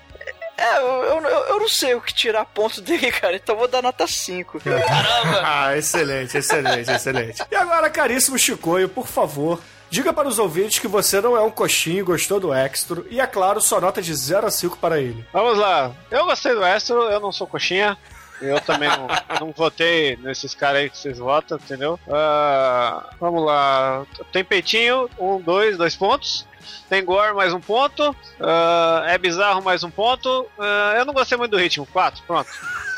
[0.64, 3.82] é, eu, eu, eu, não sei o que tirar ponto dele, cara, então vou dar
[3.82, 4.60] nota 5.
[4.62, 5.42] Caramba!
[5.44, 7.44] ah, excelente, excelente, excelente.
[7.52, 9.60] E agora, caríssimo Chicoio, por favor,
[9.90, 13.20] diga para os ouvintes que você não é um coxinho e gostou do Extra, e
[13.20, 15.26] é claro, sua nota de 0 a 5 para ele.
[15.34, 15.92] Vamos lá.
[16.10, 17.98] Eu gostei do Extra, eu não sou coxinha.
[18.42, 19.08] Eu também não,
[19.40, 22.00] não votei nesses caras aí que vocês votam, entendeu?
[22.08, 24.06] Uh, vamos lá.
[24.32, 26.46] Tem peitinho, um, dois, dois pontos.
[26.90, 28.12] Tem gore, mais um ponto.
[28.12, 30.48] Uh, é bizarro, mais um ponto.
[30.58, 31.86] Uh, eu não gostei muito do ritmo.
[31.86, 32.50] Quatro, pronto.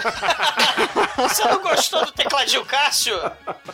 [1.17, 3.17] Você não gostou do tecladinho Cássio?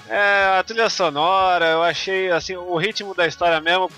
[0.08, 3.90] É, a trilha sonora, eu achei assim, o ritmo da história mesmo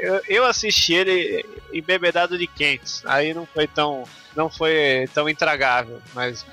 [0.00, 3.02] eu, eu assisti ele embebedado de quentes.
[3.06, 4.04] Aí não foi tão.
[4.36, 6.00] Não foi tão intragável.
[6.14, 6.44] Mas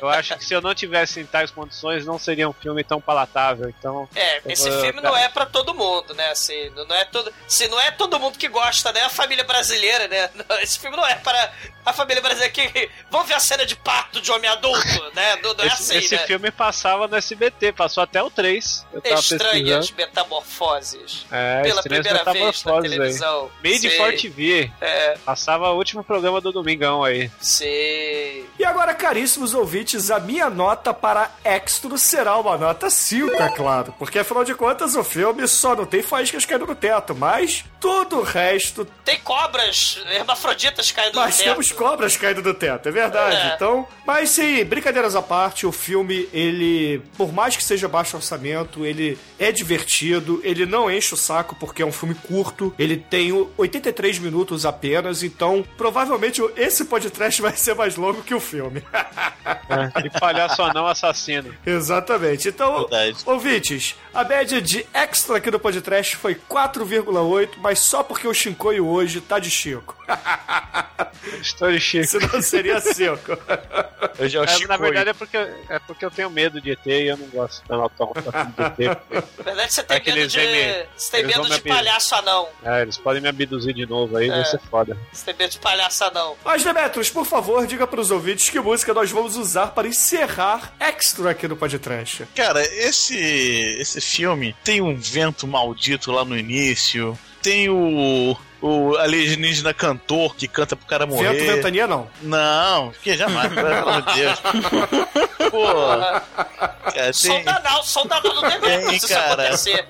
[0.00, 3.00] eu acho que se eu não tivesse em tais condições, não seria um filme tão
[3.00, 3.68] palatável.
[3.68, 4.08] Então.
[4.14, 6.30] É, esse vou- filme não é pra todo mundo, né?
[6.30, 9.02] Assim, não é todo, se não é todo mundo que gosta, né?
[9.02, 10.30] A família brasileira, né?
[10.62, 11.52] Esse filme não é para
[11.84, 15.36] a família brasileira que vamos ver a cena de parto de homem adulto, né?
[15.42, 16.26] Não, não é Esse, assim, esse né?
[16.26, 18.86] filme passava no SBT, passou até o 3.
[18.92, 21.26] Eu tava Estranhas metamorfoses.
[21.30, 23.50] É, Pela primeira vez na televisão.
[23.64, 24.70] Made for TV.
[24.80, 27.30] É, Passava o último programa do Domingão aí.
[27.40, 28.44] Sei.
[28.58, 33.94] E agora, caríssimos ouvintes, a minha nota para Extra será uma nota 5, é claro.
[33.98, 38.18] Porque afinal de contas, o filme só não tem faíscas caindo no teto, mas todo
[38.18, 38.84] o resto.
[39.04, 41.48] Tem cobras hermafroditas caindo Nós no teto.
[41.50, 43.36] temos cobras caindo do teto, é verdade.
[43.50, 43.54] É.
[43.54, 48.86] Então, mas sim, brincadeiras à parte, o filme, ele, por mais que seja baixo orçamento,
[48.86, 53.32] ele é divertido, ele não enche o saco porque é um filme curto, ele tem
[53.32, 58.82] o- 83 minutos apenas, então provavelmente esse podcast vai ser mais longo que o filme.
[60.04, 61.54] E palhaço não assassino.
[61.64, 62.48] Exatamente.
[62.48, 63.16] Então, Verdade.
[63.26, 68.86] ouvintes, a média de extra aqui do podcast foi 4,8, mas só porque o Shinkoio
[68.86, 69.96] hoje tá de Chico.
[71.40, 72.06] Estou de Chico.
[72.06, 73.16] Senão seria 5.
[74.18, 77.06] Eu já É, na verdade é porque, é porque eu tenho medo de ET e
[77.08, 78.44] eu não gosto da autógrafa
[78.76, 78.98] de ET.
[79.38, 80.38] Na verdade, você tem É que medo de.
[80.38, 82.48] me- Você tem medo de palhaço anão.
[82.64, 84.32] É, eles podem me abduzir de novo aí, É.
[84.34, 84.96] vai ser foda.
[85.12, 86.36] Você tem medo de palhaço anão.
[86.44, 86.64] Mas,
[87.10, 91.46] Por favor, diga para os ouvintes que música nós vamos usar para encerrar extra aqui
[91.48, 92.26] no podcast.
[92.34, 99.74] Cara, esse esse filme tem um vento maldito lá no início, tem o o alienígena
[99.74, 101.32] cantor que canta pro cara morrer.
[101.34, 102.08] Vento, ventania, não.
[102.22, 104.38] Não, que jamais, pelo amor de Deus.
[105.50, 105.66] Pô,
[106.92, 109.42] cara, tem, danal, som danal do Tem, se isso cara.
[109.42, 109.86] acontecer.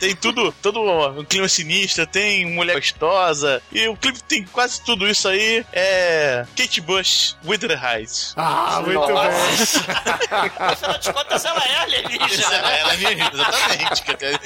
[0.00, 0.80] tem tudo, todo
[1.18, 5.64] um clima sinistro, tem mulher gostosa, e o clipe tem quase tudo isso aí.
[5.72, 8.34] É Kate Bush, Wither Heights.
[8.36, 9.80] Ah, muito Nossa.
[9.80, 10.50] bem.
[10.58, 12.50] Afinal de contas, ela é alienígena.
[12.50, 12.80] né?
[12.80, 14.02] Ela é minha, exatamente.
[14.02, 14.40] cara.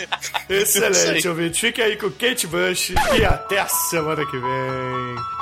[0.48, 1.60] Isso Excelente, ouvinte.
[1.60, 5.37] Fique aí com Kate Bush e até a semana que vem.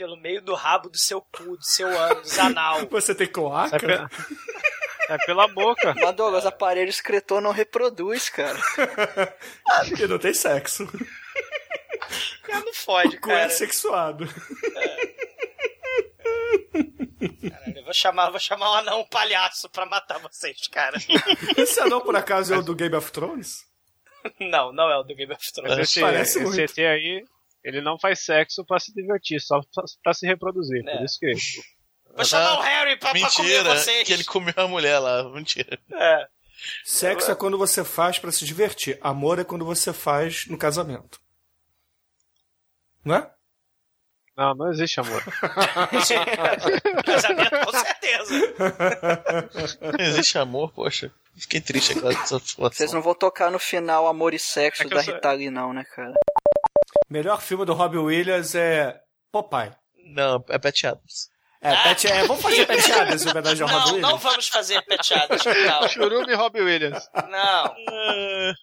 [0.00, 2.86] Pelo meio do rabo do seu cu, do seu ânus, anal.
[2.88, 3.68] Você tem cloaca?
[3.68, 4.10] Sai pela,
[5.06, 5.94] sai pela boca.
[6.00, 8.58] Mas Douglas, aparelho excretor não reproduz, cara.
[9.86, 10.88] Porque não tem sexo.
[12.44, 13.50] Cara, não fode, O cu é cara.
[13.50, 14.26] sexuado.
[17.50, 20.96] Caralho, eu vou chamar, vou chamar um anão palhaço pra matar vocês, cara.
[21.58, 23.66] Esse anão, por acaso, é o do Game of Thrones?
[24.38, 25.76] Não, não é o do Game of Thrones.
[25.76, 26.58] Mas esse, Parece esse muito.
[26.58, 27.22] ET aí,
[27.64, 30.82] ele não faz sexo pra se divertir, só pra, pra se reproduzir.
[30.88, 30.96] É.
[30.96, 31.32] Por isso que.
[32.16, 34.06] Vou chamar o Harry pra, pra comer Mentira, vocês.
[34.06, 35.28] que ele comeu a mulher lá.
[35.30, 35.78] Mentira.
[35.92, 36.26] É.
[36.84, 38.98] Sexo é quando você faz pra se divertir.
[39.00, 41.20] Amor é quando você faz no casamento.
[43.04, 43.30] Não é?
[44.36, 45.22] Não, não existe amor.
[47.04, 48.54] Casamento, com certeza.
[49.80, 51.12] Não existe amor, poxa.
[51.36, 52.70] Fiquei triste agora essa situação.
[52.76, 55.72] Vocês não vão tocar no final Amor e Sexo É da sou- Rita Lee, não,
[55.72, 56.14] né, cara?
[57.10, 59.00] Melhor filme do Robbie Williams é
[59.32, 59.72] Popeye.
[60.14, 61.28] Não, é Pet Adams.
[61.62, 64.10] É, Pet, é vamos fazer peteadas em homenagem ao Robbie Não, Williams?
[64.12, 65.88] não vamos fazer peteadas, não.
[65.88, 67.06] Churume e Robbie Williams.
[67.28, 67.74] Não.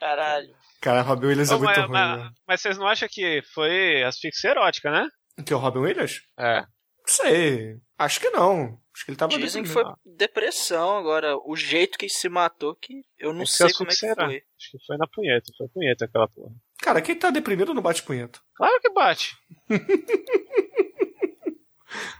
[0.00, 0.54] Caralho.
[0.80, 1.92] Cara, Robbie Williams é Ô, muito mas, ruim.
[1.92, 2.30] mas- né?
[2.46, 5.06] mas vocês não acham que foi asfixia erótica, né?
[5.46, 6.22] Que é o Robin Williams?
[6.38, 6.60] É.
[6.62, 6.66] Não
[7.06, 7.76] sei.
[7.98, 8.78] Acho que não.
[8.94, 12.74] Acho que ele tava Dizem que foi depressão, agora o jeito que ele se matou,
[12.76, 14.24] que eu não Acho sei é como é que sucera.
[14.26, 14.34] foi.
[14.36, 16.52] Acho que foi na punheta, foi punheta aquela porra.
[16.82, 18.40] Cara, quem tá deprimido não bate punheta.
[18.56, 19.38] Claro que bate.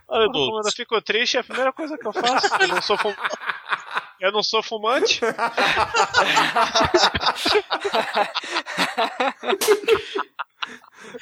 [0.08, 2.46] Olha, Quando eu fico triste, é a primeira coisa que eu faço.
[2.60, 3.12] Eu não sou, fum...
[4.20, 5.20] eu não sou fumante.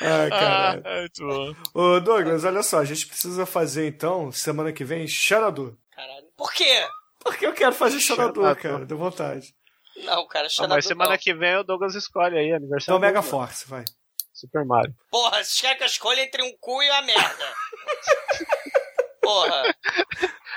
[0.03, 0.83] Ai, cara.
[0.85, 1.55] Ah, muito bom.
[1.73, 5.79] Ô, Douglas, olha só, a gente precisa fazer então, semana que vem, Xanadu.
[5.93, 6.27] Caralho.
[6.37, 6.87] Por quê?
[7.21, 8.43] Porque eu quero fazer Xanadu.
[8.57, 9.55] cara, deu vontade.
[10.05, 11.18] Não, cara, Ah, Xanadu mas semana não.
[11.18, 12.82] que vem o Douglas escolhe aí, aniversário.
[12.82, 13.31] Então, Mega Douglas.
[13.31, 13.85] Force, vai.
[14.32, 14.94] Super Mario.
[15.10, 17.55] Porra, vocês querem que eu escolha entre um cu e uma merda?
[19.22, 19.74] Porra,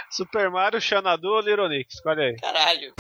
[0.09, 1.93] Super Mario, Xanadu ou Nick?
[1.93, 2.35] Escolhe aí.
[2.37, 2.93] caralho.